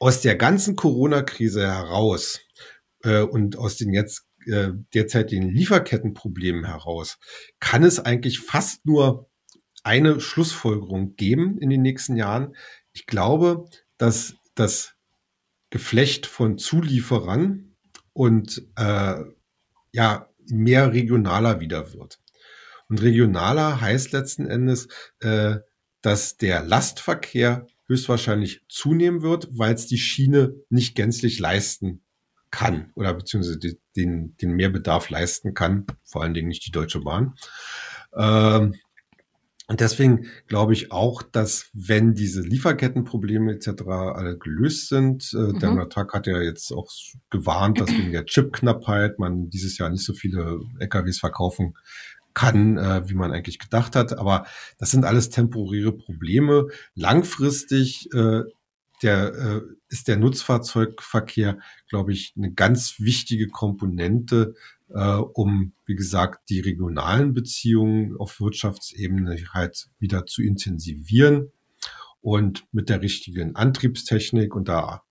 aus 0.00 0.20
der 0.20 0.34
ganzen 0.34 0.74
Corona-Krise 0.74 1.66
heraus 1.66 2.40
äh, 3.04 3.20
und 3.20 3.56
aus 3.56 3.76
den 3.76 3.92
jetzt 3.92 4.26
äh, 4.46 4.72
derzeitigen 4.94 5.50
Lieferkettenproblemen 5.50 6.64
heraus 6.64 7.18
kann 7.60 7.82
es 7.82 8.00
eigentlich 8.00 8.40
fast 8.40 8.86
nur 8.86 9.28
eine 9.82 10.20
Schlussfolgerung 10.20 11.14
geben 11.16 11.58
in 11.58 11.70
den 11.70 11.82
nächsten 11.82 12.16
Jahren. 12.16 12.56
Ich 12.92 13.06
glaube, 13.06 13.66
dass 13.98 14.34
das 14.54 14.94
Geflecht 15.70 16.26
von 16.26 16.58
Zulieferern 16.58 17.76
und 18.12 18.66
äh, 18.76 19.16
ja 19.92 20.28
mehr 20.48 20.92
regionaler 20.92 21.60
wieder 21.60 21.92
wird. 21.92 22.20
Und 22.88 23.02
regionaler 23.02 23.80
heißt 23.80 24.12
letzten 24.12 24.46
Endes, 24.46 24.88
äh, 25.20 25.56
dass 26.02 26.36
der 26.36 26.62
Lastverkehr 26.62 27.66
höchstwahrscheinlich 27.88 28.62
zunehmen 28.68 29.22
wird, 29.22 29.48
weil 29.52 29.74
es 29.74 29.86
die 29.86 29.98
Schiene 29.98 30.54
nicht 30.68 30.94
gänzlich 30.94 31.38
leisten 31.38 32.05
kann 32.56 32.90
oder 32.94 33.12
beziehungsweise 33.12 33.58
den, 33.96 34.34
den 34.38 34.52
Mehrbedarf 34.52 35.10
leisten 35.10 35.52
kann, 35.52 35.84
vor 36.04 36.22
allen 36.22 36.32
Dingen 36.32 36.48
nicht 36.48 36.64
die 36.66 36.70
Deutsche 36.70 37.00
Bahn. 37.00 37.34
Ähm, 38.16 38.76
und 39.68 39.80
deswegen 39.80 40.28
glaube 40.46 40.72
ich 40.72 40.90
auch, 40.90 41.22
dass 41.22 41.68
wenn 41.74 42.14
diese 42.14 42.40
Lieferkettenprobleme 42.40 43.52
etc. 43.52 43.82
alle 43.88 44.38
gelöst 44.38 44.88
sind, 44.88 45.30
äh, 45.34 45.36
mhm. 45.36 45.58
der 45.58 45.88
Tag 45.90 46.14
hat 46.14 46.26
ja 46.26 46.40
jetzt 46.40 46.72
auch 46.72 46.88
gewarnt, 47.28 47.78
dass 47.78 47.90
wegen 47.90 48.12
der 48.12 48.24
Chipknappheit 48.24 49.18
man 49.18 49.50
dieses 49.50 49.76
Jahr 49.76 49.90
nicht 49.90 50.04
so 50.04 50.14
viele 50.14 50.60
LKWs 50.78 51.18
verkaufen 51.18 51.74
kann, 52.32 52.78
äh, 52.78 53.06
wie 53.06 53.14
man 53.14 53.32
eigentlich 53.32 53.58
gedacht 53.58 53.96
hat. 53.96 54.16
Aber 54.18 54.46
das 54.78 54.92
sind 54.92 55.04
alles 55.04 55.28
temporäre 55.28 55.92
Probleme. 55.92 56.68
Langfristig 56.94 58.08
äh, 58.14 58.44
der, 59.02 59.34
äh, 59.34 59.60
ist 59.88 60.08
der 60.08 60.16
Nutzfahrzeugverkehr, 60.16 61.58
glaube 61.88 62.12
ich, 62.12 62.34
eine 62.36 62.52
ganz 62.52 62.96
wichtige 62.98 63.48
Komponente, 63.48 64.54
äh, 64.88 65.16
um, 65.16 65.72
wie 65.84 65.96
gesagt, 65.96 66.48
die 66.48 66.60
regionalen 66.60 67.34
Beziehungen 67.34 68.16
auf 68.16 68.40
Wirtschaftsebene 68.40 69.36
halt 69.52 69.88
wieder 69.98 70.26
zu 70.26 70.42
intensivieren 70.42 71.52
und 72.20 72.66
mit 72.72 72.88
der 72.88 73.02
richtigen 73.02 73.54
Antriebstechnik 73.54 74.54
und 74.54 74.68
da 74.68 75.02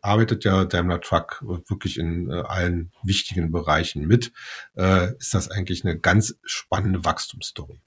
arbeitet 0.00 0.44
ja 0.44 0.64
Daimler 0.64 1.00
Truck 1.00 1.42
wirklich 1.68 1.98
in 1.98 2.30
äh, 2.30 2.40
allen 2.40 2.92
wichtigen 3.02 3.50
Bereichen 3.50 4.06
mit, 4.06 4.32
äh, 4.76 5.14
ist 5.18 5.34
das 5.34 5.50
eigentlich 5.50 5.84
eine 5.84 5.98
ganz 5.98 6.38
spannende 6.42 7.04
Wachstumsstory. 7.04 7.80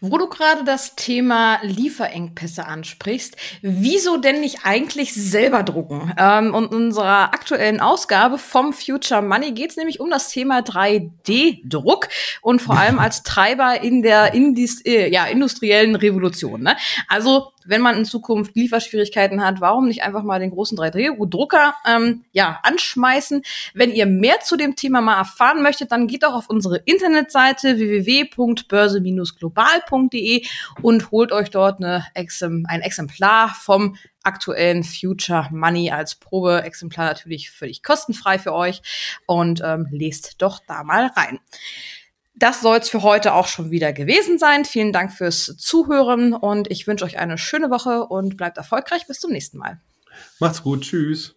Wo 0.00 0.16
du 0.16 0.26
gerade 0.26 0.64
das 0.64 0.96
Thema 0.96 1.58
Lieferengpässe 1.62 2.64
ansprichst, 2.64 3.36
wieso 3.60 4.16
denn 4.16 4.40
nicht 4.40 4.60
eigentlich 4.64 5.12
selber 5.12 5.62
drucken? 5.62 6.14
Ähm, 6.16 6.54
und 6.54 6.72
in 6.72 6.84
unserer 6.86 7.34
aktuellen 7.34 7.78
Ausgabe 7.78 8.38
vom 8.38 8.72
Future 8.72 9.20
Money 9.20 9.52
geht 9.52 9.72
es 9.72 9.76
nämlich 9.76 10.00
um 10.00 10.08
das 10.08 10.30
Thema 10.30 10.60
3D-Druck 10.60 12.08
und 12.40 12.62
vor 12.62 12.78
allem 12.78 12.98
als 12.98 13.22
Treiber 13.22 13.82
in 13.82 14.02
der 14.02 14.32
Indis 14.32 14.80
äh, 14.86 15.10
ja, 15.10 15.26
industriellen 15.26 15.94
Revolution. 15.94 16.62
Ne? 16.62 16.74
Also 17.06 17.52
wenn 17.70 17.80
man 17.80 17.96
in 17.96 18.04
Zukunft 18.04 18.54
Lieferschwierigkeiten 18.56 19.42
hat, 19.44 19.60
warum 19.60 19.86
nicht 19.88 20.02
einfach 20.02 20.24
mal 20.24 20.40
den 20.40 20.50
großen 20.50 20.76
3D-Drucker 20.76 21.74
ähm, 21.86 22.24
ja, 22.32 22.58
anschmeißen? 22.64 23.42
Wenn 23.72 23.92
ihr 23.92 24.06
mehr 24.06 24.40
zu 24.40 24.56
dem 24.56 24.74
Thema 24.76 25.00
mal 25.00 25.16
erfahren 25.16 25.62
möchtet, 25.62 25.92
dann 25.92 26.08
geht 26.08 26.24
doch 26.24 26.34
auf 26.34 26.50
unsere 26.50 26.78
Internetseite 26.78 27.78
www.börse-global.de 27.78 30.44
und 30.82 31.12
holt 31.12 31.32
euch 31.32 31.48
dort 31.50 31.82
eine 31.82 32.04
Exemp 32.14 32.68
ein 32.68 32.82
Exemplar 32.82 33.54
vom 33.54 33.96
aktuellen 34.22 34.84
Future 34.84 35.48
Money 35.50 35.90
als 35.90 36.16
Probeexemplar 36.16 37.06
natürlich 37.06 37.50
völlig 37.50 37.82
kostenfrei 37.82 38.38
für 38.38 38.52
euch 38.52 38.82
und 39.26 39.62
ähm, 39.64 39.88
lest 39.90 40.42
doch 40.42 40.60
da 40.66 40.84
mal 40.84 41.06
rein. 41.16 41.38
Das 42.40 42.62
soll 42.62 42.78
es 42.78 42.88
für 42.88 43.02
heute 43.02 43.34
auch 43.34 43.46
schon 43.46 43.70
wieder 43.70 43.92
gewesen 43.92 44.38
sein. 44.38 44.64
Vielen 44.64 44.92
Dank 44.92 45.12
fürs 45.12 45.54
Zuhören 45.58 46.32
und 46.32 46.70
ich 46.70 46.86
wünsche 46.86 47.04
euch 47.04 47.18
eine 47.18 47.36
schöne 47.36 47.70
Woche 47.70 48.06
und 48.06 48.38
bleibt 48.38 48.56
erfolgreich. 48.56 49.06
Bis 49.06 49.20
zum 49.20 49.30
nächsten 49.30 49.58
Mal. 49.58 49.80
Macht's 50.38 50.62
gut. 50.62 50.80
Tschüss. 50.80 51.36